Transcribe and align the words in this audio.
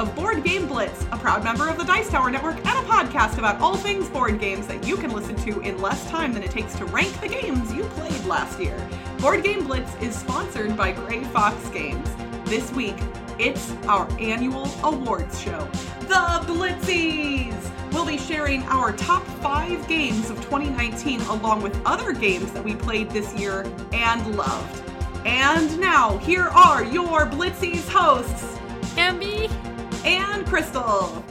of 0.00 0.16
Board 0.16 0.42
Game 0.42 0.66
Blitz, 0.66 1.02
a 1.12 1.18
proud 1.18 1.44
member 1.44 1.68
of 1.68 1.76
the 1.76 1.84
Dice 1.84 2.08
Tower 2.08 2.30
Network 2.30 2.56
and 2.56 2.68
a 2.68 2.88
podcast 2.88 3.36
about 3.36 3.60
all 3.60 3.76
things 3.76 4.08
board 4.08 4.40
games 4.40 4.66
that 4.66 4.86
you 4.86 4.96
can 4.96 5.12
listen 5.12 5.36
to 5.36 5.60
in 5.60 5.78
less 5.78 6.08
time 6.08 6.32
than 6.32 6.42
it 6.42 6.50
takes 6.50 6.74
to 6.76 6.86
rank 6.86 7.20
the 7.20 7.28
games 7.28 7.70
you 7.74 7.84
played 7.84 8.24
last 8.24 8.58
year. 8.58 8.88
Board 9.18 9.44
Game 9.44 9.66
Blitz 9.66 9.94
is 9.96 10.16
sponsored 10.16 10.74
by 10.74 10.92
Grey 10.92 11.22
Fox 11.24 11.68
Games. 11.68 12.08
This 12.46 12.72
week, 12.72 12.96
it's 13.38 13.72
our 13.88 14.10
annual 14.18 14.70
awards 14.84 15.38
show, 15.38 15.68
The 16.08 16.44
Blitzies! 16.46 17.70
We'll 17.92 18.06
be 18.06 18.16
sharing 18.16 18.62
our 18.68 18.92
top 18.92 19.22
five 19.42 19.86
games 19.86 20.30
of 20.30 20.38
2019 20.38 21.20
along 21.22 21.60
with 21.60 21.78
other 21.84 22.12
games 22.12 22.52
that 22.52 22.64
we 22.64 22.74
played 22.74 23.10
this 23.10 23.34
year 23.34 23.70
and 23.92 24.34
loved. 24.34 24.82
And 25.26 25.78
now, 25.78 26.16
here 26.18 26.48
are 26.48 26.84
your 26.84 27.26
Blitzies 27.26 27.86
hosts, 27.86 28.56
Ambi 28.96 29.59
and 30.04 30.46
Crystal. 30.46 31.24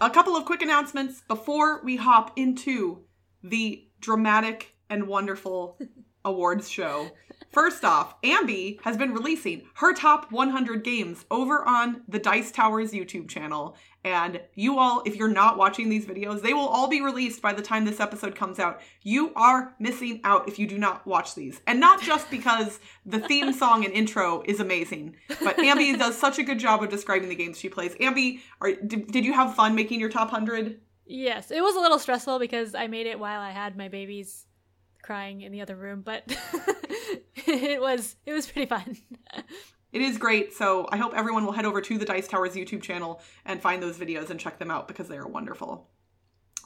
A 0.00 0.10
couple 0.10 0.36
of 0.36 0.44
quick 0.44 0.62
announcements 0.62 1.22
before 1.26 1.82
we 1.82 1.96
hop 1.96 2.32
into 2.36 3.04
the 3.42 3.86
dramatic 4.00 4.76
and 4.88 5.08
wonderful 5.08 5.78
awards 6.24 6.68
show. 6.68 7.10
First 7.54 7.84
off, 7.84 8.20
Ambi 8.22 8.80
has 8.82 8.96
been 8.96 9.14
releasing 9.14 9.62
her 9.74 9.94
top 9.94 10.32
100 10.32 10.82
games 10.82 11.24
over 11.30 11.64
on 11.64 12.02
the 12.08 12.18
Dice 12.18 12.50
Towers 12.50 12.90
YouTube 12.90 13.28
channel. 13.28 13.76
And 14.02 14.40
you 14.56 14.80
all, 14.80 15.04
if 15.06 15.14
you're 15.14 15.28
not 15.28 15.56
watching 15.56 15.88
these 15.88 16.04
videos, 16.04 16.42
they 16.42 16.52
will 16.52 16.66
all 16.66 16.88
be 16.88 17.00
released 17.00 17.40
by 17.40 17.52
the 17.52 17.62
time 17.62 17.84
this 17.84 18.00
episode 18.00 18.34
comes 18.34 18.58
out. 18.58 18.80
You 19.04 19.32
are 19.36 19.76
missing 19.78 20.20
out 20.24 20.48
if 20.48 20.58
you 20.58 20.66
do 20.66 20.78
not 20.78 21.06
watch 21.06 21.36
these. 21.36 21.60
And 21.68 21.78
not 21.78 22.02
just 22.02 22.28
because 22.28 22.80
the 23.06 23.20
theme 23.20 23.52
song 23.60 23.84
and 23.84 23.94
intro 23.94 24.42
is 24.46 24.58
amazing, 24.58 25.14
but 25.28 25.56
Ambi 25.58 25.96
does 25.98 26.18
such 26.18 26.40
a 26.40 26.42
good 26.42 26.58
job 26.58 26.82
of 26.82 26.90
describing 26.90 27.28
the 27.28 27.36
games 27.36 27.56
she 27.56 27.68
plays. 27.68 27.94
Ambi, 28.00 28.40
are, 28.60 28.72
did, 28.72 29.12
did 29.12 29.24
you 29.24 29.32
have 29.32 29.54
fun 29.54 29.76
making 29.76 30.00
your 30.00 30.10
top 30.10 30.32
100? 30.32 30.80
Yes, 31.06 31.52
it 31.52 31.62
was 31.62 31.76
a 31.76 31.80
little 31.80 32.00
stressful 32.00 32.40
because 32.40 32.74
I 32.74 32.88
made 32.88 33.06
it 33.06 33.20
while 33.20 33.40
I 33.40 33.52
had 33.52 33.76
my 33.76 33.86
babies 33.86 34.46
crying 35.04 35.42
in 35.42 35.52
the 35.52 35.60
other 35.60 35.76
room, 35.76 36.02
but 36.02 36.24
it 37.46 37.80
was 37.80 38.16
it 38.26 38.32
was 38.32 38.46
pretty 38.46 38.66
fun. 38.66 38.96
It 39.92 40.02
is 40.02 40.18
great. 40.18 40.52
So 40.52 40.88
I 40.90 40.96
hope 40.96 41.12
everyone 41.14 41.44
will 41.44 41.52
head 41.52 41.66
over 41.66 41.80
to 41.80 41.98
the 41.98 42.04
Dice 42.04 42.26
Towers 42.26 42.54
YouTube 42.54 42.82
channel 42.82 43.20
and 43.44 43.60
find 43.62 43.80
those 43.80 43.96
videos 43.96 44.30
and 44.30 44.40
check 44.40 44.58
them 44.58 44.70
out 44.70 44.88
because 44.88 45.06
they 45.06 45.16
are 45.16 45.28
wonderful. 45.28 45.88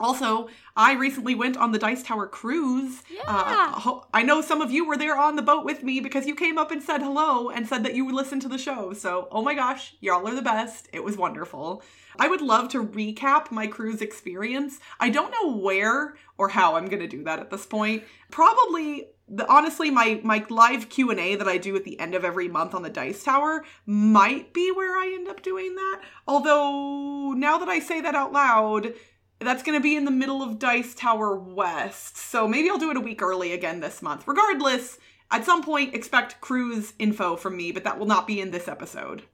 Also, 0.00 0.48
I 0.76 0.92
recently 0.94 1.34
went 1.34 1.56
on 1.56 1.72
the 1.72 1.78
Dice 1.78 2.02
Tower 2.02 2.26
cruise. 2.26 3.02
Yeah. 3.10 3.22
Uh, 3.26 4.00
I 4.14 4.22
know 4.22 4.40
some 4.40 4.62
of 4.62 4.70
you 4.70 4.86
were 4.86 4.96
there 4.96 5.18
on 5.18 5.36
the 5.36 5.42
boat 5.42 5.64
with 5.64 5.82
me 5.82 6.00
because 6.00 6.26
you 6.26 6.34
came 6.34 6.56
up 6.56 6.70
and 6.70 6.82
said 6.82 7.02
hello 7.02 7.50
and 7.50 7.66
said 7.66 7.84
that 7.84 7.94
you 7.94 8.04
would 8.04 8.14
listen 8.14 8.38
to 8.40 8.48
the 8.48 8.58
show. 8.58 8.92
So, 8.92 9.28
oh 9.32 9.42
my 9.42 9.54
gosh, 9.54 9.96
y'all 10.00 10.26
are 10.26 10.34
the 10.34 10.42
best. 10.42 10.88
It 10.92 11.02
was 11.02 11.16
wonderful. 11.16 11.82
I 12.18 12.28
would 12.28 12.40
love 12.40 12.68
to 12.70 12.84
recap 12.84 13.50
my 13.50 13.66
cruise 13.66 14.00
experience. 14.00 14.78
I 15.00 15.10
don't 15.10 15.32
know 15.32 15.56
where 15.56 16.16
or 16.38 16.48
how 16.48 16.76
I'm 16.76 16.86
going 16.86 17.00
to 17.00 17.08
do 17.08 17.24
that 17.24 17.40
at 17.40 17.50
this 17.50 17.66
point. 17.66 18.04
Probably 18.30 19.08
the, 19.28 19.46
honestly 19.48 19.90
my 19.90 20.20
my 20.24 20.44
live 20.48 20.88
q&a 20.88 21.36
that 21.36 21.48
i 21.48 21.58
do 21.58 21.76
at 21.76 21.84
the 21.84 22.00
end 22.00 22.14
of 22.14 22.24
every 22.24 22.48
month 22.48 22.74
on 22.74 22.82
the 22.82 22.88
dice 22.88 23.22
tower 23.22 23.62
might 23.84 24.54
be 24.54 24.72
where 24.72 24.96
i 24.96 25.12
end 25.14 25.28
up 25.28 25.42
doing 25.42 25.74
that. 25.74 26.00
Although 26.26 27.34
now 27.36 27.58
that 27.58 27.68
i 27.68 27.78
say 27.78 28.00
that 28.00 28.14
out 28.14 28.32
loud 28.32 28.94
that's 29.40 29.62
going 29.62 29.78
to 29.78 29.82
be 29.82 29.94
in 29.94 30.04
the 30.04 30.10
middle 30.10 30.42
of 30.42 30.58
dice 30.58 30.94
tower 30.94 31.36
west. 31.36 32.16
So 32.16 32.48
maybe 32.48 32.70
i'll 32.70 32.78
do 32.78 32.90
it 32.90 32.96
a 32.96 33.00
week 33.00 33.20
early 33.22 33.52
again 33.52 33.80
this 33.80 34.00
month. 34.00 34.26
Regardless 34.26 34.98
at 35.30 35.44
some 35.44 35.62
point 35.62 35.94
expect 35.94 36.40
cruise 36.40 36.94
info 36.98 37.36
from 37.36 37.56
me 37.56 37.70
but 37.70 37.84
that 37.84 37.98
will 37.98 38.06
not 38.06 38.26
be 38.26 38.40
in 38.40 38.50
this 38.50 38.66
episode 38.68 39.24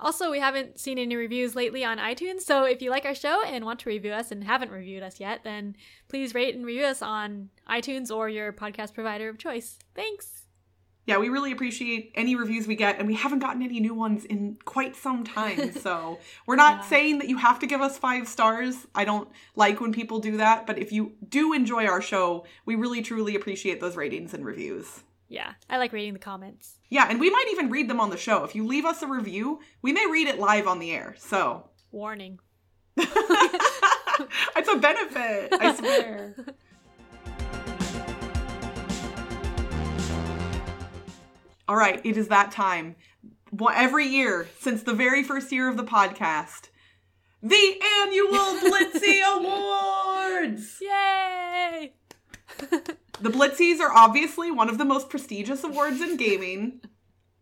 Also, 0.00 0.30
we 0.30 0.38
haven't 0.38 0.78
seen 0.78 0.98
any 0.98 1.16
reviews 1.16 1.56
lately 1.56 1.84
on 1.84 1.98
iTunes, 1.98 2.42
so 2.42 2.64
if 2.64 2.80
you 2.80 2.90
like 2.90 3.04
our 3.04 3.14
show 3.16 3.42
and 3.44 3.64
want 3.64 3.80
to 3.80 3.88
review 3.88 4.12
us 4.12 4.30
and 4.30 4.44
haven't 4.44 4.70
reviewed 4.70 5.02
us 5.02 5.18
yet, 5.18 5.42
then 5.42 5.74
please 6.08 6.34
rate 6.34 6.54
and 6.54 6.64
review 6.64 6.84
us 6.84 7.02
on 7.02 7.48
iTunes 7.68 8.14
or 8.14 8.28
your 8.28 8.52
podcast 8.52 8.94
provider 8.94 9.28
of 9.28 9.38
choice. 9.38 9.78
Thanks. 9.96 10.44
yeah 11.06 11.16
we 11.18 11.28
really 11.30 11.50
appreciate 11.52 12.12
any 12.14 12.36
reviews 12.36 12.66
we 12.68 12.76
get 12.76 12.98
and 12.98 13.08
we 13.08 13.14
haven't 13.14 13.38
gotten 13.40 13.62
any 13.62 13.80
new 13.80 13.94
ones 13.94 14.24
in 14.26 14.56
quite 14.66 14.94
some 14.94 15.24
time 15.24 15.72
so 15.86 16.18
we're 16.46 16.54
not 16.56 16.76
Yeah. 16.82 16.88
saying 16.88 17.18
that 17.18 17.28
you 17.28 17.38
have 17.38 17.58
to 17.60 17.66
give 17.66 17.80
us 17.80 17.96
five 17.98 18.28
stars 18.28 18.86
i 18.94 19.04
don't 19.06 19.28
like 19.56 19.80
when 19.80 19.90
people 19.92 20.18
do 20.20 20.36
that 20.36 20.66
but 20.66 20.78
if 20.78 20.92
you 20.92 21.12
do 21.28 21.54
enjoy 21.54 21.86
our 21.86 22.02
show 22.02 22.44
we 22.66 22.74
really 22.74 23.00
truly 23.00 23.34
appreciate 23.34 23.80
those 23.80 23.96
ratings 23.96 24.34
and 24.34 24.44
reviews 24.44 25.02
Yeah, 25.28 25.52
I 25.68 25.76
like 25.78 25.92
reading 25.92 26.14
the 26.14 26.18
comments. 26.18 26.78
yeah 26.90 27.06
and 27.10 27.20
we 27.20 27.28
might 27.30 27.46
even 27.52 27.68
read 27.70 27.88
them 27.88 28.00
on 28.00 28.10
the 28.10 28.16
show 28.16 28.44
if 28.44 28.54
you 28.54 28.66
leave 28.66 28.84
us 28.86 29.02
a 29.02 29.06
review 29.06 29.60
we 29.82 29.92
may 29.92 30.06
read 30.10 30.26
it 30.26 30.38
live 30.38 30.66
on 30.66 30.78
the 30.78 30.90
air 30.90 31.14
so 31.18 31.68
Warning. 31.92 32.38
it's 32.96 34.68
a 34.68 34.76
benefit 34.78 35.52
i 35.60 35.74
swear 35.78 36.34
All 41.68 41.76
right, 41.76 42.00
it 42.04 42.16
is 42.16 42.28
that 42.28 42.50
time. 42.50 42.96
Every 43.74 44.06
year 44.06 44.48
since 44.58 44.82
the 44.82 44.94
very 44.94 45.22
first 45.22 45.52
year 45.52 45.68
of 45.68 45.76
the 45.76 45.84
podcast, 45.84 46.68
the 47.42 47.80
annual 48.00 48.56
Blitzy 48.64 49.20
Awards. 49.36 50.78
Yay! 50.80 51.92
The 53.20 53.30
Blitzies 53.30 53.80
are 53.80 53.92
obviously 53.92 54.50
one 54.50 54.68
of 54.68 54.78
the 54.78 54.84
most 54.84 55.10
prestigious 55.10 55.64
awards 55.64 56.00
in 56.00 56.16
gaming, 56.16 56.80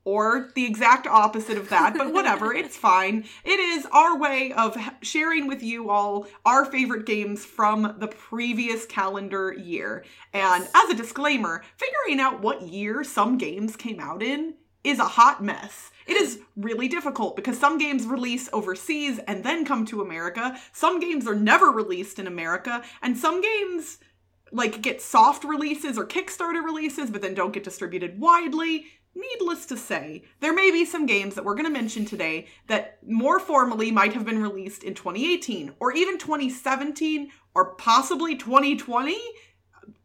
or 0.07 0.49
the 0.55 0.65
exact 0.65 1.07
opposite 1.07 1.59
of 1.59 1.69
that, 1.69 1.99
but 1.99 2.15
whatever, 2.15 2.55
it's 2.55 2.77
fine. 2.89 3.25
It 3.45 3.61
is 3.61 3.87
our 3.93 4.17
way 4.17 4.53
of 4.53 4.77
sharing 5.03 5.49
with 5.49 5.63
you 5.63 5.91
all 5.91 6.29
our 6.47 6.65
favorite 6.65 7.05
games 7.05 7.45
from 7.45 7.97
the 7.99 8.07
previous 8.09 8.87
calendar 8.87 9.53
year. 9.53 10.05
And 10.33 10.67
as 10.75 10.91
a 10.91 10.95
disclaimer, 10.95 11.63
figuring 11.77 12.21
out 12.21 12.41
what 12.41 12.63
year 12.63 13.05
some 13.05 13.37
games 13.37 13.77
came 13.77 14.01
out 14.01 14.23
in 14.23 14.55
is 14.83 15.01
a 15.01 15.05
hot 15.05 15.43
mess. 15.43 15.91
It 16.07 16.17
is 16.17 16.39
really 16.55 16.87
difficult 16.87 17.37
because 17.37 17.59
some 17.59 17.77
games 17.77 18.07
release 18.07 18.49
overseas 18.53 19.19
and 19.27 19.43
then 19.45 19.65
come 19.65 19.85
to 19.87 20.01
America. 20.01 20.57
Some 20.73 21.01
games 21.01 21.27
are 21.27 21.35
never 21.35 21.73
released 21.73 22.21
in 22.21 22.29
America, 22.29 22.83
and 23.03 23.19
some 23.19 23.43
games 23.43 23.99
like 24.53 24.83
get 24.83 25.03
soft 25.03 25.45
releases 25.45 25.99
or 25.99 26.07
Kickstarter 26.07 26.65
releases, 26.65 27.11
but 27.11 27.23
then 27.23 27.35
don't 27.35 27.53
get 27.53 27.65
distributed 27.65 28.21
widely. 28.21 28.87
Needless 29.15 29.65
to 29.67 29.77
say, 29.79 30.25
there 30.41 30.53
may 30.53 30.71
be 30.71 30.85
some 30.85 31.07
games 31.07 31.35
that 31.35 31.45
we're 31.45 31.55
going 31.55 31.65
to 31.65 31.71
mention 31.71 32.05
today 32.05 32.49
that 32.69 32.99
more 33.07 33.41
formally 33.41 33.91
might 33.91 34.13
have 34.13 34.27
been 34.27 34.43
released 34.43 34.85
in 34.85 34.95
2018 34.95 35.73
or 35.81 35.93
even 35.93 36.19
2017 36.19 37.31
or 37.55 37.75
possibly 37.77 38.37
2020. 38.37 39.17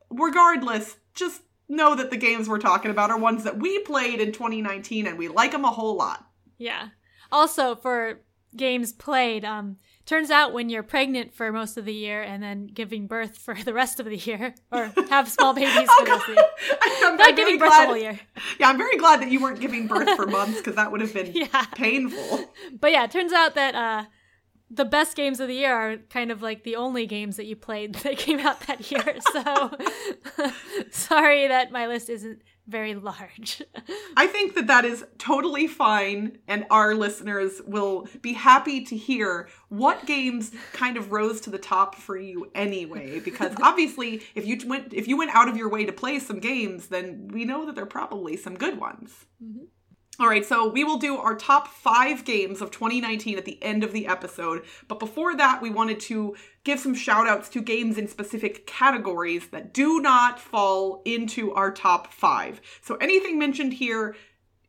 Regardless, 0.09 0.97
just 1.13 1.41
know 1.67 1.95
that 1.95 2.09
the 2.09 2.17
games 2.17 2.47
we're 2.47 2.57
talking 2.57 2.91
about 2.91 3.11
are 3.11 3.17
ones 3.17 3.43
that 3.43 3.59
we 3.59 3.79
played 3.79 4.21
in 4.21 4.31
2019 4.31 5.07
and 5.07 5.17
we 5.17 5.27
like 5.27 5.51
them 5.51 5.65
a 5.65 5.71
whole 5.71 5.97
lot. 5.97 6.25
Yeah. 6.57 6.89
Also, 7.31 7.75
for 7.75 8.21
games 8.55 8.93
played, 8.93 9.43
um, 9.43 9.77
turns 10.05 10.29
out 10.31 10.53
when 10.53 10.69
you're 10.69 10.83
pregnant 10.83 11.33
for 11.33 11.51
most 11.51 11.77
of 11.77 11.85
the 11.85 11.93
year 11.93 12.21
and 12.21 12.41
then 12.43 12.67
giving 12.67 13.07
birth 13.07 13.37
for 13.37 13.53
the 13.55 13.73
rest 13.73 13.99
of 13.99 14.05
the 14.05 14.17
year, 14.17 14.53
or 14.71 14.91
have 15.09 15.29
small 15.29 15.53
babies 15.61 15.73
for 15.73 15.81
Oh, 15.89 16.05
the 16.05 16.11
rest 16.11 16.29
of 16.29 16.35
the 16.35 16.35
God. 16.35 16.45
year. 16.69 16.77
I'm 17.03 17.17
Not 17.17 17.17
very 17.17 17.33
giving 17.35 17.57
birth 17.59 17.69
glad- 17.69 17.95
year. 18.01 18.19
Yeah, 18.59 18.69
I'm 18.69 18.77
very 18.77 18.97
glad 18.97 19.21
that 19.21 19.29
you 19.31 19.41
weren't 19.41 19.59
giving 19.59 19.87
birth 19.87 20.09
for 20.15 20.25
months 20.37 20.57
because 20.57 20.75
that 20.75 20.91
would 20.91 21.01
have 21.01 21.13
been 21.13 21.31
Yeah. 21.33 21.65
painful. 21.75 22.49
But 22.79 22.91
yeah, 22.91 23.03
it 23.05 23.11
turns 23.11 23.31
out 23.33 23.55
that 23.55 23.75
uh, 23.75 24.05
the 24.73 24.85
best 24.85 25.17
games 25.17 25.41
of 25.41 25.49
the 25.49 25.55
year 25.55 25.73
are 25.73 25.97
kind 26.09 26.31
of 26.31 26.41
like 26.41 26.63
the 26.63 26.77
only 26.77 27.05
games 27.05 27.35
that 27.35 27.45
you 27.45 27.55
played 27.55 27.95
that 27.95 28.17
came 28.17 28.39
out 28.39 28.61
that 28.61 28.89
year. 28.89 29.17
So 29.31 29.71
sorry 30.91 31.47
that 31.47 31.71
my 31.71 31.87
list 31.87 32.09
isn't 32.09 32.41
very 32.67 32.95
large. 32.95 33.61
I 34.15 34.27
think 34.27 34.55
that 34.55 34.67
that 34.67 34.85
is 34.85 35.03
totally 35.17 35.67
fine, 35.67 36.37
and 36.47 36.65
our 36.69 36.95
listeners 36.95 37.61
will 37.67 38.07
be 38.21 38.33
happy 38.33 38.85
to 38.85 38.95
hear 38.95 39.49
what 39.67 40.05
games 40.05 40.51
kind 40.71 40.95
of 40.95 41.11
rose 41.11 41.41
to 41.41 41.49
the 41.49 41.57
top 41.57 41.95
for 41.95 42.17
you 42.17 42.49
anyway. 42.55 43.19
Because 43.19 43.53
obviously, 43.61 44.21
if 44.35 44.45
you 44.45 44.57
went 44.67 44.93
if 44.93 45.07
you 45.07 45.17
went 45.17 45.35
out 45.35 45.49
of 45.49 45.57
your 45.57 45.69
way 45.69 45.85
to 45.85 45.91
play 45.91 46.19
some 46.19 46.39
games, 46.39 46.87
then 46.87 47.27
we 47.33 47.43
know 47.43 47.65
that 47.65 47.75
there 47.75 47.83
are 47.83 47.87
probably 47.87 48.37
some 48.37 48.55
good 48.55 48.79
ones. 48.79 49.25
Mm-hmm. 49.43 49.65
All 50.21 50.27
right, 50.27 50.45
so 50.45 50.69
we 50.69 50.83
will 50.83 50.99
do 50.99 51.17
our 51.17 51.33
top 51.33 51.67
five 51.67 52.23
games 52.25 52.61
of 52.61 52.69
2019 52.69 53.39
at 53.39 53.45
the 53.45 53.57
end 53.63 53.83
of 53.83 53.91
the 53.91 54.05
episode. 54.05 54.65
But 54.87 54.99
before 54.99 55.35
that, 55.35 55.63
we 55.63 55.71
wanted 55.71 55.99
to 56.01 56.35
give 56.63 56.79
some 56.79 56.93
shout 56.93 57.27
outs 57.27 57.49
to 57.49 57.59
games 57.59 57.97
in 57.97 58.07
specific 58.07 58.67
categories 58.67 59.47
that 59.47 59.73
do 59.73 59.99
not 59.99 60.39
fall 60.39 61.01
into 61.05 61.51
our 61.53 61.71
top 61.71 62.13
five. 62.13 62.61
So 62.83 62.97
anything 62.97 63.39
mentioned 63.39 63.73
here 63.73 64.15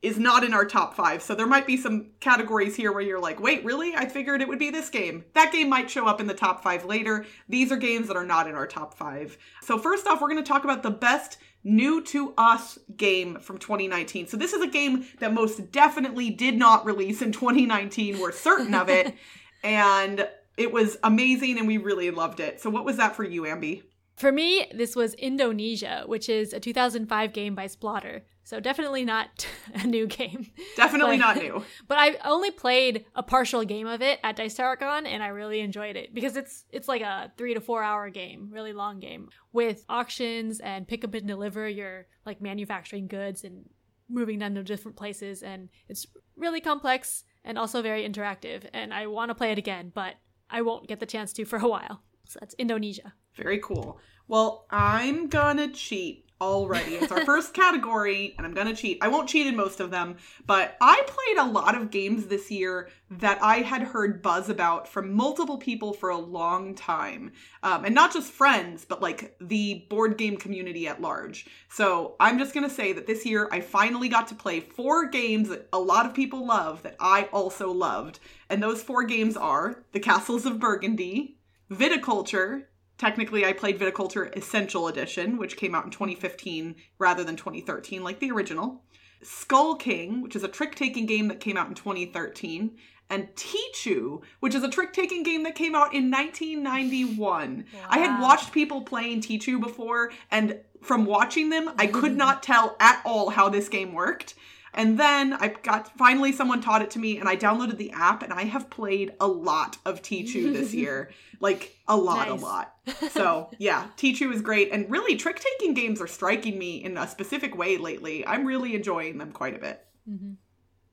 is 0.00 0.19
not 0.19 0.43
in 0.43 0.54
our 0.54 0.64
top 0.64 0.94
five. 0.94 1.22
So 1.22 1.34
there 1.34 1.46
might 1.46 1.66
be 1.66 1.76
some 1.76 2.12
categories 2.20 2.75
here 2.75 2.90
where 2.90 3.02
you're 3.02 3.20
like, 3.20 3.38
wait, 3.38 3.62
really? 3.62 3.94
I 3.94 4.06
figured 4.06 4.40
it 4.40 4.48
would 4.48 4.58
be 4.58 4.70
this 4.70 4.88
game. 4.88 5.22
That 5.34 5.52
game 5.52 5.69
might 5.69 5.90
show 5.90 6.06
up 6.06 6.19
in 6.19 6.26
the 6.26 6.34
top 6.34 6.62
five 6.62 6.87
later. 6.87 7.26
These 7.50 7.70
are 7.70 7.76
games 7.76 8.08
that 8.08 8.16
are 8.16 8.25
not 8.25 8.48
in 8.48 8.55
our 8.55 8.66
top 8.66 8.94
five. 8.94 9.37
So, 9.60 9.78
first 9.78 10.06
off, 10.06 10.22
we're 10.22 10.31
going 10.31 10.43
to 10.43 10.48
talk 10.48 10.64
about 10.64 10.82
the 10.82 10.90
best 10.90 11.37
new 11.64 12.02
to 12.02 12.34
us 12.36 12.78
game 12.96 13.38
from 13.38 13.58
2019. 13.58 14.26
So 14.26 14.36
this 14.36 14.52
is 14.52 14.62
a 14.62 14.66
game 14.66 15.06
that 15.20 15.32
most 15.32 15.70
definitely 15.70 16.30
did 16.30 16.56
not 16.56 16.84
release 16.84 17.22
in 17.22 17.32
2019. 17.32 18.18
We're 18.18 18.32
certain 18.32 18.74
of 18.74 18.88
it. 18.88 19.14
and 19.62 20.28
it 20.56 20.72
was 20.72 20.98
amazing 21.02 21.58
and 21.58 21.66
we 21.66 21.78
really 21.78 22.10
loved 22.10 22.40
it. 22.40 22.60
So 22.60 22.70
what 22.70 22.84
was 22.84 22.96
that 22.96 23.16
for 23.16 23.24
you, 23.24 23.42
Ambi? 23.42 23.82
For 24.16 24.30
me, 24.30 24.66
this 24.74 24.94
was 24.94 25.14
Indonesia, 25.14 26.04
which 26.06 26.28
is 26.28 26.52
a 26.52 26.60
2005 26.60 27.32
game 27.32 27.54
by 27.54 27.66
Splotter. 27.66 28.22
So 28.44 28.60
definitely 28.60 29.04
not 29.04 29.46
a 29.74 29.86
new 29.86 30.06
game. 30.06 30.50
Definitely 30.76 31.18
but, 31.18 31.24
not 31.24 31.36
new. 31.36 31.64
But 31.88 31.98
I 31.98 32.16
only 32.24 32.50
played 32.50 33.06
a 33.14 33.22
partial 33.22 33.64
game 33.64 33.86
of 33.86 34.02
it 34.02 34.18
at 34.22 34.36
Dice 34.36 34.54
Tower 34.54 34.76
and 34.80 35.22
I 35.22 35.28
really 35.28 35.60
enjoyed 35.60 35.96
it 35.96 36.14
because 36.14 36.36
it's 36.36 36.64
it's 36.70 36.88
like 36.88 37.02
a 37.02 37.32
3 37.36 37.54
to 37.54 37.60
4 37.60 37.82
hour 37.82 38.10
game, 38.10 38.48
really 38.50 38.72
long 38.72 39.00
game 39.00 39.28
with 39.52 39.84
auctions 39.88 40.60
and 40.60 40.88
pick 40.88 41.04
up 41.04 41.14
and 41.14 41.26
deliver 41.26 41.68
your 41.68 42.06
like 42.26 42.40
manufacturing 42.40 43.06
goods 43.06 43.44
and 43.44 43.68
moving 44.08 44.38
them 44.38 44.54
to 44.54 44.62
different 44.62 44.96
places 44.96 45.42
and 45.42 45.68
it's 45.88 46.06
really 46.36 46.60
complex 46.60 47.24
and 47.44 47.58
also 47.58 47.82
very 47.82 48.06
interactive 48.08 48.64
and 48.74 48.92
I 48.92 49.06
want 49.06 49.30
to 49.30 49.34
play 49.34 49.52
it 49.52 49.58
again, 49.58 49.92
but 49.94 50.14
I 50.50 50.62
won't 50.62 50.88
get 50.88 51.00
the 51.00 51.06
chance 51.06 51.32
to 51.34 51.44
for 51.44 51.58
a 51.58 51.68
while. 51.68 52.02
So 52.26 52.38
that's 52.40 52.54
Indonesia. 52.58 53.14
Very 53.34 53.58
cool. 53.58 53.98
Well, 54.28 54.66
I'm 54.70 55.28
gonna 55.28 55.72
cheat 55.72 56.21
already. 56.42 56.96
It's 56.96 57.12
our 57.12 57.24
first 57.24 57.54
category, 57.54 58.34
and 58.36 58.46
I'm 58.46 58.52
gonna 58.52 58.74
cheat. 58.74 58.98
I 59.00 59.08
won't 59.08 59.28
cheat 59.28 59.46
in 59.46 59.56
most 59.56 59.80
of 59.80 59.90
them, 59.90 60.16
but 60.46 60.76
I 60.80 61.02
played 61.06 61.38
a 61.38 61.50
lot 61.50 61.76
of 61.76 61.90
games 61.90 62.26
this 62.26 62.50
year 62.50 62.88
that 63.10 63.38
I 63.42 63.58
had 63.58 63.82
heard 63.82 64.22
buzz 64.22 64.48
about 64.48 64.88
from 64.88 65.12
multiple 65.14 65.58
people 65.58 65.92
for 65.92 66.10
a 66.10 66.18
long 66.18 66.74
time. 66.74 67.32
Um, 67.62 67.84
and 67.84 67.94
not 67.94 68.12
just 68.12 68.32
friends, 68.32 68.84
but 68.84 69.00
like 69.00 69.36
the 69.40 69.86
board 69.88 70.18
game 70.18 70.36
community 70.36 70.88
at 70.88 71.00
large. 71.00 71.46
So 71.68 72.16
I'm 72.18 72.38
just 72.38 72.54
gonna 72.54 72.70
say 72.70 72.92
that 72.92 73.06
this 73.06 73.24
year 73.24 73.48
I 73.52 73.60
finally 73.60 74.08
got 74.08 74.26
to 74.28 74.34
play 74.34 74.60
four 74.60 75.08
games 75.08 75.48
that 75.48 75.68
a 75.72 75.78
lot 75.78 76.06
of 76.06 76.14
people 76.14 76.46
love 76.46 76.82
that 76.82 76.96
I 76.98 77.28
also 77.32 77.70
loved. 77.70 78.18
And 78.50 78.62
those 78.62 78.82
four 78.82 79.04
games 79.04 79.36
are 79.36 79.84
The 79.92 80.00
Castles 80.00 80.44
of 80.44 80.58
Burgundy, 80.58 81.38
Viticulture, 81.70 82.64
technically 83.02 83.44
I 83.44 83.52
played 83.52 83.81
Viticulture 83.81 84.34
Essential 84.37 84.87
Edition, 84.87 85.37
which 85.37 85.56
came 85.56 85.75
out 85.75 85.84
in 85.84 85.90
2015 85.90 86.76
rather 87.00 87.25
than 87.25 87.34
2013, 87.34 88.04
like 88.04 88.20
the 88.20 88.31
original. 88.31 88.84
Skull 89.25 89.75
King, 89.75 90.22
which 90.22 90.37
is 90.37 90.44
a 90.44 90.49
trick 90.49 90.76
taking 90.76 91.04
game 91.04 91.26
that 91.26 91.40
came 91.40 91.56
out 91.56 91.66
in 91.66 91.75
2013, 91.75 92.78
and 93.10 93.28
Tichu, 93.34 94.22
which 94.38 94.54
is 94.54 94.62
a 94.62 94.70
trick 94.70 94.93
taking 94.93 95.25
game 95.25 95.43
that 95.43 95.56
came 95.56 95.75
out 95.75 95.93
in 95.93 96.12
1991. 96.12 97.64
Wow. 97.75 97.81
I 97.88 97.99
had 97.99 98.22
watched 98.22 98.52
people 98.52 98.82
playing 98.82 99.20
Tichu 99.20 99.60
before, 99.60 100.12
and 100.31 100.60
from 100.81 101.05
watching 101.05 101.50
them, 101.50 101.72
I 101.78 101.88
could 101.88 102.16
not 102.25 102.44
tell 102.44 102.76
at 102.78 103.02
all 103.05 103.31
how 103.31 103.48
this 103.48 103.69
game 103.69 103.93
worked. 103.94 104.37
And 104.74 104.98
then 104.98 105.34
I 105.34 105.48
got 105.48 105.96
finally 105.98 106.32
someone 106.32 106.60
taught 106.60 106.82
it 106.82 106.90
to 106.92 106.98
me 106.98 107.19
and 107.19 107.28
I 107.28 107.36
downloaded 107.36 107.76
the 107.76 107.92
app 107.92 108.22
and 108.22 108.32
I 108.32 108.44
have 108.44 108.70
played 108.70 109.12
a 109.20 109.26
lot 109.26 109.76
of 109.84 110.02
Tichu 110.02 110.52
this 110.52 110.72
year. 110.82 111.10
like 111.40 111.76
a 111.88 111.96
lot, 111.96 112.28
nice. 112.28 112.40
a 112.40 112.44
lot. 112.44 112.74
So 113.10 113.50
yeah, 113.58 113.88
Tichu 113.96 114.32
is 114.32 114.40
great. 114.40 114.70
And 114.72 114.90
really 114.90 115.16
trick 115.16 115.40
taking 115.40 115.74
games 115.74 116.00
are 116.00 116.06
striking 116.06 116.58
me 116.58 116.82
in 116.82 116.96
a 116.96 117.06
specific 117.06 117.56
way 117.56 117.76
lately. 117.76 118.26
I'm 118.26 118.46
really 118.46 118.74
enjoying 118.74 119.19
them 119.19 119.32
quite 119.32 119.54
a 119.54 119.58
bit. 119.58 119.84
Mm-hmm. 120.08 120.32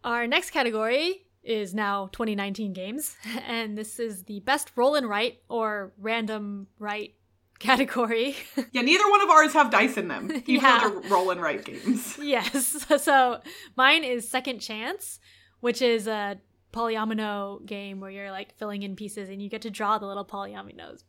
Our 0.04 0.28
next 0.28 0.52
category 0.52 1.26
is 1.44 1.74
now 1.74 2.10
2019 2.12 2.74
games, 2.74 3.16
and 3.48 3.78
this 3.78 4.00
is 4.00 4.24
the 4.24 4.40
best 4.42 4.72
roll 4.76 4.96
and 4.96 5.08
write 5.08 5.40
or 5.50 5.94
random 5.98 6.68
write 6.78 7.16
category. 7.60 8.36
yeah, 8.72 8.82
neither 8.82 9.10
one 9.10 9.22
of 9.22 9.30
ours 9.30 9.54
have 9.54 9.70
dice 9.70 9.98
in 9.98 10.08
them. 10.08 10.32
Even 10.46 10.62
yeah. 10.62 10.80
though 10.80 11.00
they're 11.00 11.12
roll 11.12 11.30
and 11.32 11.42
write 11.42 11.66
games. 11.66 12.18
yes. 12.22 12.86
So 13.02 13.42
mine 13.76 14.04
is 14.04 14.28
Second 14.28 14.60
Chance, 14.60 15.20
which 15.60 15.82
is 15.82 16.08
a 16.08 16.40
polyomino 16.74 17.66
game 17.66 18.00
where 18.00 18.12
you're 18.12 18.32
like 18.32 18.58
filling 18.58 18.84
in 18.84 18.96
pieces 18.96 19.30
and 19.30 19.42
you 19.42 19.50
get 19.50 19.62
to 19.64 19.70
draw 19.70 19.98
the 19.98 20.06
little 20.06 20.26
polyominoes. 20.26 21.04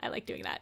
I 0.00 0.08
like 0.08 0.26
doing 0.26 0.42
that. 0.42 0.60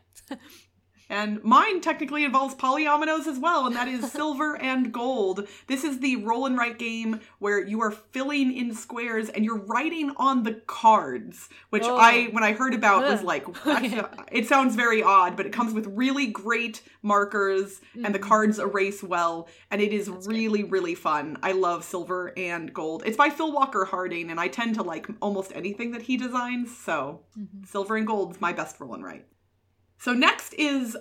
And 1.10 1.42
mine 1.42 1.80
technically 1.80 2.24
involves 2.24 2.54
polyominoes 2.54 3.26
as 3.26 3.38
well, 3.38 3.66
and 3.66 3.74
that 3.76 3.88
is 3.88 4.12
silver 4.12 4.60
and 4.60 4.92
gold. 4.92 5.46
This 5.66 5.84
is 5.84 6.00
the 6.00 6.16
roll 6.16 6.46
and 6.46 6.56
write 6.58 6.78
game 6.78 7.20
where 7.38 7.64
you 7.64 7.80
are 7.82 7.90
filling 7.90 8.54
in 8.54 8.74
squares 8.74 9.28
and 9.30 9.44
you're 9.44 9.58
writing 9.58 10.12
on 10.16 10.42
the 10.42 10.54
cards, 10.66 11.48
which 11.70 11.84
oh. 11.84 11.96
I, 11.96 12.26
when 12.26 12.44
I 12.44 12.52
heard 12.52 12.74
about, 12.74 13.02
was 13.02 13.22
like, 13.22 13.46
it 14.32 14.46
sounds 14.46 14.76
very 14.76 15.02
odd, 15.02 15.36
but 15.36 15.46
it 15.46 15.52
comes 15.52 15.72
with 15.72 15.86
really 15.86 16.26
great 16.26 16.82
markers 17.02 17.80
and 18.04 18.14
the 18.14 18.18
mm. 18.18 18.22
cards 18.22 18.58
erase 18.58 19.02
well, 19.02 19.48
and 19.70 19.80
it 19.80 19.92
is 19.92 20.06
That's 20.08 20.26
really, 20.26 20.62
good. 20.62 20.72
really 20.72 20.94
fun. 20.94 21.38
I 21.42 21.52
love 21.52 21.84
silver 21.84 22.32
and 22.36 22.72
gold. 22.72 23.02
It's 23.06 23.16
by 23.16 23.30
Phil 23.30 23.52
Walker 23.52 23.84
Harding, 23.84 24.30
and 24.30 24.38
I 24.38 24.48
tend 24.48 24.74
to 24.74 24.82
like 24.82 25.06
almost 25.22 25.52
anything 25.54 25.92
that 25.92 26.02
he 26.02 26.16
designs, 26.16 26.76
so 26.76 27.20
mm-hmm. 27.38 27.64
silver 27.64 27.96
and 27.96 28.06
gold's 28.06 28.40
my 28.40 28.52
best 28.52 28.78
roll 28.80 28.94
and 28.94 29.04
write. 29.04 29.26
So 29.98 30.12
next 30.14 30.54
is 30.54 30.96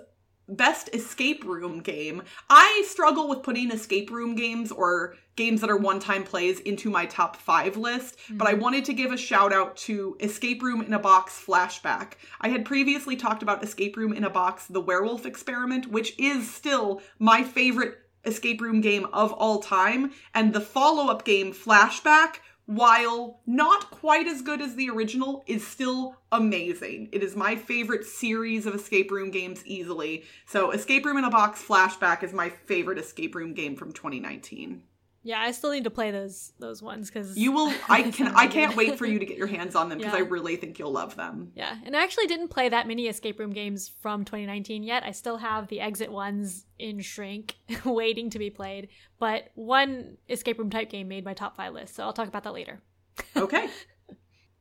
best 0.49 0.89
escape 0.94 1.44
room 1.44 1.81
game. 1.81 2.23
I 2.49 2.83
struggle 2.88 3.27
with 3.27 3.44
putting 3.44 3.71
escape 3.71 4.09
room 4.09 4.35
games 4.35 4.71
or 4.71 5.15
games 5.35 5.61
that 5.61 5.69
are 5.69 5.77
one 5.77 5.99
time 5.99 6.23
plays 6.23 6.59
into 6.61 6.89
my 6.89 7.05
top 7.05 7.35
five 7.35 7.77
list, 7.77 8.17
mm-hmm. 8.17 8.38
but 8.38 8.47
I 8.47 8.53
wanted 8.53 8.85
to 8.85 8.94
give 8.94 9.11
a 9.11 9.17
shout 9.17 9.53
out 9.53 9.77
to 9.77 10.17
Escape 10.19 10.63
Room 10.63 10.81
in 10.81 10.94
a 10.94 10.99
Box 10.99 11.41
Flashback. 11.45 12.13
I 12.41 12.49
had 12.49 12.65
previously 12.65 13.15
talked 13.15 13.44
about 13.44 13.63
Escape 13.63 13.97
Room 13.97 14.13
in 14.13 14.23
a 14.23 14.29
Box, 14.29 14.65
The 14.65 14.81
Werewolf 14.81 15.25
Experiment, 15.25 15.88
which 15.88 16.17
is 16.17 16.51
still 16.51 17.01
my 17.19 17.44
favorite 17.44 17.99
escape 18.25 18.59
room 18.61 18.81
game 18.81 19.05
of 19.13 19.31
all 19.33 19.61
time, 19.61 20.11
and 20.33 20.53
the 20.53 20.61
follow 20.61 21.09
up 21.09 21.23
game, 21.23 21.53
Flashback, 21.53 22.38
while 22.68 23.40
not 23.46 23.90
quite 23.90 24.28
as 24.28 24.42
good 24.42 24.62
as 24.62 24.75
the 24.75 24.90
original, 24.90 25.44
is 25.48 25.66
still 25.66 26.18
amazing. 26.31 27.10
It 27.14 27.24
is 27.24 27.36
my 27.36 27.56
favorite 27.56 28.06
series 28.06 28.66
of 28.66 28.75
escape 28.75 29.10
room 29.10 29.31
games 29.31 29.66
easily. 29.66 30.25
So, 30.46 30.72
Escape 30.72 31.06
Room 31.06 31.18
in 31.18 31.24
a 31.24 31.30
Box 31.30 31.64
Flashback 31.66 32.24
is 32.24 32.34
my 32.34 32.50
favorite 32.50 33.00
escape 33.00 33.36
room 33.36 33.54
game 33.54 33.75
from 33.75 33.94
2019. 33.94 34.84
Yeah, 35.24 35.42
I 35.42 35.52
still 35.52 35.72
need 35.72 35.84
to 35.84 35.90
play 35.90 36.12
those 36.12 36.54
those 36.60 36.81
ones 36.81 37.10
because 37.10 37.38
you 37.38 37.52
will. 37.52 37.74
I 37.90 38.04
can. 38.04 38.28
I 38.28 38.48
can't 38.48 38.75
wait 38.75 38.98
for 38.98 39.06
you 39.06 39.19
to 39.19 39.25
get 39.25 39.38
your 39.38 39.48
hands 39.48 39.75
on 39.75 39.90
them 39.90 39.98
because 39.98 40.14
yeah. 40.14 40.19
I 40.19 40.22
really 40.22 40.56
think 40.56 40.80
you'll 40.80 40.92
love 40.92 41.16
them. 41.16 41.52
Yeah, 41.56 41.75
and 41.84 41.96
I 41.96 42.04
actually 42.04 42.28
didn't 42.28 42.48
play 42.48 42.69
that 42.69 42.88
many 42.88 43.08
escape 43.08 43.40
room 43.40 43.52
games 43.52 43.92
from 44.02 44.24
2019 44.24 44.84
yet. 44.84 45.04
I 45.04 45.12
still 45.12 45.38
have 45.38 45.68
the 45.68 45.81
exit 45.81 46.12
ones 46.12 46.66
in 46.80 47.02
shrink, 47.02 47.56
waiting 47.86 48.30
to 48.30 48.40
be 48.40 48.50
played. 48.50 48.90
But 49.19 49.50
one 49.56 50.18
escape 50.30 50.59
room 50.59 50.69
type 50.69 50.90
game 50.90 51.07
made 51.07 51.26
my 51.26 51.33
top 51.33 51.57
five 51.57 51.74
list, 51.74 51.95
so 51.95 52.04
I'll 52.04 52.14
talk 52.14 52.28
about 52.28 52.44
that 52.44 52.54
later. 52.54 52.81
Okay. 53.36 53.69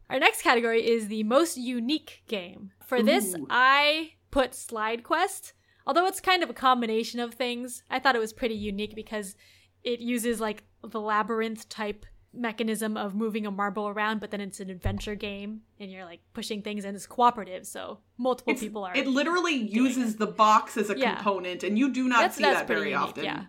Our 0.09 0.19
next 0.19 0.43
category 0.43 0.87
is 0.87 1.09
the 1.09 1.25
most 1.25 1.57
unique 1.57 2.23
game. 2.29 2.71
For 2.87 2.99
Ooh. 2.99 3.03
this, 3.03 3.35
I 3.51 4.13
put 4.31 4.55
Slide 4.55 5.03
Quest. 5.03 5.53
Although 5.87 6.07
it's 6.07 6.21
kind 6.21 6.43
of 6.43 6.51
a 6.51 6.55
combination 6.55 7.21
of 7.21 7.35
things, 7.35 7.83
I 7.91 7.99
thought 7.99 8.17
it 8.17 8.21
was 8.21 8.33
pretty 8.33 8.55
unique 8.55 8.95
because 8.95 9.37
it 9.87 10.01
uses 10.01 10.41
like 10.41 10.65
the 10.83 11.01
labyrinth 11.01 11.69
type 11.71 12.05
mechanism 12.35 12.97
of 12.97 13.15
moving 13.15 13.47
a 13.47 13.51
marble 13.51 13.89
around, 13.89 14.21
but 14.21 14.31
then 14.31 14.41
it's 14.41 14.61
an 14.61 14.69
adventure 14.69 15.15
game 15.15 15.63
and 15.81 15.91
you're 15.91 16.05
like 16.05 16.21
pushing 16.35 16.61
things 16.61 16.85
and 16.85 16.95
it's 16.95 17.07
cooperative, 17.07 17.67
so 17.67 18.01
multiple 18.19 18.53
it's, 18.53 18.61
people 18.61 18.85
are. 18.85 18.95
It 18.95 19.07
literally 19.07 19.55
uses 19.55 20.15
it. 20.15 20.19
the 20.19 20.27
box 20.27 20.77
as 20.77 20.91
a 20.91 20.99
yeah. 20.99 21.15
component, 21.15 21.63
and 21.63 21.79
you 21.79 21.93
do 21.93 22.09
not 22.09 22.21
that's, 22.21 22.37
see 22.37 22.43
that's 22.43 22.61
that 22.61 22.69
very 22.69 22.91
unique, 22.91 22.99
often. 22.99 23.25
Yeah. 23.25 23.45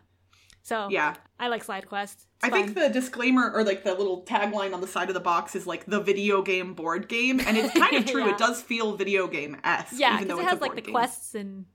So 0.61 0.89
yeah, 0.89 1.15
I 1.39 1.47
like 1.47 1.63
Slide 1.63 1.87
Quest. 1.87 2.27
It's 2.35 2.43
I 2.43 2.49
fun. 2.49 2.63
think 2.63 2.77
the 2.77 2.89
disclaimer 2.89 3.51
or 3.51 3.63
like 3.63 3.83
the 3.83 3.95
little 3.95 4.23
tagline 4.23 4.73
on 4.73 4.81
the 4.81 4.87
side 4.87 5.07
of 5.09 5.15
the 5.15 5.19
box 5.19 5.55
is 5.55 5.65
like 5.65 5.85
the 5.85 5.99
video 5.99 6.43
game 6.43 6.75
board 6.75 7.09
game, 7.09 7.39
and 7.39 7.57
it's 7.57 7.73
kind 7.73 7.95
of 7.95 8.05
true. 8.11 8.25
yeah. 8.25 8.33
It 8.33 8.37
does 8.37 8.61
feel 8.61 8.95
video 8.95 9.27
game 9.27 9.57
esque. 9.63 9.93
Yeah, 9.97 10.15
even 10.15 10.27
though 10.27 10.39
it 10.39 10.45
has 10.45 10.61
like 10.61 10.75
the 10.75 10.81
game. 10.81 10.93
quests 10.93 11.33
and 11.33 11.65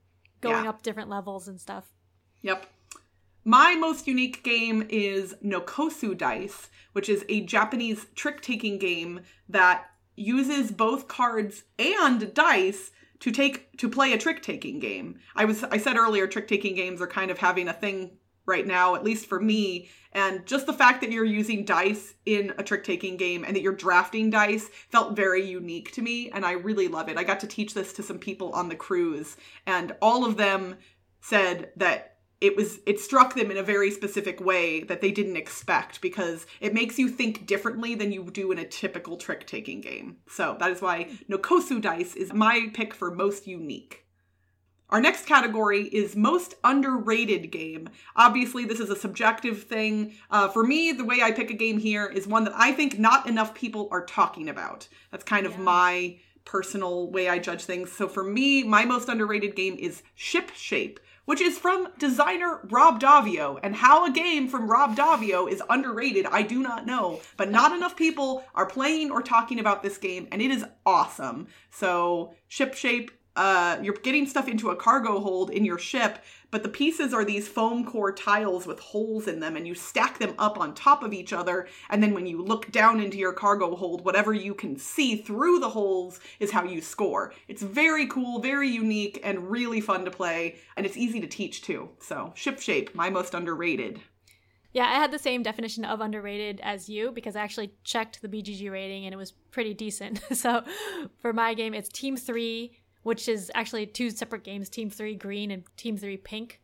going 0.41 0.63
yeah. 0.63 0.69
up 0.69 0.83
different 0.83 1.09
levels 1.09 1.49
and 1.49 1.59
stuff. 1.59 1.91
Yep. 2.43 2.65
My 3.45 3.75
most 3.75 4.07
unique 4.07 4.41
game 4.43 4.85
is 4.89 5.35
Nokosu 5.43 6.17
Dice, 6.17 6.69
which 6.93 7.09
is 7.09 7.25
a 7.27 7.41
Japanese 7.41 8.05
trick 8.15 8.41
taking 8.41 8.77
game 8.77 9.21
that 9.49 9.85
uses 10.15 10.71
both 10.71 11.09
cards 11.09 11.63
and 11.77 12.33
dice 12.33 12.91
to 13.19 13.31
take 13.31 13.77
to 13.77 13.89
play 13.89 14.13
a 14.13 14.17
trick 14.17 14.41
taking 14.43 14.79
game. 14.79 15.19
I 15.35 15.43
was 15.45 15.63
I 15.65 15.77
said 15.77 15.97
earlier 15.97 16.25
trick 16.25 16.47
taking 16.47 16.75
games 16.75 17.01
are 17.01 17.07
kind 17.07 17.31
of 17.31 17.37
having 17.37 17.67
a 17.67 17.73
thing 17.73 18.11
right 18.45 18.65
now, 18.65 18.95
at 18.95 19.03
least 19.03 19.25
for 19.25 19.41
me. 19.41 19.89
And 20.13 20.45
just 20.45 20.65
the 20.65 20.73
fact 20.73 21.01
that 21.01 21.11
you're 21.11 21.25
using 21.25 21.65
dice 21.65 22.13
in 22.25 22.53
a 22.57 22.63
trick 22.63 22.83
taking 22.83 23.17
game 23.17 23.43
and 23.43 23.55
that 23.55 23.61
you're 23.61 23.73
drafting 23.73 24.29
dice 24.29 24.69
felt 24.89 25.15
very 25.15 25.45
unique 25.45 25.91
to 25.93 26.01
me. 26.01 26.29
And 26.31 26.45
I 26.45 26.53
really 26.53 26.87
love 26.87 27.09
it. 27.09 27.17
I 27.17 27.23
got 27.23 27.39
to 27.41 27.47
teach 27.47 27.73
this 27.73 27.91
to 27.93 28.03
some 28.03 28.19
people 28.19 28.51
on 28.51 28.69
the 28.69 28.75
cruise, 28.75 29.35
and 29.65 29.95
all 30.01 30.25
of 30.25 30.37
them 30.37 30.77
said 31.21 31.71
that 31.77 32.12
it 32.43 32.57
was 32.57 32.79
it 32.85 32.99
struck 32.99 33.35
them 33.35 33.49
in 33.49 33.57
a 33.57 33.63
very 33.63 33.89
specific 33.89 34.41
way 34.41 34.83
that 34.83 34.99
they 34.99 35.11
didn't 35.11 35.37
expect 35.37 36.01
because 36.01 36.45
it 36.59 36.73
makes 36.73 36.99
you 36.99 37.07
think 37.07 37.45
differently 37.47 37.95
than 37.95 38.11
you 38.11 38.23
do 38.25 38.51
in 38.51 38.59
a 38.59 38.67
typical 38.67 39.15
trick 39.15 39.47
taking 39.47 39.79
game. 39.79 40.17
So 40.27 40.57
that 40.59 40.69
is 40.69 40.81
why 40.81 41.09
Nokosu 41.29 41.81
dice 41.81 42.15
is 42.15 42.33
my 42.33 42.69
pick 42.73 42.93
for 42.93 43.09
most 43.15 43.47
unique. 43.47 44.05
Our 44.89 44.99
next 44.99 45.25
category 45.25 45.83
is 45.87 46.17
most 46.17 46.55
underrated 46.65 47.49
game. 47.49 47.89
Obviously, 48.15 48.65
this 48.65 48.81
is 48.81 48.89
a 48.89 48.95
subjective 48.95 49.63
thing. 49.63 50.13
Uh, 50.29 50.49
for 50.49 50.63
me, 50.65 50.91
the 50.91 51.05
way 51.05 51.21
I 51.23 51.31
pick 51.31 51.49
a 51.49 51.55
game 51.55 51.79
here 51.79 52.05
is 52.05 52.27
one 52.27 52.43
that 52.43 52.53
I 52.55 52.73
think 52.73 52.99
not 52.99 53.25
enough 53.27 53.55
people 53.55 53.87
are 53.89 54.05
talking 54.05 54.49
about. 54.49 54.87
That's 55.11 55.23
kind 55.23 55.45
of 55.45 55.53
Yeah. 55.53 55.59
my 55.59 56.19
personal 56.45 57.09
way 57.09 57.29
I 57.29 57.39
judge 57.39 57.63
things. 57.63 57.91
So 57.91 58.07
for 58.07 58.23
me, 58.23 58.63
my 58.63 58.83
most 58.85 59.07
underrated 59.07 59.55
game 59.55 59.77
is 59.79 60.03
Ship 60.13 60.51
Shape, 60.53 60.99
which 61.25 61.41
is 61.41 61.57
from 61.57 61.87
designer 61.97 62.59
Rob 62.69 62.99
Daviau. 62.99 63.59
And 63.63 63.75
how 63.75 64.05
a 64.05 64.11
game 64.11 64.47
from 64.47 64.69
Rob 64.69 64.95
Daviau 64.95 65.49
is 65.49 65.63
underrated, 65.69 66.25
I 66.25 66.41
do 66.41 66.61
not 66.61 66.85
know. 66.85 67.21
But 67.37 67.51
not 67.51 67.75
enough 67.75 67.95
people 67.95 68.43
are 68.55 68.65
playing 68.65 69.11
or 69.11 69.21
talking 69.21 69.59
about 69.59 69.83
this 69.83 69.97
game, 69.97 70.27
and 70.31 70.41
it 70.41 70.51
is 70.51 70.65
awesome. 70.85 71.47
So 71.69 72.33
Ship 72.47 72.73
Shape, 72.73 73.11
uh, 73.35 73.77
you're 73.81 73.95
getting 73.95 74.27
stuff 74.27 74.47
into 74.47 74.69
a 74.69 74.75
cargo 74.75 75.19
hold 75.19 75.49
in 75.49 75.65
your 75.65 75.79
ship, 75.79 76.23
but 76.51 76.61
the 76.61 76.69
pieces 76.69 77.13
are 77.13 77.25
these 77.25 77.47
foam 77.47 77.83
core 77.83 78.11
tiles 78.11 78.67
with 78.67 78.79
holes 78.79 79.27
in 79.27 79.39
them, 79.39 79.55
and 79.55 79.67
you 79.67 79.73
stack 79.73 80.19
them 80.19 80.35
up 80.37 80.59
on 80.59 80.75
top 80.75 81.01
of 81.01 81.13
each 81.13 81.33
other. 81.33 81.67
And 81.89 82.03
then 82.03 82.13
when 82.13 82.27
you 82.27 82.43
look 82.43 82.71
down 82.71 82.99
into 82.99 83.17
your 83.17 83.33
cargo 83.33 83.75
hold, 83.75 84.05
whatever 84.05 84.33
you 84.33 84.53
can 84.53 84.77
see 84.77 85.15
through 85.15 85.59
the 85.59 85.69
holes 85.69 86.19
is 86.39 86.51
how 86.51 86.63
you 86.63 86.79
score. 86.79 87.33
It's 87.47 87.63
very 87.63 88.05
cool, 88.05 88.39
very 88.39 88.69
unique, 88.69 89.19
and 89.23 89.49
really 89.49 89.81
fun 89.81 90.05
to 90.05 90.11
play, 90.11 90.57
and 90.77 90.85
it's 90.85 90.97
easy 90.97 91.19
to 91.19 91.27
teach 91.27 91.63
too. 91.63 91.89
So, 91.99 92.33
Ship 92.35 92.59
Shape, 92.59 92.93
my 92.93 93.09
most 93.09 93.33
underrated. 93.33 93.99
Yeah, 94.73 94.85
I 94.85 94.95
had 94.95 95.11
the 95.11 95.19
same 95.19 95.43
definition 95.43 95.85
of 95.85 96.01
underrated 96.01 96.59
as 96.63 96.89
you 96.89 97.11
because 97.11 97.35
I 97.35 97.41
actually 97.41 97.73
checked 97.83 98.21
the 98.21 98.27
BGG 98.27 98.71
rating 98.71 99.05
and 99.05 99.13
it 99.13 99.17
was 99.17 99.31
pretty 99.31 99.75
decent. 99.75 100.19
so 100.33 100.63
for 101.19 101.31
my 101.31 101.53
game, 101.53 101.75
it's 101.75 101.89
Team 101.89 102.17
3, 102.17 102.75
which 103.03 103.27
is 103.29 103.51
actually 103.53 103.85
two 103.85 104.09
separate 104.09 104.43
games 104.43 104.69
Team 104.69 104.89
3 104.89 105.15
green 105.15 105.51
and 105.51 105.63
Team 105.77 105.97
3 105.97 106.17
pink. 106.17 106.59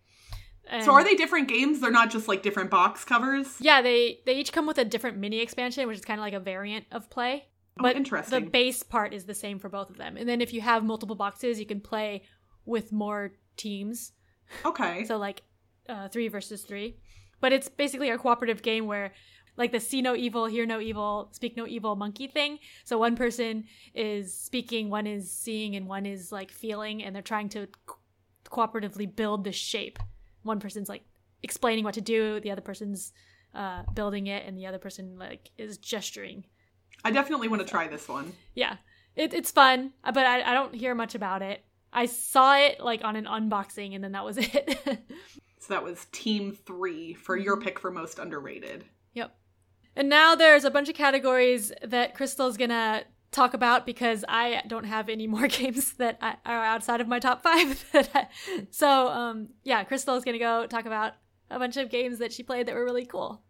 And 0.71 0.83
So, 0.83 0.93
are 0.93 1.03
they 1.03 1.15
different 1.15 1.47
games? 1.47 1.79
They're 1.79 1.91
not 1.91 2.11
just 2.11 2.27
like 2.27 2.43
different 2.43 2.69
box 2.69 3.03
covers? 3.03 3.55
Yeah, 3.59 3.81
they, 3.81 4.19
they 4.25 4.35
each 4.35 4.51
come 4.53 4.67
with 4.67 4.77
a 4.77 4.85
different 4.85 5.17
mini 5.17 5.39
expansion, 5.39 5.87
which 5.87 5.97
is 5.97 6.05
kind 6.05 6.19
of 6.19 6.23
like 6.23 6.33
a 6.33 6.39
variant 6.39 6.85
of 6.91 7.09
play. 7.09 7.45
Oh, 7.79 7.83
But 7.83 7.95
interesting. 7.95 8.43
the 8.43 8.49
base 8.49 8.83
part 8.83 9.13
is 9.13 9.25
the 9.25 9.33
same 9.33 9.57
for 9.57 9.69
both 9.69 9.89
of 9.89 9.97
them. 9.97 10.15
And 10.17 10.27
then 10.29 10.41
if 10.41 10.53
you 10.53 10.61
have 10.61 10.83
multiple 10.83 11.15
boxes, 11.15 11.59
you 11.59 11.65
can 11.65 11.81
play 11.81 12.23
with 12.65 12.91
more 12.91 13.31
teams. 13.57 14.11
okay. 14.65 15.05
So 15.05 15.17
like 15.17 15.41
uh, 15.87 16.07
three 16.09 16.27
versus 16.27 16.61
three. 16.63 16.97
But 17.41 17.53
it's 17.53 17.69
basically 17.69 18.09
a 18.09 18.17
cooperative 18.17 18.61
game 18.61 18.85
where 18.85 19.13
like 19.59 19.71
the 19.71 19.79
see 19.79 20.01
no 20.01 20.15
evil, 20.15 20.47
hear 20.47 20.65
no 20.65 20.79
evil, 20.79 21.29
speak 21.33 21.55
no 21.55 21.67
evil 21.67 21.95
monkey 21.95 22.25
thing. 22.27 22.57
So 22.85 22.97
one 22.97 23.15
person 23.15 23.65
is 23.93 24.33
speaking, 24.33 24.89
one 24.89 25.05
is 25.05 25.29
seeing, 25.31 25.75
and 25.75 25.85
one 25.87 26.07
is 26.07 26.31
like 26.31 26.49
feeling, 26.49 27.03
and 27.03 27.13
they're 27.15 27.21
trying 27.21 27.49
to 27.49 27.67
co- 27.85 27.97
cooperatively 28.45 29.15
build 29.15 29.43
the 29.43 29.51
shape. 29.51 29.99
One 30.41 30.59
person's 30.59 30.89
like 30.89 31.03
explaining 31.43 31.83
what 31.83 31.93
to 31.95 32.01
do, 32.01 32.39
the 32.39 32.49
other 32.51 32.61
person's 32.61 33.13
uh, 33.53 33.83
building 33.93 34.27
it, 34.27 34.45
and 34.47 34.57
the 34.57 34.65
other 34.65 34.79
person 34.79 35.17
like 35.19 35.51
is 35.57 35.77
gesturing. 35.77 36.45
I 37.03 37.11
definitely 37.11 37.47
want 37.49 37.61
to 37.61 37.67
try 37.67 37.87
this 37.87 38.07
one. 38.07 38.33
Yeah, 38.55 38.77
it, 39.15 39.33
it's 39.33 39.51
fun, 39.51 39.93
but 40.03 40.17
I, 40.25 40.41
I 40.41 40.53
don't 40.53 40.73
hear 40.73 40.95
much 40.95 41.15
about 41.15 41.41
it. 41.41 41.63
I 41.91 42.05
saw 42.05 42.55
it 42.57 42.79
like 42.79 43.03
on 43.03 43.15
an 43.15 43.25
unboxing, 43.25 43.95
and 43.95 44.03
then 44.03 44.13
that 44.13 44.23
was 44.25 44.37
it. 44.39 44.77
So 45.59 45.73
that 45.73 45.83
was 45.83 46.07
Team 46.11 46.53
Three 46.65 47.13
for 47.13 47.37
Mm-hmm. 47.37 47.43
your 47.43 47.57
pick 47.59 47.79
for 47.79 47.91
most 47.91 48.19
underrated. 48.19 48.85
And 49.99 50.07
now 50.07 50.33
there's 50.33 50.63
a 50.63 50.71
bunch 50.71 50.87
of 50.87 50.95
categories 50.95 51.73
that 51.83 52.15
Crystal's 52.15 52.55
gonna 52.55 53.03
talk 53.31 53.53
about 53.53 53.85
because 53.85 54.23
I 54.29 54.63
don't 54.65 54.85
have 54.85 55.09
any 55.09 55.27
more 55.27 55.47
games 55.59 55.93
that 55.95 56.17
I, 56.21 56.37
are 56.45 56.63
outside 56.63 57.01
of 57.01 57.07
my 57.09 57.19
top 57.19 57.43
five. 57.43 57.83
I- 57.93 58.29
so 58.71 59.09
um, 59.09 59.49
yeah, 59.63 59.83
Crystal's 59.83 60.23
gonna 60.23 60.39
go 60.39 60.65
talk 60.67 60.85
about 60.85 61.15
a 61.51 61.59
bunch 61.59 61.75
of 61.75 61.89
games 61.89 62.19
that 62.19 62.31
she 62.31 62.43
played 62.43 62.65
that 62.67 62.75
were 62.75 62.85
really 62.85 63.05
cool. 63.05 63.41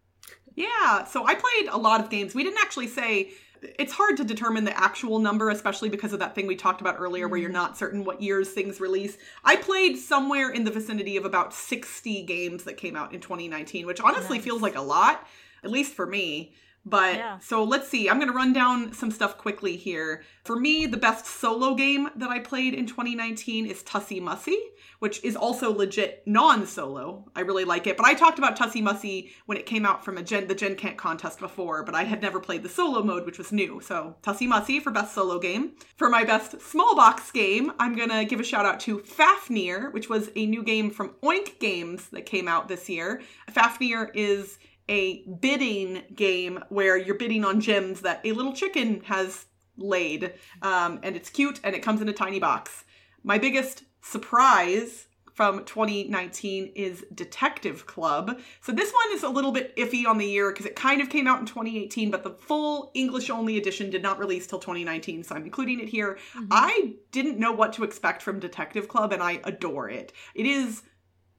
Yeah, 0.56 1.06
so 1.06 1.24
I 1.26 1.36
played 1.36 1.70
a 1.70 1.78
lot 1.78 2.02
of 2.02 2.10
games. 2.10 2.34
We 2.34 2.44
didn't 2.44 2.60
actually 2.62 2.88
say 2.88 3.30
it's 3.62 3.94
hard 3.94 4.18
to 4.18 4.24
determine 4.24 4.64
the 4.64 4.76
actual 4.76 5.20
number, 5.20 5.52
especially 5.52 5.90
because 5.90 6.14
of 6.14 6.20
that 6.20 6.34
thing 6.34 6.48
we 6.48 6.56
talked 6.56 6.82
about 6.82 6.96
earlier 6.98 7.28
where 7.28 7.40
you're 7.40 7.52
not 7.52 7.78
certain 7.78 8.04
what 8.06 8.24
years 8.24 8.50
things 8.50 8.82
release. 8.82 9.18
I 9.44 9.56
played 9.58 9.98
somewhere 9.98 10.50
in 10.50 10.64
the 10.64 10.72
vicinity 10.72 11.16
of 11.16 11.26
about 11.26 11.54
60 11.54 12.24
games 12.24 12.64
that 12.64 12.78
came 12.78 12.96
out 12.96 13.14
in 13.14 13.20
2019, 13.20 13.86
which 13.86 14.02
honestly 14.02 14.38
Nice. 14.38 14.46
feels 14.46 14.62
like 14.64 14.76
a 14.76 14.82
lot, 14.82 15.28
at 15.64 15.72
least 15.72 15.94
for 15.94 16.06
me. 16.06 16.54
But 16.86 17.16
Yeah. 17.16 17.40
so 17.40 17.64
let's 17.64 17.90
see. 17.90 18.10
I'm 18.10 18.18
going 18.20 18.32
to 18.32 18.34
run 18.36 18.54
down 18.54 18.94
some 18.94 19.12
stuff 19.12 19.38
quickly 19.38 19.76
here. 19.76 20.24
For 20.46 20.56
me, 20.56 20.86
the 20.86 20.98
best 20.98 21.26
solo 21.26 21.76
game 21.76 22.10
that 22.16 22.30
I 22.30 22.40
played 22.40 22.74
in 22.74 22.86
2019 22.88 23.66
is 23.66 23.84
Tussie 23.84 24.22
Mussy, 24.22 24.58
which 25.00 25.22
is 25.24 25.36
also 25.36 25.72
legit 25.76 26.24
non-solo. 26.26 27.30
I 27.36 27.42
really 27.42 27.66
like 27.66 27.86
it. 27.86 27.98
But 27.98 28.06
I 28.06 28.14
talked 28.14 28.40
about 28.40 28.56
Tussie 28.56 28.82
Mussy 28.82 29.32
when 29.46 29.58
it 29.58 29.66
came 29.66 29.86
out 29.86 30.04
from 30.06 30.18
a 30.18 30.24
Gen 30.24 30.48
the 30.48 30.56
Gen 30.56 30.76
Can't 30.76 30.98
contest 30.98 31.40
before, 31.40 31.84
but 31.84 31.96
I 31.96 32.06
had 32.06 32.22
never 32.22 32.40
played 32.40 32.64
the 32.64 32.70
solo 32.70 33.04
mode, 33.04 33.26
which 33.26 33.38
was 33.38 33.52
new. 33.52 33.82
So 33.84 34.16
Tussie 34.24 34.48
Mussy 34.48 34.80
for 34.80 34.90
best 34.90 35.14
solo 35.14 35.38
game. 35.38 35.74
For 35.98 36.10
my 36.10 36.24
best 36.24 36.62
small 36.62 36.96
box 36.96 37.30
game, 37.30 37.74
I'm 37.78 37.96
gonna 37.96 38.24
give 38.26 38.40
a 38.40 38.44
shout 38.44 38.66
out 38.66 38.80
to 38.82 39.00
Fafnir, 39.00 39.92
which 39.92 40.10
was 40.10 40.32
a 40.36 40.46
new 40.46 40.64
game 40.64 40.90
from 40.90 41.10
Oink 41.22 41.60
Games 41.60 42.08
that 42.10 42.26
came 42.26 42.48
out 42.48 42.68
this 42.70 42.90
year. 42.90 43.22
Fafnir 43.52 44.10
is 44.16 44.58
a 44.90 45.24
bidding 45.40 46.04
game 46.14 46.62
where 46.70 46.98
you're 46.98 47.16
bidding 47.16 47.46
on 47.46 47.62
gems 47.62 48.02
that 48.02 48.20
a 48.26 48.34
little 48.34 48.54
chicken 48.54 49.02
has 49.06 49.46
laid. 49.78 50.34
Um, 50.62 51.00
and 51.04 51.16
it's 51.16 51.30
cute 51.30 51.60
and 51.64 51.76
it 51.76 51.84
comes 51.84 52.02
in 52.02 52.10
a 52.10 52.14
tiny 52.14 52.40
box. 52.40 52.84
My 53.24 53.38
biggest 53.38 53.84
surprise 54.02 55.08
from 55.40 55.64
2019 55.64 56.74
is 56.76 57.06
Detective 57.16 57.86
Club. 57.86 58.42
So 58.60 58.74
this 58.74 58.92
one 58.92 59.16
is 59.16 59.24
a 59.24 59.30
little 59.30 59.54
bit 59.54 59.74
iffy 59.78 60.06
on 60.06 60.18
the 60.18 60.26
year 60.26 60.52
because 60.52 60.66
it 60.66 60.76
kind 60.76 61.02
of 61.02 61.10
came 61.10 61.28
out 61.28 61.40
in 61.40 61.46
2018, 61.46 62.12
but 62.12 62.24
the 62.24 62.32
full 62.32 62.92
English 62.94 63.30
only 63.30 63.58
edition 63.58 63.90
did 63.90 64.04
not 64.04 64.20
release 64.20 64.48
till 64.48 64.60
2019, 64.60 65.24
so 65.24 65.36
I'm 65.36 65.46
including 65.46 65.80
it 65.80 65.88
here. 65.88 66.18
I 66.52 66.96
didn't 67.14 67.40
know 67.40 67.54
what 67.54 67.72
to 67.74 67.86
expect 67.86 68.22
from 68.22 68.42
Detective 68.42 68.90
Club 68.90 69.14
and 69.14 69.24
I 69.24 69.40
adore 69.46 69.90
it. 69.90 70.12
It 70.36 70.46
is 70.46 70.84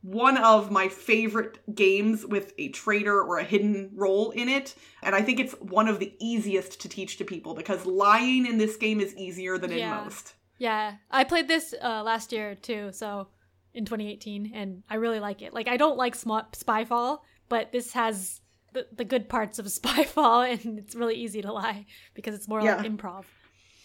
one 0.03 0.37
of 0.39 0.71
my 0.71 0.89
favorite 0.89 1.59
games 1.75 2.25
with 2.25 2.55
a 2.59 2.69
traitor 2.71 3.21
or 3.23 3.39
a 3.39 3.45
hidden 3.45 3.91
role 3.95 4.31
in 4.31 4.49
it. 4.49 4.75
And 5.03 5.15
I 5.15 5.21
think 5.23 5.39
it's 5.39 5.53
one 5.55 5.89
of 5.89 5.99
the 5.99 6.15
easiest 6.19 6.81
to 6.81 6.89
teach 6.89 7.19
to 7.19 7.25
people 7.25 7.55
because 7.55 7.85
lying 7.85 8.47
in 8.47 8.57
this 8.59 8.77
game 8.77 9.01
is 9.01 9.15
easier 9.17 9.59
than 9.59 9.71
Yeah. 9.73 9.99
in 9.99 10.05
most. 10.05 10.35
Yeah, 10.59 10.95
I 11.11 11.25
played 11.25 11.49
this 11.49 11.75
uh, 11.83 12.03
last 12.03 12.33
year 12.33 12.55
too, 12.55 12.93
so 12.93 13.29
in 13.73 13.85
2018, 13.85 14.53
and 14.55 14.83
I 14.91 14.97
really 14.97 15.21
like 15.21 15.43
it. 15.43 15.55
Like, 15.55 15.69
I 15.69 15.77
don't 15.77 15.97
like 15.97 16.15
sm- 16.15 16.49
Spyfall, 16.53 17.21
but 17.49 17.73
this 17.73 17.93
has 17.93 18.41
the, 18.73 18.87
the 18.93 19.05
good 19.05 19.29
parts 19.29 19.59
of 19.59 19.67
Spyfall, 19.67 20.51
and 20.51 20.79
it's 20.79 20.95
really 20.95 21.15
easy 21.15 21.41
to 21.43 21.53
lie 21.53 21.87
because 22.15 22.35
it's 22.35 22.49
more 22.49 22.61
Yeah. 22.61 22.77
like 22.77 22.91
improv. 22.91 23.25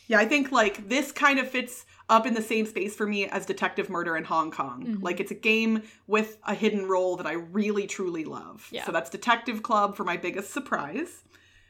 Yeah, 0.08 0.20
I 0.20 0.26
think 0.26 0.52
like 0.52 0.88
this 0.90 1.12
kind 1.12 1.40
of 1.40 1.50
fits 1.50 1.86
up 2.10 2.26
in 2.26 2.34
the 2.34 2.42
same 2.42 2.66
space 2.66 2.96
for 2.96 3.08
me 3.08 3.28
as 3.28 3.46
Deception 3.46 3.88
Murder 3.90 4.16
in 4.16 4.24
Hong 4.26 4.52
Kong. 4.52 4.86
Mhm. 4.86 5.04
Like 5.04 5.20
it's 5.20 5.32
a 5.32 5.36
game 5.36 5.84
with 6.08 6.38
a 6.46 6.54
hidden 6.54 6.86
role 6.88 7.16
that 7.18 7.26
I 7.26 7.34
really 7.34 7.88
truly 7.88 8.26
love. 8.26 8.68
Yeah. 8.72 8.86
So 8.86 8.92
that's 8.92 9.10
Detective 9.10 9.64
Club 9.64 9.96
for 9.96 10.04
my 10.04 10.18
biggest 10.18 10.52
surprise. 10.52 11.24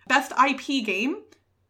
Best 0.07 0.31
IP 0.37 0.83
game. 0.85 1.21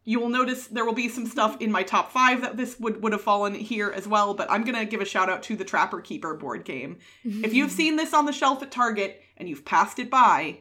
You 0.04 0.20
will 0.20 0.28
notice 0.28 0.68
there 0.68 0.84
will 0.84 0.92
be 0.92 1.08
some 1.08 1.26
stuff 1.26 1.56
in 1.60 1.72
my 1.72 1.82
top 1.82 2.12
five 2.12 2.42
that 2.42 2.56
this 2.56 2.78
would, 2.78 3.02
would 3.02 3.12
have 3.12 3.22
fallen 3.22 3.54
here 3.54 3.90
as 3.90 4.06
well, 4.06 4.34
but 4.34 4.48
I'm 4.50 4.62
gonna 4.62 4.84
give 4.84 5.00
a 5.00 5.04
shout 5.04 5.28
out 5.28 5.42
to 5.44 5.56
the 5.56 5.64
Trapper 5.64 6.00
Keeper 6.00 6.34
board 6.34 6.64
game. 6.64 6.98
If 7.24 7.52
you've 7.54 7.72
seen 7.80 7.96
this 7.96 8.14
on 8.14 8.24
the 8.26 8.32
shelf 8.32 8.62
at 8.62 8.70
Target 8.70 9.20
and 9.36 9.48
you've 9.48 9.64
passed 9.64 9.98
it 9.98 10.08
by, 10.10 10.60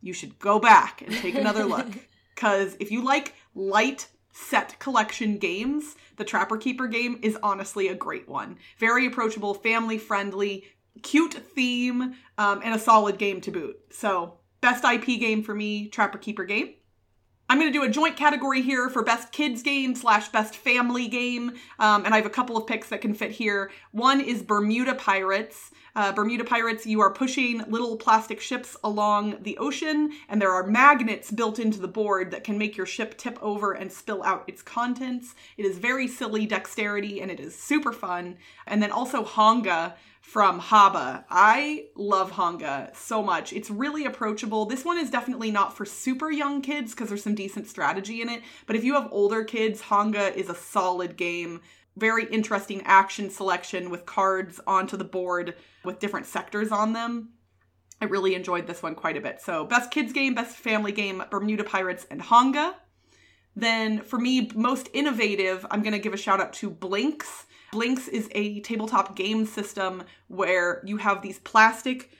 you 0.00 0.12
should 0.12 0.38
go 0.38 0.58
back 0.60 1.02
and 1.02 1.12
take 1.14 1.34
another 1.34 1.64
look. 1.64 1.86
Because 2.34 2.76
if 2.80 2.90
you 2.90 3.04
like 3.04 3.32
light 3.54 4.08
set 4.34 4.78
collection 4.80 5.38
games, 5.38 5.94
the 6.16 6.24
Trapper 6.24 6.56
Keeper 6.56 6.88
game 6.88 7.18
is 7.22 7.38
honestly 7.42 7.88
a 7.88 7.94
great 7.94 8.28
one. 8.28 8.58
Very 8.78 9.06
approachable, 9.06 9.54
family 9.54 9.96
friendly, 9.96 10.64
cute 11.02 11.34
theme, 11.34 12.14
um, 12.36 12.60
and 12.64 12.74
a 12.74 12.78
solid 12.78 13.16
game 13.16 13.40
to 13.42 13.52
boot. 13.52 13.78
So, 13.90 14.38
best 14.60 14.84
IP 14.84 15.20
game 15.20 15.42
for 15.42 15.54
me, 15.54 15.88
Trapper 15.88 16.18
Keeper 16.18 16.44
game. 16.44 16.74
I'm 17.46 17.60
going 17.60 17.70
to 17.70 17.78
do 17.78 17.84
a 17.84 17.90
joint 17.90 18.16
category 18.16 18.62
here 18.62 18.88
for 18.88 19.02
best 19.02 19.30
kids 19.30 19.62
game 19.62 19.94
slash 19.94 20.30
best 20.30 20.56
family 20.56 21.08
game, 21.08 21.52
um, 21.78 22.06
and 22.06 22.14
I 22.14 22.16
have 22.16 22.24
a 22.24 22.30
couple 22.30 22.56
of 22.56 22.66
picks 22.66 22.88
that 22.88 23.02
can 23.02 23.12
fit 23.12 23.32
here. 23.32 23.70
One 23.92 24.18
is 24.22 24.42
Bermuda 24.42 24.94
Pirates. 24.94 25.70
Uh, 25.94 26.10
Bermuda 26.10 26.44
Pirates, 26.44 26.86
you 26.86 27.02
are 27.02 27.12
pushing 27.12 27.58
little 27.68 27.98
plastic 27.98 28.40
ships 28.40 28.78
along 28.82 29.42
the 29.42 29.58
ocean, 29.58 30.12
and 30.30 30.40
there 30.40 30.52
are 30.52 30.66
magnets 30.66 31.30
built 31.30 31.58
into 31.58 31.78
the 31.78 31.86
board 31.86 32.30
that 32.30 32.44
can 32.44 32.56
make 32.56 32.78
your 32.78 32.86
ship 32.86 33.18
tip 33.18 33.38
over 33.42 33.72
and 33.72 33.92
spill 33.92 34.22
out 34.22 34.44
its 34.46 34.62
contents. 34.62 35.34
It 35.58 35.66
is 35.66 35.76
very 35.76 36.08
silly 36.08 36.46
dexterity, 36.46 37.20
and 37.20 37.30
it 37.30 37.40
is 37.40 37.54
super 37.54 37.92
fun. 37.92 38.38
And 38.66 38.82
then 38.82 38.90
also 38.90 39.22
Honga 39.22 39.94
from 40.24 40.58
Haba. 40.60 41.24
I 41.28 41.84
love 41.94 42.32
Honga 42.32 42.96
so 42.96 43.22
much. 43.22 43.52
It's 43.52 43.70
really 43.70 44.06
approachable. 44.06 44.64
This 44.64 44.84
one 44.84 44.98
is 44.98 45.10
definitely 45.10 45.52
not 45.52 45.76
for 45.76 45.84
super 45.84 46.30
young 46.30 46.62
kids 46.62 46.92
because 46.92 47.08
there's 47.08 47.22
some 47.22 47.36
decent 47.36 47.68
strategy 47.68 48.20
in 48.22 48.28
it. 48.28 48.42
But 48.66 48.74
if 48.74 48.82
you 48.82 48.94
have 48.94 49.12
older 49.12 49.44
kids, 49.44 49.82
Honga 49.82 50.34
is 50.34 50.48
a 50.48 50.54
solid 50.54 51.16
game. 51.16 51.60
very 51.96 52.24
interesting 52.24 52.82
action 52.84 53.30
selection 53.30 53.90
with 53.90 54.06
cards 54.06 54.60
onto 54.66 54.96
the 54.96 55.04
board 55.04 55.54
with 55.84 56.00
different 56.00 56.26
sectors 56.26 56.72
on 56.72 56.94
them. 56.94 57.28
I 58.00 58.06
really 58.06 58.34
enjoyed 58.34 58.66
this 58.66 58.82
one 58.82 58.96
quite 58.96 59.16
a 59.16 59.20
bit. 59.20 59.40
So, 59.40 59.64
best 59.66 59.90
kids 59.92 60.12
game, 60.12 60.34
best 60.34 60.56
family 60.56 60.90
game, 60.90 61.22
Bermuda 61.30 61.62
Pirates 61.62 62.06
and 62.10 62.20
Honga. 62.20 62.74
Then, 63.54 64.00
for 64.00 64.18
me, 64.18 64.50
most 64.56 64.88
innovative, 64.92 65.64
I'm 65.70 65.82
going 65.82 65.92
to 65.92 66.00
give 66.00 66.14
a 66.14 66.16
shout 66.16 66.40
out 66.40 66.54
to 66.54 66.70
Blinks. 66.70 67.46
Blinks 67.74 68.06
is 68.06 68.28
a 68.36 68.60
tabletop 68.60 69.16
game 69.16 69.44
system 69.46 70.04
where 70.28 70.80
you 70.86 70.98
have 70.98 71.22
these 71.22 71.40
plastic 71.40 72.12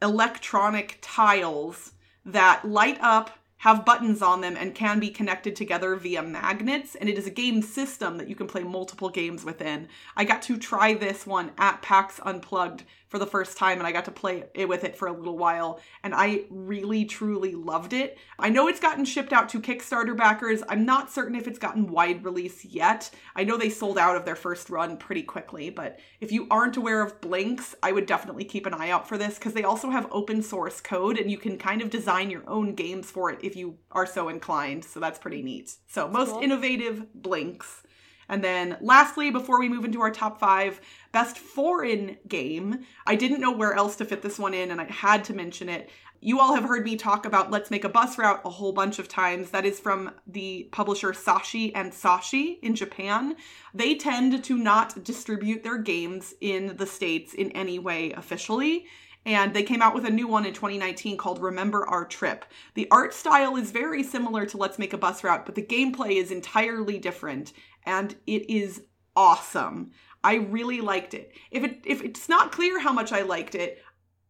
electronic 0.00 0.96
tiles 1.02 1.92
that 2.24 2.66
light 2.66 2.96
up 3.02 3.38
have 3.58 3.84
buttons 3.84 4.22
on 4.22 4.40
them 4.40 4.56
and 4.56 4.74
can 4.74 5.00
be 5.00 5.10
connected 5.10 5.54
together 5.54 5.94
via 5.96 6.22
magnets. 6.22 6.94
And 6.94 7.10
it 7.10 7.18
is 7.18 7.26
a 7.26 7.30
game 7.30 7.60
system 7.60 8.16
that 8.16 8.28
you 8.28 8.34
can 8.34 8.46
play 8.46 8.62
multiple 8.62 9.10
games 9.10 9.44
within. 9.44 9.88
I 10.16 10.24
got 10.24 10.40
to 10.44 10.56
try 10.56 10.94
this 10.94 11.26
one 11.26 11.52
at 11.58 11.82
PAX 11.82 12.18
Unplugged 12.24 12.84
for 13.14 13.20
the 13.20 13.26
first 13.26 13.56
time 13.56 13.78
and 13.78 13.86
I 13.86 13.92
got 13.92 14.06
to 14.06 14.10
play 14.10 14.42
it 14.54 14.68
with 14.68 14.82
it 14.82 14.96
for 14.96 15.06
a 15.06 15.12
little 15.12 15.38
while 15.38 15.78
and 16.02 16.12
I 16.12 16.46
really 16.50 17.04
truly 17.04 17.54
loved 17.54 17.92
it. 17.92 18.18
I 18.40 18.48
know 18.48 18.66
it's 18.66 18.80
gotten 18.80 19.04
shipped 19.04 19.32
out 19.32 19.48
to 19.50 19.60
Kickstarter 19.60 20.16
backers. 20.16 20.64
I'm 20.68 20.84
not 20.84 21.12
certain 21.12 21.36
if 21.36 21.46
it's 21.46 21.60
gotten 21.60 21.86
wide 21.86 22.24
release 22.24 22.64
yet. 22.64 23.08
I 23.36 23.44
know 23.44 23.56
they 23.56 23.70
sold 23.70 23.98
out 23.98 24.16
of 24.16 24.24
their 24.24 24.34
first 24.34 24.68
run 24.68 24.96
pretty 24.96 25.22
quickly, 25.22 25.70
but 25.70 26.00
if 26.20 26.32
you 26.32 26.48
aren't 26.50 26.76
aware 26.76 27.02
of 27.02 27.20
Blinks, 27.20 27.76
I 27.84 27.92
would 27.92 28.06
definitely 28.06 28.46
keep 28.46 28.66
an 28.66 28.74
eye 28.74 28.90
out 28.90 29.08
for 29.08 29.16
this 29.16 29.38
because 29.38 29.52
they 29.52 29.62
also 29.62 29.90
have 29.90 30.08
open 30.10 30.42
source 30.42 30.80
code 30.80 31.16
and 31.16 31.30
you 31.30 31.38
can 31.38 31.56
kind 31.56 31.82
of 31.82 31.90
design 31.90 32.30
your 32.30 32.42
own 32.48 32.74
games 32.74 33.12
for 33.12 33.30
it 33.30 33.38
if 33.44 33.54
you 33.54 33.78
are 33.92 34.06
so 34.06 34.28
inclined. 34.28 34.84
So 34.84 34.98
that's 34.98 35.20
pretty 35.20 35.40
neat. 35.40 35.72
So 35.86 36.08
most 36.08 36.32
cool. 36.32 36.42
innovative 36.42 37.14
Blinks. 37.14 37.84
And 38.28 38.42
then 38.42 38.76
lastly, 38.80 39.30
before 39.30 39.58
we 39.58 39.68
move 39.68 39.84
into 39.84 40.00
our 40.00 40.10
top 40.10 40.38
five, 40.38 40.80
best 41.14 41.38
foreign 41.38 42.16
game. 42.26 42.80
I 43.06 43.14
didn't 43.14 43.40
know 43.40 43.52
where 43.52 43.72
else 43.72 43.94
to 43.96 44.04
fit 44.04 44.20
this 44.20 44.38
one 44.38 44.52
in, 44.52 44.72
and 44.72 44.80
I 44.80 44.84
had 44.86 45.22
to 45.24 45.32
mention 45.32 45.68
it. 45.68 45.90
You 46.20 46.40
all 46.40 46.54
have 46.54 46.64
heard 46.64 46.84
me 46.84 46.96
talk 46.96 47.24
about 47.24 47.50
Let's 47.52 47.70
Make 47.70 47.84
a 47.84 47.88
Bus 47.88 48.18
Route 48.18 48.40
a 48.44 48.50
whole 48.50 48.72
bunch 48.72 48.98
of 48.98 49.08
times. 49.08 49.50
That 49.50 49.64
is 49.64 49.78
from 49.78 50.10
the 50.26 50.68
publisher 50.72 51.12
Saashi 51.12 51.70
and 51.74 51.92
Saashi 51.92 52.58
in 52.62 52.74
Japan. 52.74 53.36
They 53.74 53.94
tend 53.94 54.42
to 54.42 54.56
not 54.56 55.04
distribute 55.04 55.62
their 55.62 55.78
games 55.78 56.34
in 56.40 56.76
the 56.78 56.86
States 56.86 57.32
in 57.32 57.52
any 57.52 57.78
way 57.78 58.10
officially 58.12 58.86
and 59.26 59.54
they 59.54 59.62
came 59.62 59.80
out 59.80 59.94
with 59.94 60.04
a 60.04 60.10
new 60.10 60.28
one 60.28 60.44
in 60.44 60.52
2019 60.52 61.16
called 61.16 61.40
Remember 61.40 61.86
Our 61.86 62.04
Trip. 62.04 62.44
The 62.74 62.88
art 62.90 63.14
style 63.14 63.56
is 63.56 63.70
very 63.70 64.02
similar 64.02 64.44
to 64.46 64.58
Let's 64.58 64.78
Make 64.78 64.92
a 64.92 64.98
Bus 64.98 65.24
Route, 65.24 65.46
but 65.46 65.54
the 65.54 65.62
gameplay 65.62 66.16
is 66.16 66.30
entirely 66.30 66.98
different 66.98 67.52
and 67.86 68.14
it 68.26 68.50
is 68.50 68.82
awesome. 69.16 69.92
I 70.22 70.36
really 70.36 70.80
liked 70.80 71.14
it. 71.14 71.32
If 71.50 71.64
it 71.64 71.82
if 71.84 72.02
it's 72.02 72.28
not 72.28 72.52
clear 72.52 72.78
how 72.80 72.92
much 72.92 73.12
I 73.12 73.22
liked 73.22 73.54
it, 73.54 73.82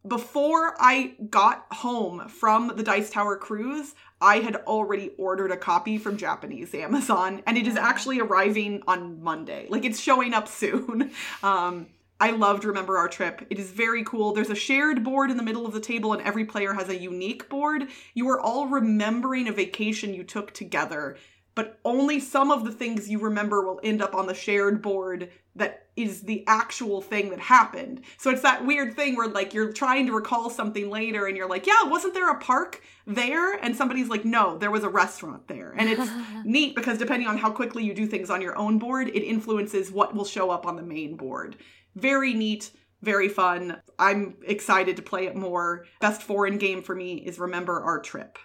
before 0.07 0.75
I 0.79 1.15
got 1.29 1.65
home 1.71 2.27
from 2.27 2.73
the 2.75 2.83
Dice 2.83 3.09
Tower 3.09 3.37
cruise, 3.37 3.95
I 4.21 4.37
had 4.37 4.55
already 4.55 5.11
ordered 5.17 5.51
a 5.51 5.57
copy 5.57 5.97
from 5.97 6.17
Japanese 6.17 6.73
Amazon 6.75 7.41
and 7.47 7.57
it 7.57 7.67
is 7.67 7.75
actually 7.75 8.19
arriving 8.19 8.83
on 8.87 9.21
Monday. 9.23 9.67
Like 9.69 9.85
it's 9.85 9.99
showing 9.99 10.33
up 10.33 10.47
soon. 10.47 11.11
Um 11.43 11.87
I 12.17 12.31
loved 12.31 12.63
Remember 12.63 12.97
Our 12.97 13.09
Trip. 13.09 13.45
It 13.49 13.59
is 13.59 13.71
very 13.71 14.03
cool. 14.05 14.31
There's 14.31 14.49
a 14.49 14.55
shared 14.55 15.03
board 15.03 15.29
in 15.29 15.35
the 15.35 15.43
middle 15.43 15.65
of 15.65 15.73
the 15.73 15.81
table, 15.81 16.13
and 16.13 16.21
every 16.21 16.45
player 16.45 16.73
has 16.73 16.87
a 16.87 16.97
unique 16.97 17.49
board. 17.49 17.89
You 18.13 18.29
are 18.29 18.39
all 18.39 18.67
remembering 18.67 19.49
a 19.49 19.51
vacation 19.51 20.13
you 20.13 20.23
took 20.23 20.53
together 20.53 21.17
but 21.55 21.79
only 21.85 22.19
some 22.19 22.51
of 22.51 22.65
the 22.65 22.71
things 22.71 23.09
you 23.09 23.19
remember 23.19 23.65
will 23.65 23.79
end 23.83 24.01
up 24.01 24.13
on 24.13 24.27
the 24.27 24.33
shared 24.33 24.81
board 24.81 25.31
that 25.55 25.87
is 25.95 26.23
the 26.23 26.43
actual 26.47 27.01
thing 27.01 27.29
that 27.29 27.39
happened. 27.39 28.01
So 28.17 28.29
it's 28.29 28.41
that 28.41 28.65
weird 28.65 28.95
thing 28.95 29.15
where 29.15 29.29
like 29.29 29.53
you're 29.53 29.71
trying 29.71 30.05
to 30.07 30.13
recall 30.13 30.49
something 30.49 30.89
later 30.89 31.27
and 31.27 31.37
you're 31.37 31.49
like, 31.49 31.65
yeah, 31.65 31.83
wasn't 31.85 32.13
there 32.13 32.29
a 32.29 32.39
park 32.39 32.81
there? 33.07 33.53
And 33.53 33.75
somebody's 33.75 34.09
like, 34.09 34.25
no, 34.25 34.57
there 34.57 34.71
was 34.71 34.83
a 34.83 34.89
restaurant 34.89 35.47
there. 35.47 35.73
And 35.77 35.89
it's 35.89 36.11
neat 36.43 36.75
because 36.75 36.97
depending 36.97 37.29
on 37.29 37.37
how 37.37 37.51
quickly 37.51 37.83
you 37.85 37.93
do 37.93 38.05
things 38.05 38.29
on 38.29 38.41
your 38.41 38.57
own 38.57 38.77
board, 38.77 39.07
it 39.07 39.23
influences 39.23 39.91
what 39.91 40.13
will 40.13 40.25
show 40.25 40.51
up 40.51 40.65
on 40.65 40.75
the 40.75 40.83
main 40.83 41.15
board. 41.15 41.55
Very 41.95 42.33
neat, 42.33 42.71
very 43.01 43.29
fun. 43.29 43.81
I'm 43.97 44.35
excited 44.45 44.97
to 44.97 45.01
play 45.01 45.27
it 45.27 45.35
more. 45.37 45.85
Best 46.01 46.21
foreign 46.21 46.57
game 46.57 46.83
for 46.83 46.93
me 46.93 47.15
is 47.15 47.39
Remember 47.39 47.81
Our 47.81 48.01
Trip. 48.01 48.37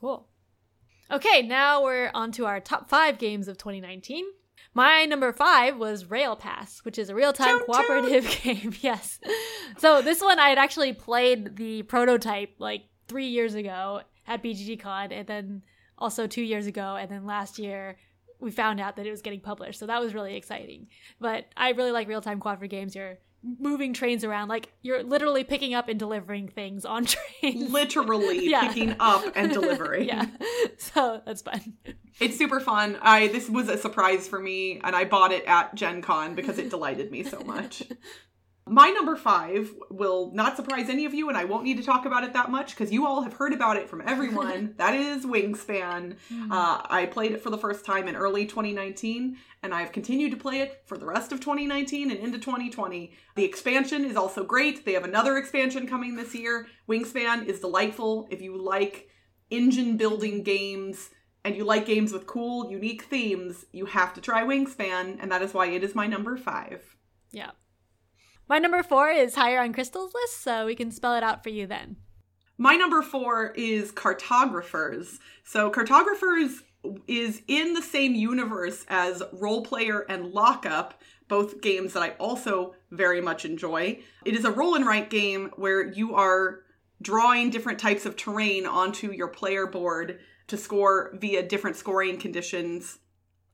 Cool. 0.00 0.27
Okay, 1.10 1.42
now 1.42 1.82
we're 1.82 2.10
on 2.12 2.32
to 2.32 2.46
our 2.46 2.60
top 2.60 2.88
five 2.88 3.18
games 3.18 3.48
of 3.48 3.56
2019. 3.56 4.24
My 4.74 5.06
number 5.06 5.32
five 5.32 5.78
was 5.78 6.10
Rail 6.10 6.36
Pass, 6.36 6.80
which 6.84 6.98
is 6.98 7.08
a 7.08 7.14
real 7.14 7.32
time 7.32 7.60
cooperative 7.60 8.28
game. 8.42 8.74
yes. 8.80 9.18
So 9.78 10.02
this 10.02 10.20
one 10.20 10.38
I 10.38 10.50
had 10.50 10.58
actually 10.58 10.92
played 10.92 11.56
the 11.56 11.82
prototype 11.82 12.56
like 12.58 12.82
three 13.08 13.28
years 13.28 13.54
ago 13.54 14.02
at 14.26 14.42
BGGCon, 14.42 15.10
and 15.12 15.26
then 15.26 15.62
also 15.96 16.26
two 16.26 16.42
years 16.42 16.66
ago, 16.66 16.96
and 16.96 17.10
then 17.10 17.24
last 17.24 17.58
year 17.58 17.96
we 18.38 18.50
found 18.50 18.78
out 18.78 18.96
that 18.96 19.06
it 19.06 19.10
was 19.10 19.22
getting 19.22 19.40
published. 19.40 19.80
So 19.80 19.86
that 19.86 20.00
was 20.00 20.14
really 20.14 20.36
exciting. 20.36 20.88
But 21.18 21.46
I 21.56 21.70
really 21.70 21.90
like 21.90 22.06
real 22.06 22.20
time 22.20 22.38
cooperative 22.38 22.70
games. 22.70 22.94
You're 22.94 23.18
moving 23.58 23.92
trains 23.92 24.24
around 24.24 24.48
like 24.48 24.72
you're 24.82 25.02
literally 25.02 25.44
picking 25.44 25.74
up 25.74 25.88
and 25.88 25.98
delivering 25.98 26.48
things 26.48 26.84
on 26.84 27.06
trains. 27.40 27.70
Literally 27.70 28.48
yeah. 28.50 28.66
picking 28.66 28.96
up 29.00 29.24
and 29.34 29.52
delivering. 29.52 30.06
Yeah. 30.08 30.26
So 30.76 31.22
that's 31.24 31.42
fun. 31.42 31.74
It's 32.20 32.36
super 32.36 32.60
fun. 32.60 32.98
I 33.00 33.28
this 33.28 33.48
was 33.48 33.68
a 33.68 33.78
surprise 33.78 34.28
for 34.28 34.38
me 34.38 34.80
and 34.84 34.94
i 34.94 35.04
bought 35.04 35.32
it 35.32 35.44
at 35.46 35.74
gen 35.74 36.02
con 36.02 36.34
because 36.34 36.58
it 36.58 36.70
delighted 36.70 37.10
me 37.10 37.22
so 37.22 37.40
much 37.40 37.82
my 38.68 38.90
number 38.90 39.16
five 39.16 39.72
will 39.90 40.30
not 40.32 40.56
surprise 40.56 40.88
any 40.88 41.04
of 41.04 41.14
you, 41.14 41.28
and 41.28 41.36
I 41.36 41.44
won't 41.44 41.64
need 41.64 41.76
to 41.78 41.82
talk 41.82 42.06
about 42.06 42.24
it 42.24 42.32
that 42.32 42.50
much 42.50 42.70
because 42.70 42.92
you 42.92 43.06
all 43.06 43.22
have 43.22 43.32
heard 43.32 43.52
about 43.52 43.76
it 43.76 43.88
from 43.88 44.02
everyone. 44.06 44.74
that 44.78 44.94
is 44.94 45.24
Wingspan. 45.24 46.16
Mm-hmm. 46.32 46.52
Uh, 46.52 46.82
I 46.88 47.06
played 47.10 47.32
it 47.32 47.42
for 47.42 47.50
the 47.50 47.58
first 47.58 47.84
time 47.84 48.08
in 48.08 48.16
early 48.16 48.46
2019, 48.46 49.36
and 49.62 49.74
I've 49.74 49.92
continued 49.92 50.30
to 50.32 50.36
play 50.36 50.60
it 50.60 50.82
for 50.86 50.96
the 50.96 51.06
rest 51.06 51.32
of 51.32 51.40
2019 51.40 52.10
and 52.10 52.20
into 52.20 52.38
2020. 52.38 53.12
The 53.34 53.44
expansion 53.44 54.04
is 54.04 54.16
also 54.16 54.44
great. 54.44 54.84
They 54.84 54.92
have 54.92 55.04
another 55.04 55.36
expansion 55.36 55.86
coming 55.86 56.16
this 56.16 56.34
year. 56.34 56.66
Wingspan 56.88 57.46
is 57.46 57.60
delightful. 57.60 58.28
If 58.30 58.40
you 58.40 58.56
like 58.56 59.08
engine 59.50 59.96
building 59.96 60.42
games, 60.42 61.10
and 61.44 61.56
you 61.56 61.64
like 61.64 61.86
games 61.86 62.12
with 62.12 62.26
cool, 62.26 62.70
unique 62.70 63.04
themes, 63.04 63.64
you 63.72 63.86
have 63.86 64.12
to 64.14 64.20
try 64.20 64.42
Wingspan, 64.42 65.18
and 65.20 65.32
that 65.32 65.40
is 65.40 65.54
why 65.54 65.66
it 65.68 65.82
is 65.82 65.94
my 65.94 66.06
number 66.06 66.36
five. 66.36 66.96
Yeah. 67.30 67.52
My 68.48 68.58
number 68.58 68.82
four 68.82 69.10
is 69.10 69.34
higher 69.34 69.60
on 69.60 69.74
Crystal's 69.74 70.14
list, 70.14 70.42
so 70.42 70.64
we 70.64 70.74
can 70.74 70.90
spell 70.90 71.14
it 71.14 71.22
out 71.22 71.42
for 71.42 71.50
you 71.50 71.66
then. 71.66 71.96
My 72.56 72.76
number 72.76 73.02
four 73.02 73.52
is 73.56 73.92
Cartographers. 73.92 75.18
So, 75.44 75.70
Cartographers 75.70 76.62
is 77.06 77.42
in 77.46 77.74
the 77.74 77.82
same 77.82 78.14
universe 78.14 78.86
as 78.88 79.22
Roll 79.32 79.62
Player 79.62 80.06
and 80.08 80.32
Lockup, 80.32 81.00
both 81.28 81.60
games 81.60 81.92
that 81.92 82.02
I 82.02 82.10
also 82.12 82.74
very 82.90 83.20
much 83.20 83.44
enjoy. 83.44 84.00
It 84.24 84.34
is 84.34 84.46
a 84.46 84.50
roll 84.50 84.74
and 84.74 84.86
write 84.86 85.10
game 85.10 85.50
where 85.56 85.86
you 85.86 86.14
are 86.14 86.60
drawing 87.02 87.50
different 87.50 87.78
types 87.78 88.06
of 88.06 88.16
terrain 88.16 88.66
onto 88.66 89.12
your 89.12 89.28
player 89.28 89.66
board 89.66 90.20
to 90.46 90.56
score 90.56 91.12
via 91.14 91.46
different 91.46 91.76
scoring 91.76 92.18
conditions. 92.18 92.98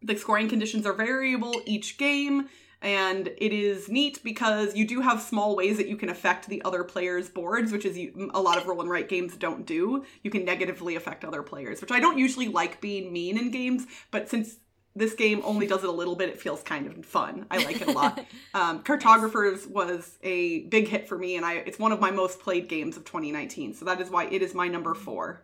The 0.03 0.17
scoring 0.17 0.49
conditions 0.49 0.87
are 0.87 0.93
variable 0.93 1.61
each 1.67 1.99
game 1.99 2.49
and 2.85 3.29
it 3.39 3.53
is 3.53 3.89
neat 3.89 4.23
because 4.23 4.77
you 4.77 4.87
do 4.87 5.01
have 5.01 5.23
small 5.23 5.57
ways 5.57 5.79
that 5.79 5.89
you 5.89 5.97
can 5.97 6.11
affect 6.11 6.49
the 6.49 6.63
other 6.65 6.85
players' 6.85 7.31
boards, 7.31 7.73
which 7.73 7.87
is 7.87 7.97
you, 7.97 8.31
a 8.35 8.41
lot 8.41 8.59
of 8.59 8.67
roll 8.67 8.83
and 8.83 8.91
write 8.91 9.09
games 9.09 9.35
don't 9.37 9.65
do. 9.65 10.05
You 10.23 10.31
can 10.31 10.45
negatively 10.45 10.95
affect 10.95 11.25
other 11.25 11.43
players, 11.43 11.81
which 11.81 11.91
I 11.91 11.99
don't 11.99 12.19
usually 12.19 12.49
like 12.49 12.83
being 12.83 13.11
mean 13.11 13.39
in 13.39 13.51
games, 13.51 13.87
but 14.11 14.29
since 14.29 14.57
this 14.95 15.15
game 15.15 15.41
only 15.45 15.67
does 15.67 15.83
it 15.83 15.89
a 15.89 15.93
little 15.93 16.15
bit, 16.15 16.29
it 16.29 16.39
feels 16.39 16.63
kind 16.63 16.87
of 16.87 17.07
fun. 17.07 17.47
I 17.51 17.65
like 17.65 17.81
it 17.81 17.89
a 17.89 17.93
lot. 17.93 18.25
um, 18.55 18.83
Cartographers 18.83 19.67
was 19.67 20.19
a 20.23 20.61
big 20.67 20.87
hit 20.87 21.09
for 21.09 21.17
me, 21.17 21.37
and 21.37 21.45
I 21.45 21.55
it's 21.55 21.79
one 21.79 21.91
of 21.91 22.01
my 22.01 22.11
most 22.11 22.39
played 22.39 22.69
games 22.69 22.99
of 22.99 23.07
2019, 23.07 23.73
so 23.73 23.87
that 23.87 23.99
is 24.03 24.11
why 24.11 24.27
it 24.27 24.43
is 24.43 24.55
my 24.55 24.69
number 24.69 24.95
four. 24.95 25.43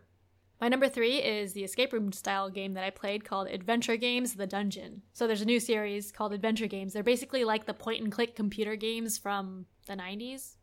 My 0.61 0.67
number 0.67 0.87
three 0.87 1.17
is 1.17 1.53
the 1.53 1.63
escape 1.63 1.91
room 1.91 2.11
style 2.11 2.51
game 2.51 2.75
that 2.75 2.83
I 2.83 2.91
played 2.91 3.25
called 3.25 3.47
Adventure 3.47 3.97
Games 3.97 4.35
The 4.35 4.45
Dungeon. 4.45 5.01
So 5.11 5.25
there's 5.25 5.41
a 5.41 5.45
new 5.45 5.59
series 5.59 6.11
called 6.11 6.33
Adventure 6.33 6.67
Games. 6.67 6.93
They're 6.93 7.01
basically 7.01 7.43
like 7.43 7.65
the 7.65 7.73
point 7.73 8.03
and 8.03 8.11
click 8.11 8.35
computer 8.35 8.75
games 8.75 9.17
from 9.17 9.65
the 9.87 9.93
90s. 9.93 10.57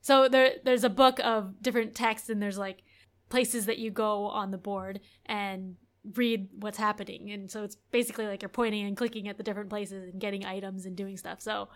So 0.00 0.26
there 0.26 0.54
there's 0.64 0.84
a 0.84 0.90
book 0.90 1.20
of 1.20 1.60
different 1.60 1.94
texts 1.94 2.30
and 2.30 2.40
there's 2.40 2.56
like 2.56 2.82
places 3.28 3.66
that 3.66 3.78
you 3.78 3.90
go 3.90 4.24
on 4.24 4.52
the 4.52 4.58
board 4.58 5.00
and 5.26 5.76
read 6.16 6.48
what's 6.58 6.78
happening. 6.78 7.30
And 7.30 7.50
so 7.50 7.62
it's 7.62 7.76
basically 7.92 8.26
like 8.26 8.40
you're 8.40 8.48
pointing 8.48 8.86
and 8.86 8.96
clicking 8.96 9.28
at 9.28 9.36
the 9.36 9.42
different 9.42 9.68
places 9.68 10.10
and 10.10 10.20
getting 10.20 10.46
items 10.46 10.86
and 10.86 10.96
doing 10.96 11.18
stuff. 11.18 11.42
So 11.42 11.68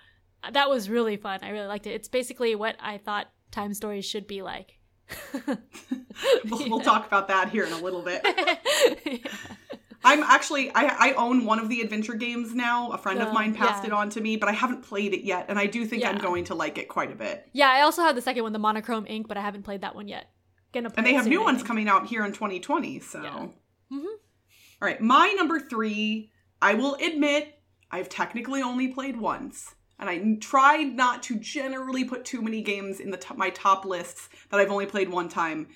uh, 0.42 0.50
that 0.52 0.70
was 0.70 0.88
really 0.88 1.18
fun. 1.18 1.40
I 1.42 1.50
really 1.50 1.68
liked 1.68 1.86
it. 1.86 1.90
It's 1.90 2.08
basically 2.08 2.54
what 2.54 2.76
I 2.80 2.96
thought 2.96 3.26
time 3.50 3.74
stories 3.74 4.06
should 4.06 4.26
be 4.26 4.40
like. 4.40 4.75
we'll, 5.46 6.68
we'll, 6.68 6.80
talk 6.80 7.06
about 7.06 7.28
that 7.28 7.50
here 7.50 7.64
in 7.64 7.72
a 7.72 7.78
little 7.78 8.02
bit. 8.02 8.22
yeah. 9.04 9.18
I'm 10.04 10.22
actually 10.22 10.70
I, 10.72 11.10
I 11.10 11.12
own 11.14 11.44
one 11.44 11.58
of 11.58 11.68
the 11.68 11.80
adventure 11.80 12.14
games 12.14 12.54
now. 12.54 12.92
A 12.92 12.98
friend 12.98 13.20
of 13.20 13.28
Oh, 13.28 13.32
mine 13.32 13.54
passed 13.54 13.82
yeah. 13.82 13.88
it 13.88 13.92
on 13.92 14.08
to 14.10 14.20
me, 14.20 14.36
but 14.36 14.48
I 14.48 14.52
haven't 14.52 14.82
played 14.82 15.12
it 15.14 15.24
yet, 15.24 15.46
and 15.48 15.58
I 15.58 15.66
do 15.66 15.84
think 15.84 16.04
I'm 16.04 16.18
going 16.18 16.44
to 16.44 16.54
like 16.54 16.78
it 16.78 16.88
quite 16.88 17.10
a 17.10 17.16
bit. 17.16 17.48
Yeah, 17.52 17.68
I 17.70 17.80
also 17.80 18.02
have 18.02 18.14
the 18.14 18.22
second 18.22 18.44
one, 18.44 18.52
the 18.52 18.58
monochrome 18.60 19.06
ink, 19.08 19.26
but 19.26 19.36
I 19.36 19.40
haven't 19.40 19.64
played 19.64 19.80
that 19.80 19.96
one 19.96 20.06
yet. 20.06 20.30
Gonna 20.72 20.90
play 20.90 20.98
And 20.98 21.06
they 21.06 21.14
have 21.14 21.26
new 21.26 21.42
ones 21.42 21.62
coming 21.62 21.88
out 21.88 22.06
here 22.06 22.24
in 22.24 22.32
2020. 22.32 23.00
So, 23.00 23.22
Yeah. 23.22 23.30
Mm-hmm. 23.92 23.96
all 24.06 24.08
right, 24.80 25.00
my 25.00 25.32
number 25.36 25.58
three. 25.58 26.30
I 26.60 26.74
will 26.74 26.94
admit 26.96 27.60
I've 27.90 28.08
technically 28.08 28.62
only 28.62 28.88
played 28.88 29.20
once, 29.20 29.74
and 29.98 30.08
I 30.10 30.36
tried 30.40 30.94
not 30.94 31.22
to 31.24 31.38
generally 31.38 32.04
put 32.04 32.24
too 32.24 32.42
many 32.42 32.62
games 32.62 33.00
in 33.00 33.10
the 33.10 33.16
top, 33.16 33.36
my 33.36 33.50
top 33.50 33.84
lists 33.84 34.28
that 34.50 34.60
I've 34.60 34.70
only 34.70 34.86
played 34.86 35.08
one 35.08 35.28
time. 35.28 35.68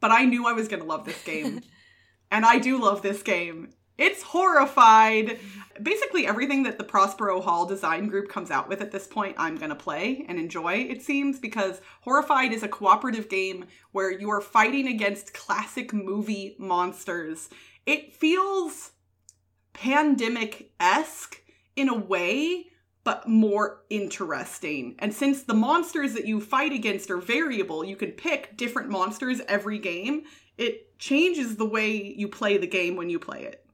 But 0.00 0.10
I 0.10 0.24
knew 0.24 0.46
I 0.46 0.52
was 0.52 0.68
going 0.68 0.82
to 0.82 0.88
love 0.88 1.04
this 1.04 1.22
game, 1.24 1.60
and 2.30 2.44
I 2.44 2.58
do 2.58 2.80
love 2.80 3.02
this 3.02 3.22
game. 3.22 3.70
It's 3.98 4.22
horrified. 4.22 5.40
Basically, 5.82 6.24
everything 6.24 6.62
that 6.62 6.78
the 6.78 6.84
Prospero 6.84 7.40
Hall 7.40 7.66
design 7.66 8.06
group 8.06 8.28
comes 8.28 8.52
out 8.52 8.68
with 8.68 8.80
at 8.80 8.92
this 8.92 9.08
point, 9.08 9.34
I'm 9.38 9.56
going 9.56 9.70
to 9.70 9.74
play 9.74 10.24
and 10.28 10.38
enjoy, 10.38 10.86
it 10.88 11.02
seems, 11.02 11.40
because 11.40 11.80
Horrified 12.02 12.52
is 12.52 12.62
a 12.62 12.68
cooperative 12.68 13.28
game 13.28 13.66
where 13.90 14.12
you 14.12 14.30
are 14.30 14.40
fighting 14.40 14.86
against 14.86 15.34
classic 15.34 15.92
movie 15.92 16.54
monsters. 16.60 17.48
It 17.86 18.14
feels 18.14 18.92
pandemic 19.72 20.70
esque 20.78 21.42
in 21.74 21.88
a 21.88 21.94
way, 21.94 22.66
but 23.04 23.28
more 23.28 23.82
interesting. 23.90 24.94
And 24.98 25.14
since 25.14 25.42
the 25.42 25.54
monsters 25.54 26.14
that 26.14 26.26
you 26.26 26.40
fight 26.40 26.72
against 26.72 27.10
are 27.10 27.18
variable, 27.18 27.84
you 27.84 27.96
can 27.96 28.12
pick 28.12 28.56
different 28.56 28.90
monsters 28.90 29.40
every 29.48 29.78
game. 29.78 30.24
It 30.56 30.98
changes 30.98 31.56
the 31.56 31.64
way 31.64 32.14
you 32.16 32.28
play 32.28 32.58
the 32.58 32.66
game 32.66 32.96
when 32.96 33.10
you 33.10 33.18
play 33.18 33.44
it. 33.44 33.64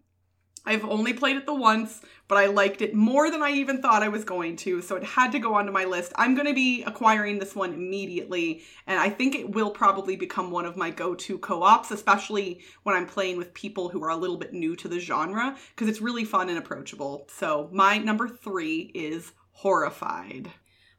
I've 0.67 0.85
only 0.85 1.13
played 1.13 1.37
it 1.37 1.47
the 1.47 1.55
once, 1.55 2.01
but 2.29 2.39
I 2.39 2.47
liked 2.47 2.83
it 2.83 2.95
more 2.95 3.31
than 3.31 3.43
I 3.43 3.51
even 3.51 3.83
thought 3.83 4.03
I 4.03 4.09
was 4.09 4.25
going 4.25 4.57
to, 4.57 4.81
so 4.83 4.97
it 4.97 5.05
had 5.05 5.33
to 5.33 5.39
go 5.39 5.55
onto 5.55 5.73
my 5.73 5.85
list. 5.85 6.13
I'm 6.17 6.35
going 6.35 6.47
to 6.47 6.55
be 6.55 6.83
acquiring 6.85 7.39
this 7.39 7.55
one 7.55 7.75
immediately, 7.75 8.63
and 8.87 8.99
I 8.99 9.11
think 9.11 9.35
it 9.35 9.51
will 9.51 9.71
probably 9.71 10.17
become 10.17 10.51
one 10.51 10.65
of 10.65 10.77
my 10.77 10.91
go 10.91 11.15
to 11.15 11.39
co 11.39 11.63
ops, 11.63 11.91
especially 11.91 12.61
when 12.83 12.97
I'm 12.97 13.07
playing 13.07 13.37
with 13.37 13.55
people 13.55 13.89
who 13.89 14.03
are 14.03 14.11
a 14.11 14.17
little 14.17 14.39
bit 14.39 14.53
new 14.53 14.75
to 14.77 14.89
the 14.89 15.01
genre, 15.01 15.57
because 15.71 15.89
it's 15.89 16.01
really 16.01 16.25
fun 16.25 16.49
and 16.49 16.59
approachable. 16.59 17.29
So, 17.31 17.69
my 17.73 17.99
number 17.99 18.29
three 18.29 18.91
is 18.95 19.33
Horrified. 19.53 20.51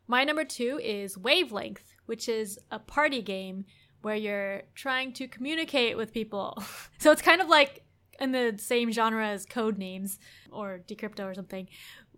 My 0.08 0.24
number 0.24 0.46
two 0.46 0.80
is 0.82 1.18
Wavelength, 1.18 1.94
which 2.06 2.30
is 2.30 2.58
a 2.72 2.80
party 2.80 3.22
game 3.22 3.66
where 4.02 4.16
you're 4.16 4.62
trying 4.76 5.12
to 5.14 5.28
communicate 5.28 5.98
with 5.98 6.14
people. 6.14 6.64
so 7.00 7.12
it's 7.12 7.22
kind 7.22 7.42
of 7.42 7.48
like 7.48 7.84
in 8.19 8.32
the 8.32 8.56
same 8.58 8.91
genre 8.91 9.28
as 9.28 9.45
Codenames 9.45 10.17
or 10.51 10.82
Decrypto 10.88 11.25
or 11.25 11.34
something. 11.34 11.67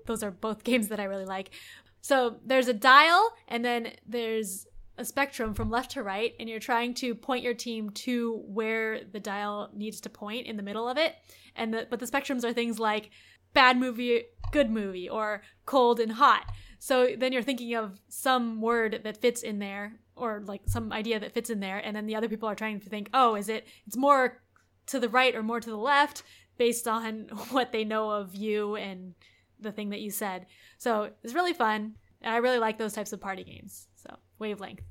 Those 0.05 0.23
are 0.23 0.31
both 0.31 0.63
games 0.63 0.89
that 0.89 0.99
I 0.99 1.05
really 1.05 1.25
like. 1.25 1.51
So 2.01 2.37
there's 2.45 2.67
a 2.67 2.73
dial, 2.73 3.33
and 3.47 3.65
then 3.65 3.93
there's 4.07 4.65
a 4.97 5.05
spectrum 5.05 5.53
from 5.53 5.69
left 5.69 5.91
to 5.91 6.03
right, 6.03 6.33
and 6.39 6.49
you're 6.49 6.59
trying 6.59 6.93
to 6.95 7.13
point 7.13 7.43
your 7.43 7.53
team 7.53 7.89
to 7.91 8.41
where 8.47 9.01
the 9.03 9.19
dial 9.19 9.69
needs 9.73 10.01
to 10.01 10.09
point 10.09 10.47
in 10.47 10.57
the 10.57 10.63
middle 10.63 10.87
of 10.87 10.97
it. 10.97 11.15
And 11.55 11.73
the, 11.73 11.87
but 11.89 11.99
the 11.99 12.05
spectrums 12.05 12.43
are 12.43 12.53
things 12.53 12.79
like 12.79 13.11
bad 13.53 13.77
movie, 13.77 14.23
good 14.51 14.69
movie, 14.69 15.09
or 15.09 15.41
cold 15.65 15.99
and 15.99 16.13
hot. 16.13 16.45
So 16.79 17.09
then 17.17 17.33
you're 17.33 17.43
thinking 17.43 17.75
of 17.75 17.99
some 18.07 18.61
word 18.61 19.01
that 19.03 19.17
fits 19.17 19.41
in 19.43 19.59
there, 19.59 19.99
or 20.15 20.43
like 20.45 20.61
some 20.67 20.91
idea 20.91 21.19
that 21.19 21.33
fits 21.33 21.49
in 21.49 21.59
there, 21.59 21.77
and 21.77 21.95
then 21.95 22.05
the 22.05 22.15
other 22.15 22.29
people 22.29 22.49
are 22.49 22.55
trying 22.55 22.79
to 22.79 22.89
think, 22.89 23.09
oh, 23.13 23.35
is 23.35 23.49
it? 23.49 23.67
It's 23.85 23.97
more 23.97 24.41
to 24.87 24.99
the 24.99 25.09
right 25.09 25.35
or 25.35 25.43
more 25.43 25.59
to 25.59 25.69
the 25.69 25.77
left 25.77 26.23
based 26.57 26.87
on 26.87 27.27
what 27.49 27.71
they 27.71 27.83
know 27.83 28.09
of 28.11 28.35
you 28.35 28.75
and 28.75 29.13
the 29.59 29.71
thing 29.71 29.89
that 29.89 30.01
you 30.01 30.11
said. 30.11 30.45
So 30.77 31.09
it's 31.23 31.33
really 31.33 31.53
fun, 31.53 31.95
and 32.21 32.33
I 32.33 32.37
really 32.37 32.59
like 32.59 32.77
those 32.77 32.93
types 32.93 33.13
of 33.13 33.21
party 33.21 33.43
games. 33.43 33.87
So 33.95 34.15
wavelength. 34.39 34.81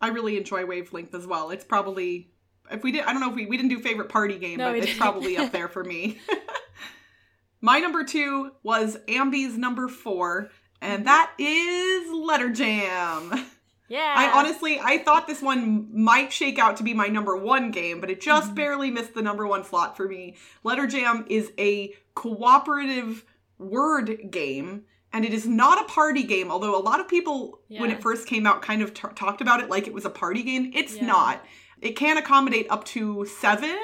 I 0.00 0.08
really 0.08 0.38
enjoy 0.38 0.64
Wavelength 0.64 1.14
as 1.14 1.26
well. 1.26 1.50
It's 1.50 1.64
probably 1.64 2.30
if 2.70 2.82
we 2.82 2.92
did 2.92 3.04
I 3.04 3.12
don't 3.12 3.20
know 3.20 3.30
if 3.30 3.36
we 3.36 3.46
we 3.46 3.56
didn't 3.56 3.70
do 3.70 3.80
favorite 3.80 4.08
party 4.08 4.38
game, 4.38 4.58
No, 4.58 4.70
but 4.70 4.76
it's 4.78 4.86
didn't. 4.86 5.00
probably 5.00 5.36
up 5.36 5.52
there 5.52 5.68
for 5.68 5.84
me. 5.84 6.18
My 7.60 7.78
number 7.78 8.04
two 8.04 8.52
was 8.62 8.96
Ambi's 9.08 9.58
number 9.58 9.88
four, 9.88 10.50
and 10.80 11.06
that 11.06 11.32
is 11.38 12.10
Letter 12.12 12.48
Jam. 12.50 13.46
Yeah. 13.90 14.14
I 14.16 14.30
honestly 14.38 14.80
I 14.80 14.98
thought 14.98 15.26
this 15.26 15.42
one 15.42 15.88
might 15.92 16.32
shake 16.32 16.58
out 16.58 16.78
to 16.78 16.82
be 16.82 16.94
my 16.94 17.08
number 17.08 17.36
one 17.36 17.70
game, 17.72 18.00
but 18.00 18.08
it 18.08 18.20
just 18.22 18.52
Mhm. 18.52 18.54
barely 18.54 18.90
missed 18.90 19.12
the 19.14 19.20
number 19.20 19.46
one 19.46 19.64
slot 19.64 19.96
for 19.96 20.08
me. 20.08 20.36
Letter 20.64 20.86
Jam 20.86 21.26
is 21.28 21.52
a 21.58 21.94
cooperative 22.14 23.24
word 23.58 24.30
game. 24.30 24.84
And 25.12 25.24
it 25.24 25.34
is 25.34 25.44
not 25.44 25.80
a 25.80 25.92
party 25.92 26.22
game, 26.22 26.52
although 26.52 26.76
a 26.76 26.78
lot 26.80 27.00
of 27.00 27.08
people, 27.08 27.58
when 27.66 27.90
it 27.90 28.00
first 28.00 28.28
came 28.28 28.46
out, 28.46 28.62
kind 28.62 28.80
of 28.80 28.94
t- 28.94 29.08
talked 29.16 29.40
about 29.40 29.58
it 29.60 29.68
like 29.68 29.88
it 29.88 29.92
was 29.92 30.04
a 30.04 30.10
party 30.10 30.44
game. 30.44 30.70
It's 30.72 30.94
Yeah. 30.98 31.06
not. 31.06 31.44
It 31.80 31.96
can 31.96 32.16
accommodate 32.16 32.68
up 32.70 32.84
to 32.94 33.24
seven 33.26 33.76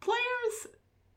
players, 0.00 0.66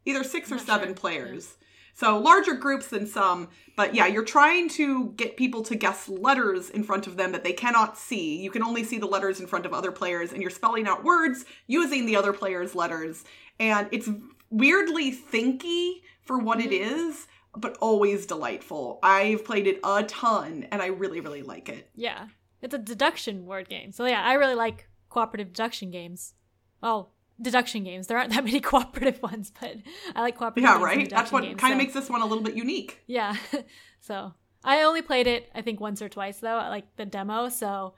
either 0.05 0.23
six 0.23 0.51
or 0.51 0.57
seven 0.57 0.89
sure. 0.89 0.95
players. 0.95 1.57
So 1.97 2.19
larger 2.19 2.53
groups 2.53 2.89
than 2.89 3.07
some. 3.07 3.49
But 3.75 3.95
yeah, 3.95 4.05
you're 4.05 4.23
trying 4.23 4.69
to 4.69 5.13
get 5.15 5.35
people 5.35 5.63
to 5.63 5.75
guess 5.75 6.07
letters 6.07 6.69
in 6.69 6.83
front 6.83 7.07
of 7.07 7.17
them 7.17 7.31
that 7.31 7.43
they 7.43 7.53
cannot 7.53 7.97
see. 7.97 8.37
You 8.39 8.51
can 8.51 8.61
only 8.61 8.83
see 8.83 8.99
the 8.99 9.07
letters 9.07 9.39
in 9.39 9.47
front 9.47 9.65
of 9.65 9.73
other 9.73 9.91
players, 9.91 10.31
and 10.31 10.39
you're 10.39 10.51
spelling 10.51 10.87
out 10.87 11.03
words 11.03 11.45
using 11.65 12.05
the 12.05 12.15
other 12.15 12.33
player's 12.33 12.75
letters. 12.75 13.23
And 13.59 13.87
it's 13.91 14.07
weirdly 14.51 15.11
thinky 15.11 16.01
for 16.21 16.37
what 16.37 16.59
it 16.59 16.69
mm-hmm. 16.69 17.09
is, 17.09 17.25
but 17.55 17.75
always 17.81 18.27
delightful. 18.27 18.99
I've 19.01 19.43
played 19.43 19.65
it 19.65 19.79
a 19.83 20.03
ton, 20.03 20.67
and 20.71 20.83
I 20.83 20.87
really, 20.87 21.19
really 21.19 21.41
like 21.41 21.67
it. 21.67 21.89
Yeah. 21.95 22.27
It's 22.61 22.75
a 22.75 22.79
deduction 22.79 23.47
word 23.47 23.69
game. 23.69 23.91
So 23.91 24.05
yeah, 24.05 24.21
I 24.23 24.33
really 24.33 24.55
like 24.55 24.87
cooperative 25.09 25.47
deduction 25.47 25.89
games. 25.89 26.35
Well, 26.79 27.11
deduction 27.41 27.83
games. 27.83 28.07
There 28.07 28.17
aren't 28.17 28.31
that 28.33 28.43
many 28.45 28.59
cooperative 28.59 29.21
ones, 29.21 29.51
but 29.59 29.77
I 30.15 30.21
like 30.21 30.37
cooperative 30.37 30.69
Yeah, 30.69 30.81
right? 30.83 31.09
That's 31.09 31.31
what 31.31 31.43
kind 31.43 31.53
of 31.55 31.61
so- 31.61 31.75
makes 31.75 31.93
this 31.93 32.09
one 32.09 32.21
a 32.21 32.25
little 32.25 32.43
bit 32.43 32.55
unique. 32.55 32.99
Yeah. 33.07 33.35
so 33.99 34.33
I 34.63 34.81
only 34.83 35.01
played 35.01 35.27
it, 35.27 35.49
I 35.55 35.61
think, 35.61 35.79
once 35.79 36.01
or 36.01 36.09
twice 36.09 36.39
though, 36.39 36.57
I 36.57 36.69
like 36.69 36.95
the 36.95 37.05
demo, 37.05 37.49
so 37.49 37.93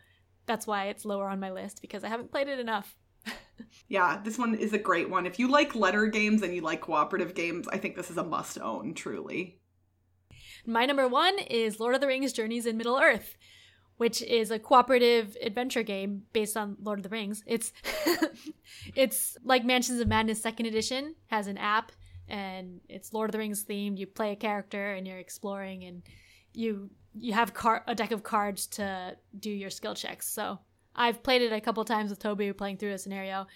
that's 0.45 0.65
why 0.67 0.85
it's 0.87 1.05
lower 1.05 1.29
on 1.29 1.39
my 1.39 1.51
list 1.51 1.81
because 1.81 2.03
I 2.03 2.09
haven't 2.09 2.31
played 2.31 2.47
it 2.47 2.59
enough. 2.59 2.95
Yeah, 3.89 4.21
this 4.23 4.37
one 4.37 4.55
is 4.55 4.71
a 4.73 4.77
great 4.77 5.09
one. 5.09 5.25
If 5.25 5.37
you 5.39 5.47
like 5.49 5.75
letter 5.75 6.05
games 6.05 6.43
and 6.43 6.55
you 6.55 6.61
like 6.61 6.79
cooperative 6.81 7.33
games, 7.33 7.67
I 7.67 7.77
think 7.77 7.95
this 7.95 8.09
is 8.09 8.17
a 8.17 8.23
must 8.23 8.59
own, 8.59 8.93
truly. 8.93 9.59
My 10.65 10.85
number 10.85 11.07
one 11.07 11.37
is 11.39 11.79
Lord 11.79 11.95
of 11.95 12.01
the 12.01 12.07
Rings 12.07 12.31
Journeys 12.31 12.65
in 12.65 12.77
Middle 12.77 12.97
Earth, 12.99 13.35
which 13.99 14.21
is 14.21 14.49
a 14.49 14.57
cooperative 14.57 15.35
adventure 15.43 15.83
game 15.83 16.23
based 16.31 16.55
on 16.55 16.77
Lord 16.81 16.99
of 16.99 17.03
the 17.03 17.09
Rings. 17.09 17.43
It's 17.45 17.73
it's 18.95 19.37
like 19.43 19.65
Mansions 19.65 19.99
of 19.99 20.07
Madness 20.07 20.41
Second 20.41 20.67
Edition, 20.67 21.15
has 21.27 21.47
an 21.47 21.57
app 21.57 21.91
and 22.29 22.79
it's 22.87 23.11
Lord 23.11 23.29
of 23.29 23.33
the 23.33 23.39
Rings 23.39 23.65
themed. 23.65 23.97
You 23.97 24.07
play 24.07 24.31
a 24.31 24.37
character 24.37 24.93
and 24.93 25.05
you're 25.05 25.17
exploring 25.17 25.83
and 25.83 26.03
you 26.53 26.89
you 27.13 27.33
have 27.33 27.53
car- 27.53 27.83
a 27.87 27.93
deck 27.93 28.11
of 28.11 28.23
cards 28.23 28.67
to 28.67 29.17
do 29.37 29.49
your 29.49 29.69
skill 29.69 29.95
checks. 29.95 30.29
So 30.29 30.59
I've 30.95 31.21
played 31.21 31.41
it 31.41 31.51
a 31.51 31.59
couple 31.59 31.83
times 31.83 32.09
with 32.09 32.19
Toby 32.19 32.53
playing 32.53 32.77
through 32.77 32.93
a 32.93 32.97
scenario. 32.97 33.47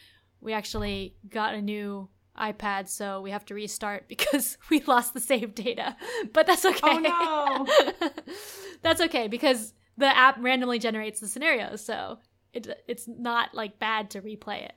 We 0.41 0.51
actually 0.51 1.15
got 1.29 1.53
a 1.53 1.61
new 1.61 2.09
iPad, 2.37 2.89
so 2.89 3.21
we 3.21 3.31
have 3.31 3.45
to 3.45 3.53
restart 3.53 4.07
because 4.09 4.57
we 4.69 4.81
lost 4.81 5.13
the 5.13 5.21
save 5.21 5.55
data. 5.55 5.95
But 6.33 6.47
that's 6.47 6.65
oh, 6.65 6.71
okay. 6.71 6.81
Oh 6.83 7.65
no! 8.01 8.09
that's 8.81 8.99
okay 8.99 9.29
because 9.29 9.73
the 9.97 10.15
app 10.17 10.37
randomly 10.39 10.79
generates 10.79 11.19
the 11.19 11.27
scenarios, 11.27 11.83
so 11.83 12.19
it 12.53 12.67
it's 12.87 13.07
not 13.07 13.53
like 13.53 13.79
bad 13.79 14.09
to 14.11 14.21
replay 14.21 14.63
it. 14.63 14.73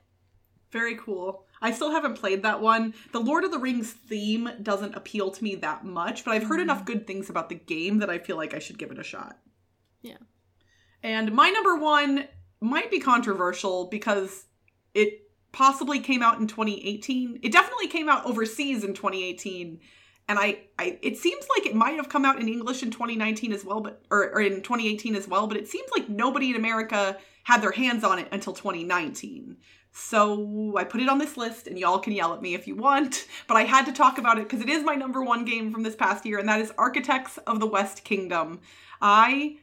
Very 0.73 0.97
cool. 0.97 1.47
I 1.63 1.71
still 1.71 1.91
haven't 1.91 2.19
played 2.19 2.43
that 2.43 2.61
one. 2.61 2.93
The 3.13 3.21
Lord 3.21 3.45
of 3.45 3.51
the 3.51 3.59
Rings 3.59 3.93
theme 3.93 4.51
doesn't 4.63 4.95
appeal 4.95 5.31
to 5.31 5.45
me 5.45 5.55
that 5.57 5.85
much, 5.85 6.25
but 6.25 6.33
I've 6.33 6.43
heard 6.45 6.59
Mhm. 6.59 6.65
enough 6.65 6.85
good 6.85 7.07
things 7.07 7.31
about 7.31 7.49
the 7.49 7.55
game 7.55 7.99
that 7.99 8.11
I 8.11 8.19
feel 8.19 8.37
like 8.37 8.53
I 8.53 8.59
should 8.59 8.79
give 8.79 8.91
it 8.91 8.99
a 8.99 9.05
shot. 9.05 9.39
Yeah. 10.03 10.19
And 11.03 11.33
my 11.33 11.51
number 11.51 11.77
one 11.77 12.29
might 12.61 12.91
be 12.91 12.99
controversial 12.99 13.87
because 13.87 14.47
it 14.93 15.31
possibly 15.53 16.01
came 16.01 16.23
out 16.23 16.41
in 16.41 16.47
2018. 16.47 17.39
It 17.43 17.53
definitely 17.53 17.89
came 17.89 18.09
out 18.09 18.27
overseas 18.27 18.83
in 18.85 18.93
2018. 18.93 19.81
And 20.29 20.39
I, 20.39 20.59
I 20.79 20.99
it 21.03 21.17
seems 21.19 21.47
like 21.57 21.67
it 21.67 21.75
might 21.75 21.97
have 21.97 22.09
come 22.09 22.25
out 22.25 22.41
in 22.41 22.49
English 22.49 22.83
in 22.83 22.91
2019 22.91 23.53
as 23.53 23.65
well, 23.65 23.81
but 23.81 24.03
or, 24.11 24.31
or 24.31 24.41
in 24.41 24.63
2018 24.63 25.15
as 25.15 25.29
well, 25.29 25.47
but 25.47 25.57
it 25.57 25.69
seems 25.69 25.89
like 25.97 26.09
nobody 26.09 26.51
in 26.51 26.57
America 26.57 27.17
had 27.45 27.63
their 27.63 27.71
hands 27.71 28.03
on 28.03 28.19
it 28.19 28.29
until 28.33 28.53
2019. 28.53 29.57
So 29.93 30.77
I 30.77 30.85
put 30.85 31.01
it 31.01 31.09
on 31.09 31.19
this 31.19 31.39
list, 31.39 31.69
and 31.69 31.79
y'all 31.79 31.99
can 31.99 32.13
yell 32.13 32.35
at 32.35 32.43
me 32.43 32.55
if 32.55 32.67
you 32.67 32.77
want, 32.77 33.27
but 33.49 33.57
I 33.57 33.63
had 33.63 33.87
to 33.87 33.93
talk 33.93 34.19
about 34.19 34.39
it 34.39 34.45
because 34.45 34.61
it 34.61 34.69
is 34.69 34.85
my 34.85 34.95
number 34.95 35.23
one 35.23 35.45
game 35.45 35.73
from 35.73 35.83
this 35.85 35.97
past 35.97 36.27
year, 36.27 36.39
and 36.39 36.49
that 36.49 36.61
is 36.61 36.73
Architects 36.77 37.39
of 37.39 37.61
the 37.61 37.67
West 37.67 38.05
Kingdom. 38.05 38.61
I 39.01 39.59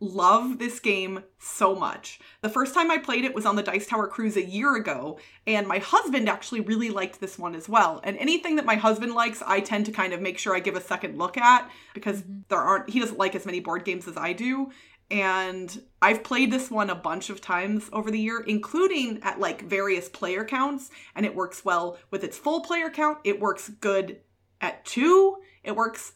love 0.00 0.58
this 0.58 0.78
game 0.80 1.24
so 1.38 1.74
much. 1.74 2.20
The 2.40 2.48
first 2.48 2.74
time 2.74 2.90
I 2.90 2.98
played 2.98 3.24
it 3.24 3.34
was 3.34 3.46
on 3.46 3.56
the 3.56 3.62
Dice 3.62 3.86
Tower 3.86 4.06
Cruise 4.06 4.36
a 4.36 4.44
year 4.44 4.76
ago, 4.76 5.18
and 5.46 5.66
my 5.66 5.78
husband 5.78 6.28
actually 6.28 6.60
really 6.60 6.90
liked 6.90 7.20
this 7.20 7.38
one 7.38 7.54
as 7.54 7.68
well. 7.68 8.00
And 8.04 8.16
anything 8.18 8.56
that 8.56 8.64
my 8.64 8.76
husband 8.76 9.14
likes, 9.14 9.42
I 9.44 9.60
tend 9.60 9.86
to 9.86 9.92
kind 9.92 10.12
of 10.12 10.20
make 10.20 10.38
sure 10.38 10.54
I 10.54 10.60
give 10.60 10.76
a 10.76 10.80
second 10.80 11.18
look 11.18 11.36
at 11.36 11.70
because 11.94 12.22
mm-hmm. 12.22 12.40
there 12.48 12.60
aren't 12.60 12.90
he 12.90 13.00
doesn't 13.00 13.18
like 13.18 13.34
as 13.34 13.46
many 13.46 13.60
board 13.60 13.84
games 13.84 14.06
as 14.06 14.16
I 14.16 14.32
do. 14.32 14.70
And 15.10 15.82
I've 16.02 16.22
played 16.22 16.52
this 16.52 16.70
one 16.70 16.90
a 16.90 16.94
bunch 16.94 17.30
of 17.30 17.40
times 17.40 17.88
over 17.92 18.10
the 18.10 18.20
year, 18.20 18.44
including 18.46 19.20
at 19.22 19.40
like 19.40 19.62
various 19.62 20.08
player 20.08 20.44
counts, 20.44 20.90
and 21.14 21.24
it 21.24 21.34
works 21.34 21.64
well 21.64 21.98
with 22.10 22.24
its 22.24 22.36
full 22.36 22.60
player 22.60 22.90
count. 22.90 23.18
It 23.24 23.40
works 23.40 23.70
good 23.80 24.20
at 24.60 24.84
two. 24.84 25.38
It 25.64 25.74
works 25.74 26.12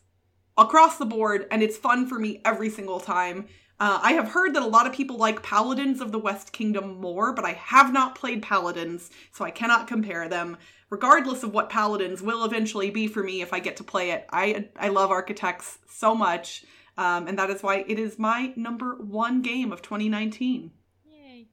across 0.58 0.98
the 0.98 1.06
board, 1.06 1.46
and 1.50 1.62
it's 1.62 1.78
fun 1.78 2.06
for 2.06 2.18
me 2.18 2.42
every 2.44 2.68
single 2.68 3.00
time. 3.00 3.46
Uh, 3.80 3.98
I 4.02 4.12
have 4.12 4.28
heard 4.28 4.54
that 4.54 4.62
a 4.62 4.66
lot 4.66 4.86
of 4.86 4.92
people 4.92 5.16
like 5.16 5.42
Paladins 5.42 6.00
of 6.00 6.12
the 6.12 6.18
West 6.18 6.52
Kingdom 6.52 7.00
more, 7.00 7.32
but 7.32 7.44
I 7.44 7.52
have 7.52 7.92
not 7.92 8.14
played 8.14 8.42
Paladins, 8.42 9.10
so 9.32 9.44
I 9.44 9.50
cannot 9.50 9.88
compare 9.88 10.28
them. 10.28 10.56
Regardless 10.88 11.42
of 11.42 11.52
what 11.52 11.70
Paladins 11.70 12.22
will 12.22 12.44
eventually 12.44 12.90
be 12.90 13.06
for 13.08 13.22
me 13.22 13.40
if 13.42 13.52
I 13.52 13.60
get 13.60 13.76
to 13.78 13.84
play 13.84 14.10
it, 14.10 14.26
I 14.30 14.68
I 14.76 14.88
love 14.88 15.10
Architects 15.10 15.78
so 15.88 16.14
much, 16.14 16.64
um, 16.96 17.26
and 17.26 17.38
that 17.38 17.50
is 17.50 17.62
why 17.62 17.84
it 17.88 17.98
is 17.98 18.18
my 18.18 18.52
number 18.56 18.94
one 18.96 19.42
game 19.42 19.72
of 19.72 19.82
2019. 19.82 20.70
Yay. 21.10 21.48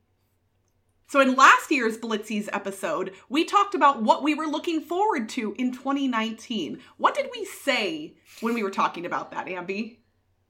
So 1.07 1.21
in 1.21 1.35
last 1.35 1.71
year's 1.71 1.97
Blitzies 1.97 2.49
episode, 2.51 3.13
we 3.29 3.45
talked 3.45 3.73
about 3.73 4.03
what 4.03 4.23
we 4.23 4.35
were 4.35 4.45
looking 4.45 4.81
forward 4.81 5.29
to 5.29 5.55
in 5.57 5.71
2019. 5.71 6.79
What 6.97 7.15
did 7.15 7.29
we 7.31 7.45
say 7.45 8.17
when 8.41 8.53
we 8.53 8.61
were 8.61 8.69
talking 8.69 9.05
about 9.05 9.31
that, 9.31 9.47
Ambi? 9.47 9.99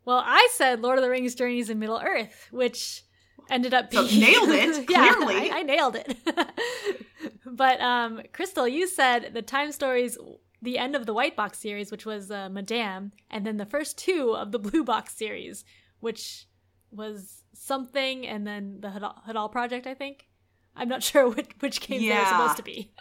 Well, 0.09 0.23
I 0.25 0.49
said 0.53 0.81
Lord 0.81 0.97
of 0.97 1.03
the 1.03 1.09
Rings 1.11 1.35
Journeys 1.35 1.69
in 1.69 1.77
Middle 1.77 2.01
Earth, 2.03 2.47
which 2.49 3.03
ended 3.47 3.75
up 3.75 3.93
So 3.93 4.07
being 4.07 4.21
nailed 4.21 4.49
it, 4.49 4.89
Yeah. 4.89 5.13
I, 5.19 5.51
I 5.53 5.61
nailed 5.61 5.97
it. 5.97 6.17
but 7.45 7.79
um, 7.79 8.23
Crystal, 8.33 8.67
you 8.67 8.87
said 8.87 9.35
the 9.35 9.43
Time 9.43 9.71
Stories, 9.71 10.17
the 10.63 10.79
end 10.79 10.95
of 10.95 11.05
the 11.05 11.13
White 11.13 11.35
Box 11.35 11.59
series, 11.59 11.91
which 11.91 12.07
was 12.07 12.31
uh, 12.31 12.49
Madame, 12.49 13.11
and 13.29 13.45
then 13.45 13.57
the 13.57 13.67
first 13.67 13.99
two 13.99 14.35
of 14.35 14.51
the 14.51 14.57
Blue 14.57 14.83
Box 14.83 15.15
series, 15.15 15.63
which 15.99 16.47
was 16.89 17.43
something, 17.53 18.25
and 18.25 18.47
then 18.47 18.77
the 18.79 18.87
Hadal, 18.87 19.13
Hadal 19.27 19.51
Project, 19.51 19.85
I 19.85 19.93
think. 19.93 20.27
I'm 20.75 20.89
not 20.89 21.03
sure 21.09 21.29
which, 21.29 21.51
which 21.59 21.81
games 21.81 22.01
they 22.01 22.17
were 22.17 22.25
supposed 22.25 22.57
to 22.57 22.63
be. 22.63 22.91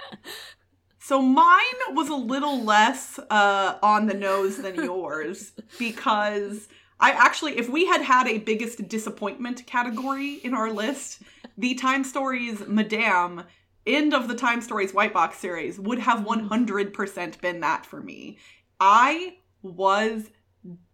So 1.01 1.23
mine 1.23 1.81
was 1.93 2.11
a 2.11 2.15
little 2.15 2.63
less 2.63 3.19
uh, 3.31 3.79
on 3.83 4.09
the 4.09 4.15
nose 4.15 4.59
than 4.59 4.75
yours 4.75 5.53
because 5.79 6.69
I 7.01 7.13
actually, 7.13 7.59
if 7.59 7.69
we 7.69 7.87
had 7.87 8.03
had 8.03 8.27
a 8.27 8.39
biggest 8.39 8.89
disappointment 8.89 9.67
category 9.67 10.35
in 10.35 10.55
our 10.55 10.73
list, 10.73 11.23
the 11.57 11.75
Time 11.75 12.05
Stories 12.05 12.67
Madame 12.67 13.45
end 13.87 14.13
of 14.13 14.29
the 14.29 14.35
Time 14.35 14.61
Stories 14.61 14.93
White 14.93 15.15
Box 15.15 15.39
series 15.39 15.79
would 15.79 15.99
have 15.99 16.21
100% 16.21 17.41
been 17.41 17.61
that 17.61 17.87
for 17.87 18.01
me. 18.01 18.39
I 18.81 19.39
was 19.63 20.31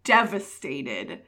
devastated 0.05 1.23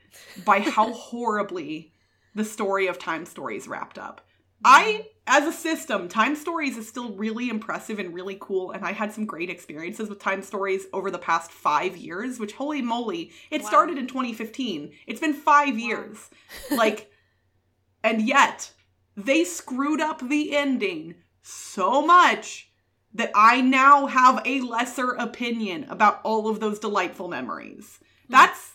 by 0.44 0.60
how 0.60 0.92
horribly 0.92 1.92
the 2.34 2.44
story 2.44 2.86
of 2.86 2.98
Time 2.98 3.24
Stories 3.24 3.66
wrapped 3.66 3.98
up. 3.98 4.20
I, 4.64 5.06
as 5.26 5.44
a 5.46 5.52
system, 5.52 6.08
Time 6.08 6.36
Stories 6.36 6.76
is 6.76 6.88
still 6.88 7.12
really 7.12 7.48
impressive 7.48 7.98
and 7.98 8.14
really 8.14 8.36
cool, 8.40 8.70
and 8.70 8.84
I 8.84 8.92
had 8.92 9.12
some 9.12 9.26
great 9.26 9.50
experiences 9.50 10.08
with 10.08 10.20
Time 10.20 10.42
Stories 10.42 10.86
over 10.92 11.10
the 11.10 11.18
past 11.18 11.50
five 11.50 11.96
years, 11.96 12.38
which, 12.38 12.52
holy 12.52 12.80
moly, 12.80 13.32
it 13.50 13.62
Wow. 13.62 13.68
started 13.68 13.98
in 13.98 14.06
2015. 14.06 14.92
It's 15.06 15.20
been 15.20 15.34
five 15.34 15.78
years. 15.78 16.30
Like, 16.70 17.10
and 18.04 18.22
yet, 18.22 18.72
they 19.16 19.44
screwed 19.44 20.00
up 20.00 20.20
the 20.20 20.56
ending 20.56 21.16
so 21.42 22.06
much 22.06 22.70
that 23.14 23.32
I 23.34 23.60
now 23.62 24.06
have 24.06 24.42
a 24.44 24.60
lesser 24.60 25.10
opinion 25.12 25.86
about 25.88 26.20
all 26.22 26.48
of 26.48 26.60
those 26.60 26.78
delightful 26.78 27.28
memories. 27.28 27.98
Hmm. 28.26 28.32
That's, 28.32 28.74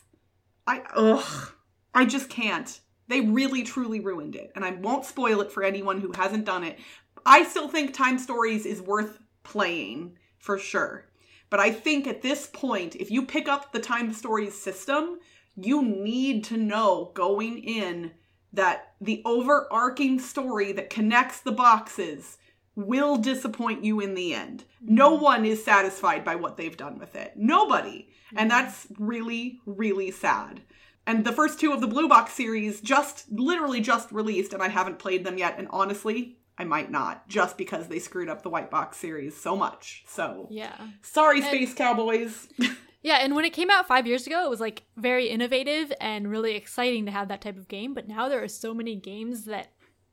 I, 0.68 0.82
ugh, 0.96 1.54
I 1.94 2.06
just 2.06 2.30
can't. 2.30 2.80
They 3.12 3.19
really 3.19 3.63
truly 3.63 4.00
ruined 4.00 4.36
it, 4.36 4.54
and 4.56 4.63
I 4.63 4.71
won't 4.71 5.04
spoil 5.04 5.41
it 5.41 5.52
for 5.52 5.63
anyone 5.63 6.00
who 6.00 6.13
hasn't 6.13 6.45
done 6.45 6.63
it. 6.63 6.80
I 7.26 7.43
still 7.43 7.67
think 7.67 7.93
Time 7.93 8.17
Stories 8.17 8.65
is 8.65 8.82
worth 8.82 9.19
playing 9.43 10.17
for 10.39 10.58
sure. 10.58 11.10
But 11.50 11.60
I 11.60 11.71
think 11.71 12.08
at 12.08 12.21
this 12.21 12.47
point, 12.47 12.95
if 12.95 13.12
you 13.12 13.26
pick 13.26 13.50
up 13.50 13.74
the 13.74 13.82
Time 13.82 14.13
Stories 14.13 14.58
system, 14.58 15.19
you 15.58 15.84
need 15.84 16.45
to 16.45 16.56
know 16.56 17.12
going 17.13 17.58
in 17.58 18.12
that 18.54 18.93
the 19.02 19.21
overarching 19.26 20.17
story 20.17 20.71
that 20.71 20.89
connects 20.89 21.41
the 21.41 21.52
boxes 21.52 22.38
will 22.78 23.17
disappoint 23.17 23.84
you 23.84 24.00
in 24.00 24.15
the 24.15 24.34
end. 24.34 24.63
No 24.80 25.15
mm-hmm. 25.15 25.24
one 25.24 25.45
is 25.45 25.62
satisfied 25.62 26.24
by 26.24 26.36
what 26.36 26.56
they've 26.56 26.78
done 26.78 26.97
with 26.97 27.13
it. 27.17 27.34
Nobody. 27.36 28.08
And 28.38 28.50
mm-hmm. 28.50 28.63
that's 28.63 28.88
really, 28.97 29.60
really 29.65 30.12
sad. 30.12 30.62
And 31.08 31.26
the 31.26 31.32
first 31.32 31.60
two 31.60 31.74
of 31.74 31.82
the 31.82 31.88
Blue 31.88 32.08
Box 32.08 32.34
series 32.34 32.80
just 32.82 33.32
literally 33.32 33.82
just 33.82 34.12
released, 34.12 34.54
and 34.54 34.62
I 34.62 34.68
haven't 34.70 35.00
played 35.00 35.24
them 35.26 35.38
yet. 35.38 35.56
And 35.58 35.68
honestly, 35.72 36.38
I 36.58 36.64
might 36.64 36.92
not, 36.92 37.28
just 37.28 37.58
because 37.58 37.88
they 37.88 38.00
screwed 38.00 38.30
up 38.30 38.44
the 38.44 38.50
White 38.50 38.70
Box 38.70 38.98
series 38.98 39.36
so 39.36 39.56
much. 39.56 40.04
So 40.08 40.48
Yeah. 40.52 40.76
sorry, 41.02 41.38
And- 41.40 41.46
Space 41.48 41.74
Cowboys. 41.74 42.48
Yeah, 43.04 43.16
and 43.16 43.36
when 43.36 43.46
it 43.46 43.50
came 43.54 43.72
out 43.72 43.88
five 43.88 44.06
years 44.06 44.28
ago, 44.28 44.46
it 44.46 44.50
was 44.52 44.60
like 44.60 44.84
very 44.96 45.28
innovative 45.28 45.92
and 46.00 46.30
really 46.30 46.54
exciting 46.54 47.08
to 47.08 47.12
have 47.12 47.30
that 47.30 47.42
type 47.42 47.58
of 47.58 47.68
game. 47.68 47.96
But 47.96 48.08
now 48.08 48.30
there 48.30 48.44
are 48.44 48.48
so 48.48 48.76
many 48.76 48.96
games 48.96 49.46
that 49.46 49.72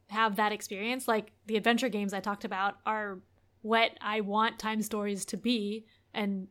have 0.09 0.37
that 0.37 0.53
experience. 0.53 1.07
Like 1.07 1.33
the 1.45 1.59
adventure 1.59 1.91
games 1.91 2.15
I 2.15 2.21
talked 2.21 2.47
about 2.47 2.77
are 2.87 3.19
what 3.61 3.91
I 4.01 4.23
want 4.23 4.59
time 4.59 4.81
stories 4.81 5.27
to 5.27 5.37
be. 5.37 5.85
And 6.15 6.49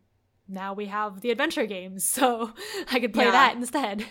now 0.47 0.73
we 0.73 0.85
have 0.87 1.21
the 1.21 1.31
adventure 1.31 1.65
games. 1.65 2.03
So 2.17 2.51
I 2.91 2.99
could 2.99 3.13
play 3.13 3.25
Yeah. 3.25 3.31
that 3.31 3.55
instead. 3.55 4.05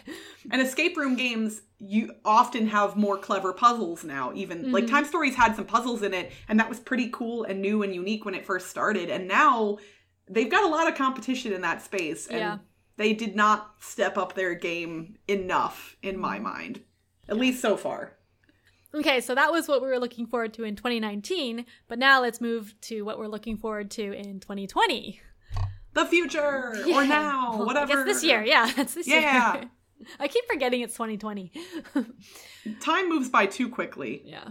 And 0.50 0.62
escape 0.62 0.96
room 0.96 1.16
games, 1.16 1.62
you 1.78 2.12
often 2.24 2.68
have 2.68 2.96
more 2.96 3.18
clever 3.18 3.52
puzzles 3.52 4.04
now. 4.04 4.32
Even 4.34 4.70
like 4.72 4.84
Mhm. 4.84 4.90
Time 4.90 5.04
Stories 5.04 5.34
had 5.34 5.56
some 5.56 5.64
puzzles 5.66 6.02
in 6.02 6.14
it, 6.14 6.32
and 6.48 6.58
that 6.60 6.68
was 6.68 6.78
pretty 6.78 7.08
cool 7.10 7.44
and 7.44 7.60
new 7.60 7.82
and 7.82 7.94
unique 7.94 8.24
when 8.24 8.34
it 8.34 8.46
first 8.46 8.68
started. 8.68 9.10
And 9.10 9.26
now 9.26 9.78
they've 10.30 10.50
got 10.50 10.64
a 10.64 10.68
lot 10.68 10.88
of 10.88 10.94
competition 10.94 11.52
in 11.52 11.62
that 11.62 11.82
space, 11.82 12.26
and 12.28 12.38
Yeah. 12.38 12.58
they 12.96 13.12
did 13.12 13.34
not 13.34 13.74
step 13.80 14.16
up 14.16 14.34
their 14.34 14.54
game 14.54 15.16
enough, 15.28 15.96
in 16.02 16.18
my 16.18 16.38
mind, 16.38 16.82
at 17.28 17.36
least 17.36 17.60
so 17.60 17.76
far. 17.76 18.16
Okay, 18.94 19.20
so 19.20 19.34
that 19.34 19.52
was 19.52 19.68
what 19.68 19.82
we 19.82 19.88
were 19.88 19.98
looking 19.98 20.26
forward 20.26 20.54
to 20.54 20.64
in 20.64 20.74
2019. 20.76 21.66
But 21.88 21.98
now 21.98 22.22
let's 22.22 22.40
move 22.40 22.74
to 22.82 23.02
what 23.02 23.18
we're 23.18 23.26
looking 23.26 23.58
forward 23.58 23.90
to 23.92 24.12
in 24.12 24.40
2020. 24.40 25.20
The 25.96 26.06
future 26.06 26.74
Yeah. 26.86 26.94
or 26.96 27.04
now, 27.06 27.56
Well, 27.56 27.66
whatever. 27.66 28.00
I 28.02 28.04
this 28.04 28.22
year. 28.22 28.42
Yeah, 28.44 28.70
it's 28.76 28.94
this 28.94 29.08
Yeah. 29.08 29.54
year. 29.54 29.70
I 30.20 30.28
keep 30.28 30.44
forgetting 30.46 30.82
it's 30.82 30.92
2020. 30.94 31.50
Time 32.80 33.08
moves 33.08 33.28
by 33.28 33.46
too 33.46 33.68
quickly. 33.68 34.22
Yeah. 34.24 34.48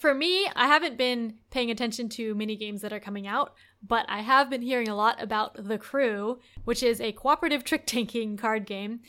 For 0.00 0.14
me, 0.14 0.46
I 0.54 0.66
haven't 0.66 0.96
been 0.96 1.34
paying 1.50 1.70
attention 1.70 2.08
to 2.10 2.34
mini 2.34 2.54
games 2.56 2.82
that 2.82 2.92
are 2.92 3.00
coming 3.00 3.26
out, 3.26 3.54
but 3.82 4.04
I 4.08 4.20
have 4.20 4.50
been 4.50 4.62
hearing 4.62 4.88
a 4.88 4.94
lot 4.94 5.20
about 5.22 5.56
The 5.68 5.78
Crew, 5.78 6.38
which 6.64 6.82
is 6.82 7.00
a 7.00 7.12
cooperative 7.12 7.64
trick 7.64 7.86
taking 7.86 8.36
card 8.36 8.66
game 8.66 9.00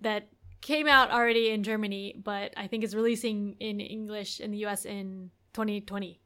that 0.00 0.28
came 0.60 0.86
out 0.86 1.10
already 1.10 1.50
in 1.50 1.62
Germany, 1.64 2.20
but 2.24 2.54
I 2.56 2.68
think 2.68 2.84
is 2.84 2.94
releasing 2.94 3.56
in 3.60 3.80
English 3.80 4.40
in 4.40 4.50
the 4.52 4.58
US 4.66 4.84
in 4.86 5.30
2020. 5.54 6.20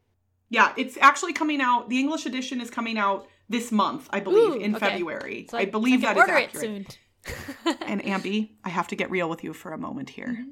Yeah, 0.50 0.74
it's 0.76 0.98
actually 1.00 1.32
coming 1.32 1.60
out. 1.62 1.88
The 1.88 1.98
English 1.98 2.26
edition 2.26 2.60
is 2.60 2.70
coming 2.70 2.98
out 2.98 3.26
this 3.52 3.70
month, 3.70 4.08
I 4.10 4.20
believe, 4.20 4.54
Ooh, 4.54 4.60
in 4.60 4.74
okay. 4.74 4.88
February. 4.90 5.46
So 5.50 5.58
I 5.58 5.66
believe 5.66 6.02
so 6.02 6.08
I 6.08 6.14
that 6.14 6.26
can 6.26 6.36
is 6.36 6.44
accurate. 6.44 6.54
it 6.54 6.60
soon. 6.60 7.76
And 7.86 8.02
Ambi, 8.02 8.50
I 8.64 8.68
have 8.70 8.88
to 8.88 8.96
get 8.96 9.08
real 9.10 9.28
with 9.30 9.44
you 9.44 9.52
for 9.52 9.72
a 9.72 9.78
moment 9.78 10.10
here. 10.10 10.26
Mm-hmm. 10.26 10.50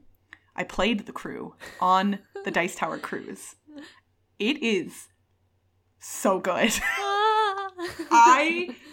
I 0.54 0.62
played 0.64 1.06
the 1.06 1.12
crew 1.12 1.54
on 1.80 2.20
the 2.44 2.50
Dice 2.52 2.76
Tower 2.76 2.98
cruise. 2.98 3.56
It 4.38 4.62
is 4.62 5.08
so 5.98 6.38
good. 6.38 6.72
Ah. 6.92 7.70
I 8.10 8.76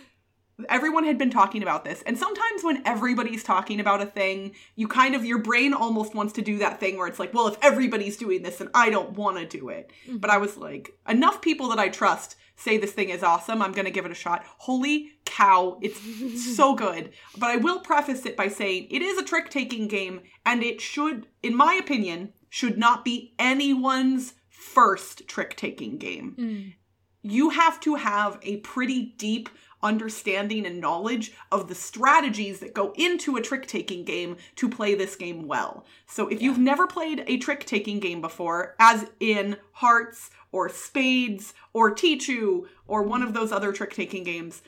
everyone 0.70 1.04
had 1.04 1.18
been 1.18 1.30
talking 1.30 1.62
about 1.62 1.86
this 1.86 2.02
and 2.04 2.18
sometimes 2.18 2.64
when 2.64 2.82
everybody's 2.86 3.44
talking 3.44 3.80
about 3.80 4.02
a 4.02 4.06
thing 4.06 4.54
you 4.76 4.88
kind 4.88 5.14
of 5.14 5.24
your 5.24 5.38
brain 5.38 5.74
almost 5.74 6.16
wants 6.16 6.34
to 6.34 6.42
do 6.42 6.58
that 6.58 6.80
thing 6.80 6.98
where 6.98 7.08
it's 7.08 7.20
like 7.20 7.34
well 7.34 7.48
if 7.48 7.58
everybody's 7.62 8.18
doing 8.18 8.42
this 8.42 8.60
and 8.60 8.70
i 8.74 8.90
don't 8.90 9.12
want 9.12 9.38
to 9.38 9.46
do 9.46 9.70
it. 9.70 9.92
But 10.12 10.30
i 10.32 10.38
was 10.38 10.58
like 10.58 10.98
enough 11.08 11.42
people 11.42 11.70
that 11.70 11.80
i 11.80 11.90
trust 11.90 12.36
say 12.56 12.78
this 12.78 12.92
thing 12.92 13.10
is 13.10 13.22
awesome 13.22 13.62
i'm 13.62 13.72
going 13.72 13.86
to 13.86 13.92
give 13.92 14.06
it 14.06 14.12
a 14.12 14.16
shot. 14.16 14.44
Holy 14.58 15.12
cow 15.26 15.78
it's 15.82 16.56
so 16.56 16.74
good. 16.74 17.12
But 17.38 17.52
i 17.52 17.58
will 17.58 17.80
preface 17.80 18.26
it 18.26 18.36
by 18.36 18.48
saying 18.48 18.88
it 18.90 19.02
is 19.04 19.18
a 19.20 19.24
trick 19.26 19.50
taking 19.50 19.88
game 19.88 20.22
and 20.46 20.64
it 20.64 20.82
should 20.82 21.28
in 21.44 21.56
my 21.56 21.76
opinion 21.76 22.34
should 22.50 22.78
not 22.78 23.06
be 23.06 23.36
anyone's 23.38 24.34
first 24.50 25.28
trick 25.28 25.56
taking 25.56 25.98
game. 25.98 26.36
Mm. 26.40 26.74
you 27.22 27.50
have 27.50 27.80
to 27.82 27.96
have 27.96 28.40
a 28.42 28.58
pretty 28.58 29.14
deep 29.18 29.50
understanding 29.88 30.66
and 30.66 30.82
knowledge 30.82 31.32
of 31.52 31.68
the 31.68 31.76
strategies 31.76 32.60
that 32.60 32.74
go 32.74 32.94
into 32.98 33.38
a 33.38 33.42
trick 33.42 33.66
taking 33.68 34.04
game 34.04 34.38
to 34.58 34.70
play 34.70 34.94
this 34.94 35.16
game 35.16 35.48
well. 35.48 35.86
So 36.06 36.28
if 36.28 36.42
you've 36.42 36.60
never 36.60 36.86
played 36.86 37.24
a 37.28 37.38
trick 37.38 37.66
taking 37.66 38.00
game 38.00 38.22
before, 38.22 38.76
as 38.80 39.10
in 39.20 39.58
Hearts 39.72 40.30
or 40.52 40.70
Spades 40.70 41.54
or 41.74 41.96
Tichu 41.96 42.68
or 42.86 43.04
one 43.04 43.24
of 43.24 43.34
those 43.34 43.52
other 43.52 43.72
trick 43.72 43.94
taking 43.94 44.24
games, 44.24 44.62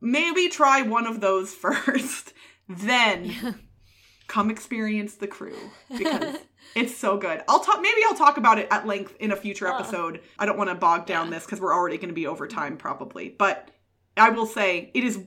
maybe 0.00 0.48
try 0.48 0.82
one 0.82 1.06
of 1.06 1.20
those 1.20 1.52
first. 1.64 2.32
then 2.68 3.58
come 4.26 4.50
experience 4.50 5.16
the 5.16 5.26
crew 5.26 5.56
because 5.98 6.38
it's 6.74 6.96
so 6.96 7.18
good. 7.18 7.42
I'll 7.46 7.60
talk 7.60 7.82
maybe 7.82 8.00
I'll 8.08 8.16
talk 8.16 8.38
about 8.38 8.58
it 8.58 8.68
at 8.70 8.86
length 8.86 9.14
in 9.20 9.30
a 9.32 9.36
future 9.36 9.68
Oh. 9.68 9.76
episode. 9.76 10.20
I 10.38 10.46
don't 10.46 10.56
want 10.56 10.70
to 10.70 10.74
bog 10.76 11.04
down 11.06 11.28
this 11.30 11.44
because 11.44 11.60
we're 11.60 11.74
already 11.74 11.98
going 11.98 12.08
to 12.08 12.14
be 12.14 12.26
over 12.26 12.46
time 12.48 12.78
probably. 12.78 13.28
But 13.28 13.68
I 14.16 14.30
will 14.30 14.46
say 14.46 14.90
it 14.94 15.04
is 15.04 15.20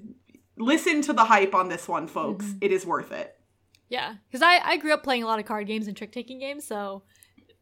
listen 0.57 1.01
to 1.03 1.13
the 1.13 1.25
hype 1.25 1.53
on 1.53 1.69
this 1.69 1.87
one, 1.87 2.07
folks. 2.07 2.45
Mm-hmm. 2.45 2.57
It 2.61 2.71
is 2.71 2.85
worth 2.85 3.11
it. 3.11 3.33
Yeah, 3.89 4.15
because 4.27 4.41
I, 4.41 4.59
I 4.59 4.77
grew 4.77 4.93
up 4.93 5.03
playing 5.03 5.23
a 5.23 5.27
lot 5.27 5.39
of 5.39 5.45
card 5.45 5.67
games 5.67 5.87
and 5.87 5.95
trick 5.95 6.11
taking 6.11 6.39
games, 6.39 6.65
so 6.65 7.03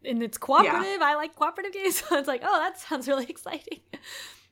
and 0.03 0.21
it's 0.23 0.37
cooperative. 0.37 1.01
I 1.01 1.15
like 1.15 1.35
cooperative 1.35 1.73
games, 1.73 2.03
so 2.09 2.17
it's 2.17 2.27
like, 2.27 2.41
oh, 2.43 2.59
that 2.59 2.79
sounds 2.79 3.07
really 3.07 3.25
exciting. 3.29 3.79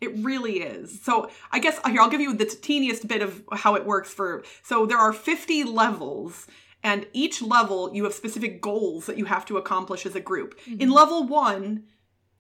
It 0.02 0.12
really 0.18 0.62
is. 0.62 1.02
So 1.02 1.30
I 1.52 1.60
guess 1.60 1.80
here 1.86 2.02
I'll 2.02 2.10
give 2.10 2.22
you 2.22 2.34
the 2.36 2.46
teeniest 2.46 3.08
bit 3.08 3.22
of 3.22 3.44
how 3.54 3.76
it 3.76 3.86
works 3.86 4.12
for. 4.12 4.44
So 4.62 4.86
there 4.86 4.98
are 4.98 5.14
50 5.14 5.64
levels, 5.64 6.48
and 6.84 7.08
each 7.14 7.42
level 7.42 7.94
you 7.94 8.04
have 8.04 8.14
specific 8.14 8.62
goals 8.62 9.06
that 9.06 9.18
you 9.18 9.26
have 9.26 9.46
to 9.46 9.58
accomplish 9.58 10.06
as 10.06 10.16
a 10.16 10.20
group. 10.20 10.60
In 10.80 10.92
level 10.92 11.26
one, 11.26 11.86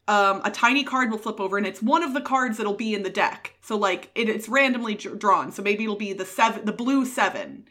um, 0.07 0.41
a 0.43 0.51
tiny 0.51 0.83
card 0.83 1.11
will 1.11 1.17
flip 1.17 1.39
over, 1.39 1.57
and 1.57 1.65
it's 1.65 1.81
one 1.81 2.03
of 2.03 2.13
the 2.13 2.21
cards 2.21 2.57
that'll 2.57 2.73
be 2.73 2.93
in 2.93 3.03
the 3.03 3.09
deck. 3.09 3.55
So 3.61 3.77
like 3.77 4.11
it, 4.15 4.29
it's 4.29 4.49
randomly 4.49 4.95
dr- 4.95 5.17
drawn. 5.19 5.51
So 5.51 5.61
maybe 5.61 5.83
it'll 5.83 5.95
be 5.95 6.13
the 6.13 6.25
seven, 6.25 6.65
the 6.65 6.73
blue 6.73 7.05
seven, 7.05 7.65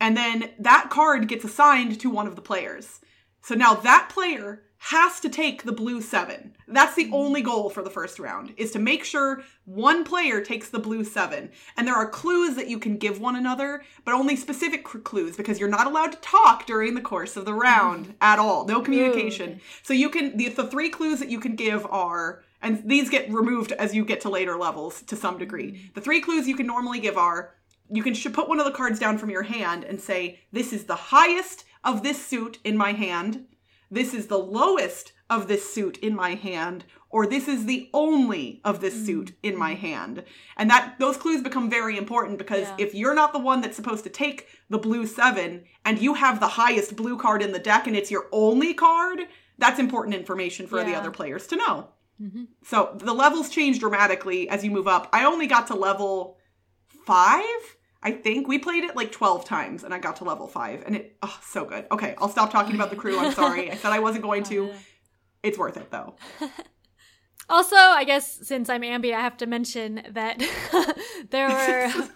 and 0.00 0.16
then 0.16 0.50
that 0.58 0.88
card 0.90 1.28
gets 1.28 1.44
assigned 1.44 1.98
to 2.00 2.10
one 2.10 2.26
of 2.26 2.36
the 2.36 2.42
players. 2.42 3.00
So 3.40 3.54
now 3.54 3.74
that 3.74 4.10
player 4.12 4.62
has 4.86 5.20
to 5.20 5.28
take 5.28 5.62
the 5.62 5.70
blue 5.70 6.00
seven. 6.00 6.56
That's 6.66 6.96
the 6.96 7.04
hmm. 7.04 7.14
only 7.14 7.40
goal 7.40 7.70
for 7.70 7.84
the 7.84 7.90
first 7.90 8.18
round, 8.18 8.52
is 8.56 8.72
to 8.72 8.80
make 8.80 9.04
sure 9.04 9.44
one 9.64 10.02
player 10.02 10.40
takes 10.40 10.70
the 10.70 10.80
blue 10.80 11.04
seven. 11.04 11.52
And 11.76 11.86
there 11.86 11.94
are 11.94 12.08
clues 12.08 12.56
that 12.56 12.66
you 12.66 12.80
can 12.80 12.96
give 12.96 13.20
one 13.20 13.36
another, 13.36 13.84
but 14.04 14.12
only 14.12 14.34
specific 14.34 14.82
clues 14.84 15.36
because 15.36 15.60
you're 15.60 15.68
not 15.68 15.86
allowed 15.86 16.10
to 16.12 16.18
talk 16.18 16.66
during 16.66 16.96
the 16.96 17.00
course 17.00 17.36
of 17.36 17.44
the 17.44 17.52
hmm. 17.52 17.60
round 17.60 18.14
at 18.20 18.40
all. 18.40 18.66
No 18.66 18.80
communication. 18.80 19.50
okay. 19.50 19.60
So 19.84 19.94
you 19.94 20.10
can, 20.10 20.36
the, 20.36 20.48
the 20.48 20.66
three 20.66 20.90
clues 20.90 21.20
that 21.20 21.30
you 21.30 21.38
can 21.38 21.54
give 21.54 21.86
are, 21.86 22.42
and 22.60 22.82
these 22.84 23.08
get 23.08 23.32
removed 23.32 23.70
as 23.70 23.94
you 23.94 24.04
get 24.04 24.20
to 24.22 24.30
later 24.30 24.58
levels 24.58 25.02
to 25.02 25.14
some 25.14 25.38
degree. 25.38 25.70
Hmm. 25.70 25.86
The 25.94 26.00
three 26.00 26.20
clues 26.20 26.48
you 26.48 26.56
can 26.56 26.66
normally 26.66 26.98
give 26.98 27.16
are 27.16 27.54
you 27.88 28.02
can 28.02 28.16
put 28.32 28.48
one 28.48 28.58
of 28.58 28.64
the 28.64 28.72
cards 28.72 28.98
down 28.98 29.16
from 29.16 29.30
your 29.30 29.44
hand 29.44 29.84
and 29.84 30.00
say, 30.00 30.40
This 30.50 30.72
is 30.72 30.86
the 30.86 30.96
highest 30.96 31.66
of 31.84 32.02
this 32.02 32.24
suit 32.24 32.58
in 32.64 32.76
my 32.76 32.92
hand. 32.92 33.46
This 33.92 34.14
is 34.14 34.26
the 34.26 34.38
lowest 34.38 35.12
of 35.28 35.48
this 35.48 35.72
suit 35.72 35.98
in 35.98 36.14
my 36.16 36.34
hand. 36.34 36.84
Or 37.10 37.26
this 37.26 37.46
is 37.46 37.66
the 37.66 37.90
only 37.92 38.62
of 38.64 38.80
this 38.80 39.04
suit 39.04 39.34
in 39.42 39.54
my 39.54 39.74
hand. 39.74 40.24
And 40.56 40.70
that 40.70 40.94
those 40.98 41.18
clues 41.18 41.42
become 41.42 41.68
very 41.68 41.98
important 41.98 42.38
because 42.38 42.68
Yeah. 42.68 42.76
if 42.78 42.94
you're 42.94 43.14
not 43.14 43.34
the 43.34 43.38
one 43.38 43.60
that's 43.60 43.76
supposed 43.76 44.04
to 44.04 44.10
take 44.10 44.48
the 44.70 44.78
blue 44.78 45.06
seven 45.06 45.64
and 45.84 46.00
you 46.00 46.14
have 46.14 46.40
the 46.40 46.48
highest 46.48 46.96
blue 46.96 47.18
card 47.18 47.42
in 47.42 47.52
the 47.52 47.58
deck 47.58 47.86
and 47.86 47.94
it's 47.94 48.10
your 48.10 48.28
only 48.32 48.72
card, 48.72 49.28
that's 49.58 49.78
important 49.78 50.14
information 50.16 50.66
for 50.66 50.82
the 50.82 50.94
other 50.94 51.10
players 51.10 51.46
to 51.48 51.56
know. 51.56 51.88
Mm-hmm. 52.20 52.44
So 52.64 52.96
the 52.96 53.12
levels 53.12 53.50
change 53.50 53.78
dramatically 53.78 54.48
as 54.48 54.64
you 54.64 54.70
move 54.70 54.88
up. 54.88 55.08
I 55.12 55.24
only 55.24 55.46
got 55.46 55.66
to 55.66 55.74
level 55.74 56.38
five, 57.04 57.76
I 58.02 58.12
think. 58.12 58.48
We 58.48 58.58
played 58.58 58.84
it 58.84 58.96
like 58.96 59.12
12 59.12 59.44
times 59.44 59.84
and 59.84 59.94
I 59.94 59.98
got 59.98 60.16
to 60.16 60.24
level 60.24 60.48
five 60.48 60.82
and 60.84 60.96
it, 60.96 61.16
oh, 61.22 61.38
so 61.42 61.64
good. 61.64 61.86
Okay, 61.90 62.14
I'll 62.18 62.28
stop 62.28 62.50
talking 62.50 62.74
about 62.74 62.90
the 62.90 62.96
crew. 62.96 63.18
I'm 63.18 63.32
sorry. 63.32 63.70
I 63.70 63.76
said 63.76 63.92
I 63.92 64.00
wasn't 64.00 64.24
going 64.24 64.42
to. 64.44 64.72
It's 65.44 65.58
worth 65.58 65.76
it 65.76 65.90
though. 65.90 66.14
Also, 67.48 67.76
I 67.76 68.04
guess 68.04 68.46
since 68.46 68.70
I'm 68.70 68.82
Ambi, 68.82 69.12
I 69.12 69.20
have 69.20 69.36
to 69.38 69.46
mention 69.46 70.02
that 70.12 70.38
there 71.30 71.48
were 71.48 72.06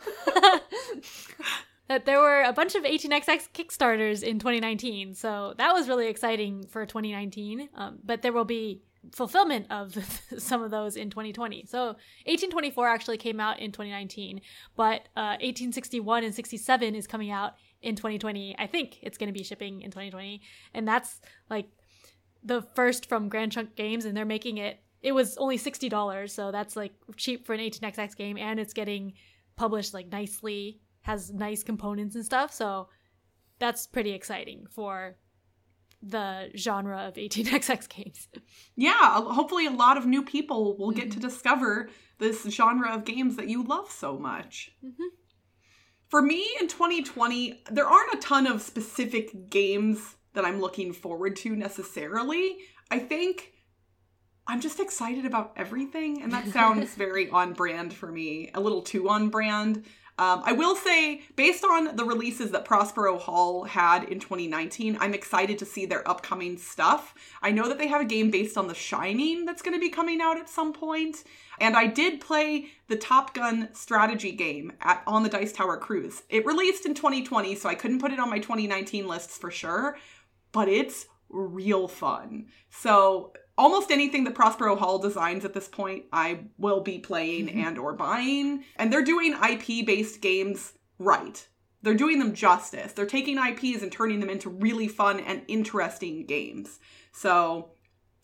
that 1.88 2.06
there 2.06 2.20
were 2.20 2.42
a 2.42 2.52
bunch 2.52 2.74
of 2.74 2.84
18xx 2.84 3.48
Kickstarters 3.52 4.22
in 4.22 4.38
2019. 4.38 5.14
So 5.14 5.54
that 5.58 5.74
was 5.74 5.88
really 5.88 6.08
exciting 6.08 6.66
for 6.66 6.86
2019. 6.86 7.68
Um, 7.74 7.98
but 8.02 8.22
there 8.22 8.32
will 8.32 8.44
be 8.44 8.82
fulfillment 9.12 9.66
of 9.70 9.96
some 10.38 10.62
of 10.62 10.70
those 10.70 10.96
in 10.96 11.10
2020. 11.10 11.64
So 11.66 11.86
1824 12.26 12.88
actually 12.88 13.18
came 13.18 13.40
out 13.40 13.58
in 13.58 13.72
2019, 13.72 14.40
but 14.76 15.08
uh, 15.16 15.36
1861 15.40 16.24
and 16.24 16.34
67 16.34 16.94
is 16.94 17.06
coming 17.06 17.30
out 17.30 17.54
in 17.82 17.96
2020. 17.96 18.56
I 18.58 18.66
think 18.66 18.98
it's 19.02 19.18
going 19.18 19.28
to 19.28 19.32
be 19.32 19.44
shipping 19.44 19.82
in 19.82 19.90
2020, 19.90 20.40
and 20.74 20.86
that's 20.86 21.20
like 21.50 21.68
the 22.42 22.62
first 22.74 23.08
from 23.08 23.28
Grand 23.28 23.52
Trunk 23.52 23.74
Games, 23.76 24.04
and 24.04 24.16
they're 24.16 24.24
making 24.24 24.58
it. 24.58 24.80
It 25.02 25.12
was 25.12 25.36
only 25.36 25.56
sixty 25.56 25.88
dollars, 25.88 26.32
so 26.32 26.50
that's 26.50 26.74
like 26.74 26.92
cheap 27.16 27.46
for 27.46 27.54
an 27.54 27.60
18xx 27.60 28.16
game, 28.16 28.36
and 28.38 28.58
it's 28.58 28.72
getting 28.72 29.12
published 29.56 29.94
like 29.94 30.10
nicely, 30.10 30.80
has 31.02 31.32
nice 31.32 31.62
components 31.62 32.14
and 32.14 32.24
stuff. 32.24 32.52
So 32.52 32.88
that's 33.58 33.86
pretty 33.86 34.12
exciting 34.12 34.66
for 34.70 35.16
the 36.06 36.50
genre 36.56 37.06
of 37.08 37.14
18xx 37.14 37.88
games. 37.88 38.28
Yeah, 38.76 39.20
hopefully 39.22 39.66
a 39.66 39.70
lot 39.70 39.96
of 39.96 40.06
new 40.06 40.22
people 40.22 40.76
will 40.76 40.90
get 40.90 41.10
to 41.10 41.18
mm-hmm. 41.18 41.28
discover 41.28 41.88
this 42.18 42.44
genre 42.44 42.94
of 42.94 43.04
games 43.04 43.36
that 43.36 43.48
you 43.48 43.62
love 43.62 43.90
so 43.90 44.18
much. 44.18 44.70
Mm-hmm. 44.84 45.04
For 46.08 46.22
me 46.22 46.46
in 46.60 46.68
2020, 46.68 47.64
there 47.70 47.86
aren't 47.86 48.14
a 48.14 48.18
ton 48.18 48.46
of 48.46 48.62
specific 48.62 49.50
games 49.50 50.16
that 50.34 50.44
I'm 50.44 50.60
looking 50.60 50.92
forward 50.92 51.34
to 51.36 51.56
necessarily. 51.56 52.58
I 52.90 53.00
think 53.00 53.52
I'm 54.46 54.60
just 54.60 54.78
excited 54.78 55.26
about 55.26 55.54
everything, 55.56 56.22
and 56.22 56.32
that 56.32 56.46
sounds 56.48 56.94
very 56.94 57.28
on 57.28 57.54
brand 57.54 57.92
for 57.92 58.10
me, 58.10 58.50
a 58.54 58.60
little 58.60 58.82
too 58.82 59.08
on 59.08 59.28
brand. 59.28 59.84
Um, 60.18 60.42
I 60.44 60.52
will 60.52 60.74
say, 60.74 61.22
based 61.36 61.62
on 61.62 61.94
the 61.94 62.04
releases 62.04 62.50
that 62.52 62.64
Prospero 62.64 63.18
Hall 63.18 63.64
had 63.64 64.04
in 64.04 64.18
2019, 64.18 64.96
I'm 64.98 65.12
excited 65.12 65.58
to 65.58 65.66
see 65.66 65.84
their 65.84 66.08
upcoming 66.08 66.56
stuff. 66.56 67.14
I 67.42 67.50
know 67.50 67.68
that 67.68 67.76
they 67.76 67.88
have 67.88 68.00
a 68.00 68.06
game 68.06 68.30
based 68.30 68.56
on 68.56 68.66
The 68.66 68.74
Shining 68.74 69.44
that's 69.44 69.60
going 69.60 69.74
to 69.74 69.80
be 69.80 69.90
coming 69.90 70.22
out 70.22 70.38
at 70.38 70.48
some 70.48 70.72
point, 70.72 71.24
and 71.60 71.76
I 71.76 71.86
did 71.86 72.22
play 72.22 72.68
the 72.88 72.96
Top 72.96 73.34
Gun 73.34 73.68
strategy 73.74 74.32
game 74.32 74.72
at 74.80 75.02
on 75.06 75.22
the 75.22 75.28
Dice 75.28 75.52
Tower 75.52 75.76
Cruise. 75.76 76.22
It 76.30 76.46
released 76.46 76.86
in 76.86 76.94
2020, 76.94 77.54
so 77.54 77.68
I 77.68 77.74
couldn't 77.74 78.00
put 78.00 78.12
it 78.12 78.18
on 78.18 78.30
my 78.30 78.38
2019 78.38 79.06
lists 79.06 79.36
for 79.36 79.50
sure, 79.50 79.98
but 80.50 80.66
it's 80.68 81.06
real 81.28 81.88
fun. 81.88 82.46
So 82.70 83.32
almost 83.58 83.90
anything 83.90 84.24
that 84.24 84.34
Prospero 84.34 84.76
Hall 84.76 84.98
designs 84.98 85.44
at 85.44 85.54
this 85.54 85.68
point, 85.68 86.04
I 86.12 86.40
will 86.58 86.80
be 86.80 86.98
playing 86.98 87.48
mm-hmm. 87.48 87.60
and 87.60 87.78
or 87.78 87.92
buying. 87.92 88.64
And 88.76 88.92
they're 88.92 89.04
doing 89.04 89.32
IP-based 89.32 90.20
games 90.20 90.74
right. 90.98 91.46
They're 91.82 91.94
doing 91.94 92.18
them 92.18 92.34
justice. 92.34 92.92
They're 92.92 93.06
taking 93.06 93.38
IPs 93.38 93.82
and 93.82 93.92
turning 93.92 94.20
them 94.20 94.30
into 94.30 94.50
really 94.50 94.88
fun 94.88 95.20
and 95.20 95.42
interesting 95.46 96.26
games. 96.26 96.80
So, 97.12 97.70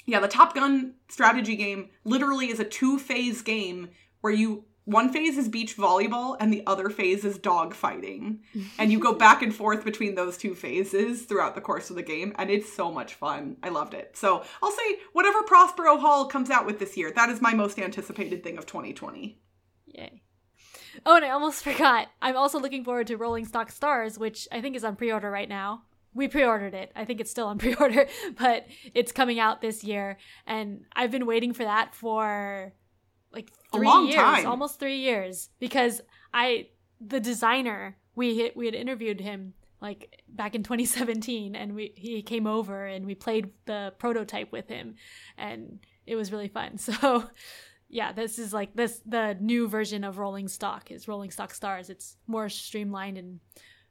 yeah, 0.05 0.21
the 0.21 0.29
Top 0.29 0.55
Gun 0.55 0.95
strategy 1.09 1.57
game 1.57 1.91
literally 2.05 2.51
is 2.51 2.61
a 2.61 2.65
two-phase 2.65 3.43
game 3.43 3.91
where 4.21 4.33
you 4.33 4.65
one 4.85 5.13
phase 5.13 5.39
is 5.39 5.49
beach 5.49 5.77
volleyball 5.77 6.37
and 6.41 6.53
the 6.53 6.65
other 6.67 6.91
phase 6.91 7.25
is 7.25 7.39
dog 7.39 7.75
fighting. 7.75 8.41
and 8.79 8.91
you 8.91 8.99
go 8.99 9.13
back 9.27 9.43
and 9.43 9.55
forth 9.55 9.85
between 9.85 10.15
those 10.15 10.37
two 10.37 10.55
phases 10.55 11.23
throughout 11.23 11.55
the 11.55 11.61
course 11.61 11.91
of 11.91 11.97
the 11.97 12.03
game, 12.03 12.35
and 12.37 12.51
it's 12.51 12.73
so 12.73 12.91
much 12.91 13.15
fun. 13.15 13.57
I 13.63 13.69
loved 13.69 13.95
it. 13.95 14.17
So 14.17 14.45
I'll 14.63 14.73
say 14.73 14.99
whatever 15.13 15.43
Prospero 15.43 15.99
Hall 15.99 16.27
comes 16.27 16.51
out 16.51 16.67
with 16.67 16.79
this 16.79 16.97
year, 16.97 17.13
that 17.13 17.29
is 17.29 17.41
my 17.41 17.55
most 17.55 17.79
anticipated 17.79 18.43
thing 18.43 18.59
of 18.59 18.67
2020. 18.67 19.39
Yay. 19.87 20.23
Oh, 21.07 21.17
and 21.17 21.25
I 21.25 21.31
almost 21.31 21.65
forgot. 21.65 22.09
I'm 22.21 22.37
also 22.37 22.59
looking 22.59 22.85
forward 22.85 23.07
to 23.09 23.17
Rolling 23.17 23.47
Stock 23.47 23.71
Stars, 23.71 24.19
which 24.19 24.49
I 24.51 24.61
think 24.61 24.77
is 24.77 24.85
on 24.85 24.97
pre 24.97 25.13
order 25.13 25.31
right 25.31 25.49
now. 25.49 25.83
We 26.15 26.29
pre 26.29 26.45
ordered 26.45 26.75
it. 26.75 26.93
I 26.95 27.05
think 27.05 27.21
it's 27.21 27.31
still 27.31 27.47
on 27.47 27.59
pre 27.59 27.75
order, 27.75 28.07
but 28.39 28.67
it's 28.95 29.13
coming 29.13 29.39
out 29.39 29.61
this 29.61 29.85
year. 29.85 30.19
And 30.47 30.85
I've 30.95 31.11
been 31.11 31.27
waiting 31.27 31.53
for 31.53 31.65
that 31.65 31.95
for 31.95 32.73
like 33.33 33.51
A 33.73 33.77
three 33.77 33.87
long 33.87 34.07
years, 34.07 34.17
time. 34.17 34.47
almost 34.47 34.79
three 34.79 34.99
years, 34.99 35.51
because 35.59 36.01
I, 36.33 36.69
the 37.01 37.21
designer, 37.21 37.97
we 38.15 38.53
we 38.55 38.67
had 38.67 38.75
interviewed 38.75 39.21
him 39.21 39.55
like 39.81 40.23
back 40.29 40.55
in 40.55 40.63
2017, 40.63 41.55
and 41.57 41.75
we 41.75 41.93
he 41.97 42.23
came 42.23 42.47
over 42.47 42.87
and 42.87 43.07
we 43.07 43.15
played 43.15 43.51
the 43.67 43.93
prototype 43.99 44.53
with 44.53 44.69
him, 44.69 44.95
and 45.37 45.79
it 46.07 46.17
was 46.17 46.33
really 46.33 46.49
fun. 46.49 46.79
So 46.79 47.29
yeah, 47.89 48.13
this 48.13 48.39
is 48.39 48.55
like 48.55 48.75
this 48.75 49.03
the 49.05 49.37
new 49.39 49.69
version 49.69 50.03
of 50.03 50.19
Rolling 50.19 50.49
Stock 50.49 50.91
is 50.91 51.07
Rolling 51.09 51.31
Stock 51.31 51.53
Stars. 51.53 51.91
It's 51.91 52.17
more 52.27 52.49
streamlined 52.49 53.19
and 53.19 53.41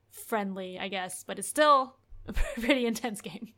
friendly, 0.09 0.79
I 0.79 0.87
guess, 0.87 1.23
but 1.23 1.37
it's 1.37 1.47
still 1.47 1.95
a 2.27 2.33
pretty 2.33 2.85
intense 2.87 3.21
game. 3.21 3.53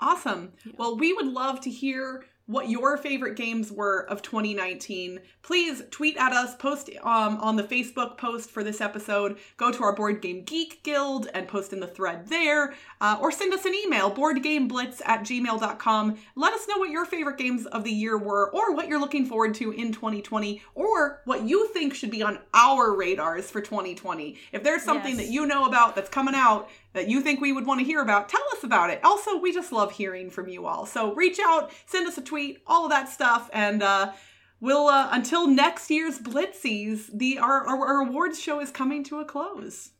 Awesome. 0.00 0.52
Well, 0.76 0.96
we 0.96 1.12
would 1.12 1.26
love 1.26 1.60
to 1.60 1.70
hear 1.70 2.24
what 2.52 2.68
your 2.68 2.96
favorite 2.96 3.34
games 3.36 3.72
were 3.72 4.00
of 4.08 4.22
2019. 4.22 5.20
Please 5.42 5.82
tweet 5.90 6.16
at 6.16 6.32
us, 6.32 6.54
post 6.56 6.88
um, 7.02 7.38
on 7.38 7.56
the 7.56 7.62
Facebook 7.64 8.16
post 8.16 8.50
for 8.50 8.62
this 8.62 8.80
episode, 8.80 9.38
go 9.56 9.72
to 9.72 9.82
our 9.82 9.94
Board 9.94 10.20
Game 10.22 10.44
Geek 10.44 10.82
Guild 10.84 11.28
and 11.34 11.48
post 11.48 11.72
in 11.72 11.80
the 11.80 11.86
thread 11.86 12.28
there, 12.28 12.74
uh, 13.00 13.18
or 13.20 13.32
send 13.32 13.52
us 13.52 13.64
an 13.64 13.74
email, 13.74 14.10
boardgameblitz 14.10 15.00
at 15.04 15.22
gmail.com. 15.22 16.16
Let 16.36 16.52
us 16.52 16.68
know 16.68 16.78
what 16.78 16.90
your 16.90 17.04
favorite 17.06 17.38
games 17.38 17.66
of 17.66 17.84
the 17.84 17.90
year 17.90 18.16
were, 18.18 18.50
or 18.54 18.74
what 18.74 18.86
you're 18.88 19.00
looking 19.00 19.26
forward 19.26 19.54
to 19.54 19.72
in 19.72 19.92
2020, 19.92 20.62
or 20.74 21.20
what 21.24 21.42
you 21.42 21.66
think 21.68 21.94
should 21.94 22.10
be 22.10 22.22
on 22.22 22.38
our 22.54 22.94
radars 22.94 23.50
for 23.50 23.60
2020. 23.60 24.36
If 24.52 24.62
there's 24.62 24.82
something 24.82 25.16
Yes. 25.16 25.26
that 25.26 25.32
you 25.32 25.46
know 25.46 25.64
about 25.66 25.96
that's 25.96 26.08
coming 26.10 26.34
out 26.34 26.68
that 26.92 27.08
you 27.08 27.20
think 27.20 27.40
we 27.40 27.52
would 27.52 27.66
want 27.66 27.80
to 27.80 27.86
hear 27.86 28.00
about, 28.00 28.28
tell 28.28 28.42
us 28.52 28.64
about 28.64 28.90
it. 28.90 29.00
Also, 29.04 29.38
we 29.38 29.52
just 29.52 29.72
love 29.72 29.92
hearing 29.92 30.30
from 30.30 30.48
you 30.48 30.66
all. 30.66 30.86
So 30.86 31.14
reach 31.14 31.38
out, 31.44 31.70
send 31.86 32.06
us 32.06 32.18
a 32.18 32.22
tweet, 32.22 32.62
all 32.66 32.84
of 32.84 32.90
that 32.90 33.08
stuff, 33.08 33.48
and 33.52 33.82
uh, 33.82 34.12
we'll 34.60 34.88
uh, 34.88 35.08
until 35.10 35.46
next 35.46 35.90
year's 35.90 36.18
Blitzies, 36.18 37.10
the 37.12 37.38
our, 37.38 37.66
our, 37.66 37.86
our 37.86 38.08
awards 38.08 38.40
show 38.40 38.60
is 38.60 38.70
coming 38.70 39.04
to 39.04 39.20
a 39.20 39.24
close. 39.24 39.90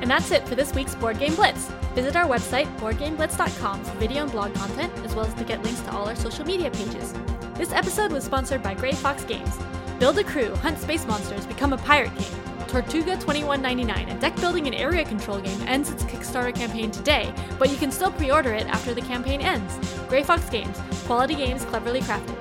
And 0.00 0.08
that's 0.08 0.30
it 0.30 0.46
for 0.46 0.54
this 0.54 0.72
week's 0.74 0.94
Board 0.94 1.18
Game 1.18 1.34
Blitz. 1.34 1.68
Visit 1.94 2.14
our 2.14 2.26
website, 2.26 2.66
boardgameblitz.com, 2.78 3.84
for 3.84 3.98
video 3.98 4.22
and 4.22 4.32
blog 4.32 4.54
content, 4.54 4.92
as 5.04 5.14
well 5.14 5.26
as 5.26 5.34
to 5.34 5.44
get 5.44 5.62
links 5.62 5.80
to 5.80 5.90
all 5.90 6.08
our 6.08 6.14
social 6.14 6.44
media 6.44 6.70
pages. 6.70 7.12
This 7.54 7.72
episode 7.72 8.12
was 8.12 8.22
sponsored 8.22 8.62
by 8.62 8.74
Grey 8.74 8.92
Fox 8.92 9.24
Games. 9.24 9.58
Build 9.98 10.16
a 10.18 10.24
crew, 10.24 10.54
hunt 10.56 10.78
space 10.78 11.04
monsters, 11.06 11.44
become 11.46 11.72
a 11.72 11.78
pirate 11.78 12.14
king. 12.16 12.47
Tortuga 12.68 13.16
2199, 13.16 14.08
a 14.10 14.20
deck 14.20 14.36
building 14.36 14.66
and 14.66 14.76
area 14.76 15.04
control 15.04 15.40
game, 15.40 15.60
ends 15.62 15.90
its 15.90 16.04
Kickstarter 16.04 16.54
campaign 16.54 16.90
today, 16.90 17.32
but 17.58 17.70
you 17.70 17.76
can 17.76 17.90
still 17.90 18.10
pre 18.10 18.30
order 18.30 18.52
it 18.52 18.66
after 18.66 18.92
the 18.92 19.00
campaign 19.00 19.40
ends. 19.40 19.78
Grey 20.08 20.22
Fox 20.22 20.48
Games, 20.50 20.78
quality 21.06 21.34
games 21.34 21.64
cleverly 21.64 22.00
crafted. 22.02 22.36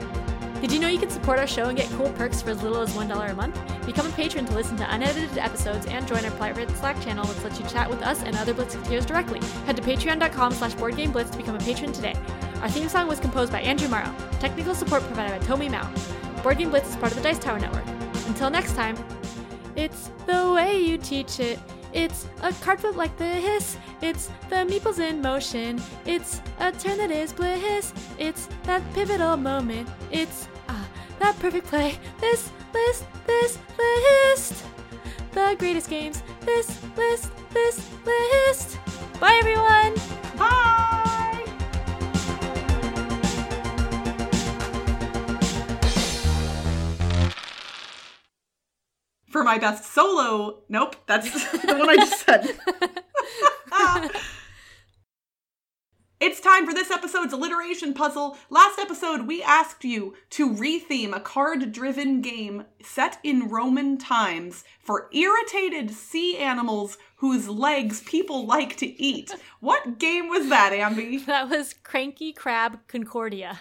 Did 0.60 0.72
you 0.72 0.80
know 0.80 0.88
you 0.88 1.00
can 1.00 1.10
support 1.10 1.40
our 1.40 1.48
show 1.48 1.66
and 1.66 1.78
get 1.78 1.90
cool 1.92 2.10
perks 2.12 2.42
for 2.42 2.50
as 2.50 2.62
little 2.62 2.82
as 2.82 2.94
$1 2.94 3.30
a 3.30 3.34
month? 3.36 3.86
Become 3.86 4.08
a 4.08 4.12
patron 4.12 4.46
to 4.48 4.54
listen 4.54 4.76
to 4.78 4.94
unedited 4.94 5.38
episodes 5.38 5.86
and 5.86 6.06
join 6.08 6.26
our 6.26 6.32
private 6.32 6.70
Slack 6.72 7.00
channel, 7.02 7.26
which 7.28 7.42
lets 7.44 7.60
you 7.60 7.66
chat 7.68 7.90
with 7.90 8.02
us 8.02 8.24
and 8.24 8.36
other 8.36 8.54
Blitzketeers 8.54 9.06
directly. 9.06 9.40
Head 9.66 9.78
to 9.78 9.82
patreon.com 9.84 10.52
slash 10.54 10.74
boardgameblitz 10.74 11.32
to 11.32 11.38
become 11.38 11.56
a 11.56 11.60
patron 11.60 11.94
today. 11.94 12.16
Our 12.62 12.70
theme 12.70 12.90
song 12.90 13.08
was 13.08 13.20
composed 13.20 13.52
by 13.52 13.62
Andrew 13.62 13.88
Morrow. 13.88 14.14
Technical 14.40 14.76
support 14.76 15.04
provided 15.04 15.40
by 15.40 15.46
Tomi 15.46 15.70
Mao. 15.70 15.90
Board 16.42 16.58
Game 16.58 16.72
Blitz 16.72 16.90
is 16.90 16.96
part 16.96 17.12
of 17.12 17.18
the 17.18 17.24
Dice 17.24 17.40
Tower 17.40 17.60
Network. 17.60 17.86
Until 18.28 18.50
next 18.50 18.74
time, 18.74 18.98
it's 19.78 20.12
the 20.26 20.52
way 20.52 20.82
you 20.82 20.98
teach 20.98 21.40
it. 21.40 21.60
It's 21.94 22.28
a 22.42 22.52
card 22.52 22.80
flip 22.80 22.96
like 22.96 23.16
this. 23.18 23.78
It's 24.02 24.30
the 24.50 24.58
meeples 24.58 25.00
in 25.00 25.22
motion. 25.22 25.82
It's 26.06 26.42
a 26.60 26.72
turn 26.72 26.98
that 26.98 27.12
is 27.12 27.32
bliss. 27.32 27.94
It's 28.18 28.50
that 28.64 28.82
pivotal 28.94 29.38
moment. 29.38 29.88
It's 30.12 30.48
ah, 30.68 30.86
that 31.20 31.40
perfect 31.40 31.68
play. 31.68 31.98
This 32.20 32.52
list, 32.74 33.06
this 33.26 33.58
list. 33.78 34.64
The 35.32 35.56
greatest 35.58 35.90
games. 35.90 36.22
This 36.42 36.78
list, 36.98 37.32
this 37.54 37.80
list. 38.06 38.78
Bye, 39.20 39.38
everyone. 39.40 39.96
Bye! 40.38 40.87
For 49.30 49.44
my 49.44 49.58
best 49.58 49.94
solo, 49.94 50.60
nope, 50.70 50.96
that's 51.06 51.32
the 51.52 51.76
one 51.76 51.90
I 51.90 51.96
just 51.96 52.26
said. 52.26 52.58
It's 56.20 56.42
time 56.42 56.66
for 56.66 56.74
this 56.74 56.90
episode's 56.90 57.32
alliteration 57.32 57.94
puzzle. 57.94 58.38
Last 58.50 58.80
episode, 58.80 59.28
we 59.28 59.44
asked 59.44 59.84
you 59.84 60.16
to 60.32 60.52
retheme 60.52 61.16
a 61.16 61.20
card 61.20 61.72
driven 61.72 62.22
game 62.22 62.66
set 62.82 63.20
in 63.22 63.50
Roman 63.50 64.00
times 64.00 64.64
for 64.80 65.10
irritated 65.14 65.92
sea 65.92 66.36
animals 66.38 66.98
whose 67.18 67.48
legs 67.48 68.02
people 68.02 68.48
like 68.48 68.76
to 68.78 68.88
eat. 69.02 69.32
What 69.60 70.00
game 70.00 70.28
was 70.28 70.50
that, 70.50 70.74
Amby? 70.74 71.24
That 71.28 71.50
was 71.50 71.76
Cranky 71.84 72.34
Crab 72.34 72.80
Concordia. 72.88 73.60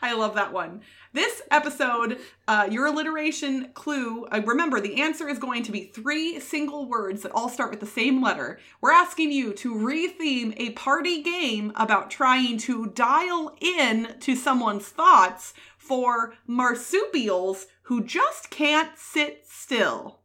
I 0.00 0.14
love 0.14 0.34
that 0.36 0.54
one. 0.54 0.80
This 1.14 1.42
episode, 1.50 2.20
uh, 2.48 2.68
your 2.70 2.86
alliteration 2.86 3.68
clue, 3.74 4.24
uh, 4.32 4.40
remember 4.46 4.80
the 4.80 5.02
answer 5.02 5.28
is 5.28 5.38
going 5.38 5.62
to 5.64 5.72
be 5.72 5.84
three 5.84 6.40
single 6.40 6.88
words 6.88 7.20
that 7.20 7.32
all 7.32 7.50
start 7.50 7.70
with 7.70 7.80
the 7.80 7.86
same 7.86 8.22
letter. 8.22 8.58
We're 8.80 8.92
asking 8.92 9.30
you 9.30 9.52
to 9.52 9.74
retheme 9.74 10.54
a 10.56 10.70
party 10.70 11.22
game 11.22 11.70
about 11.76 12.10
trying 12.10 12.56
to 12.58 12.86
dial 12.94 13.54
in 13.60 14.16
to 14.20 14.34
someone's 14.34 14.88
thoughts 14.88 15.52
for 15.76 16.32
marsupials 16.46 17.66
who 17.82 18.02
just 18.02 18.48
can't 18.48 18.96
sit 18.96 19.44
still. 19.46 20.20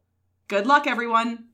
Good 0.48 0.66
luck, 0.66 0.86
everyone. 0.86 1.47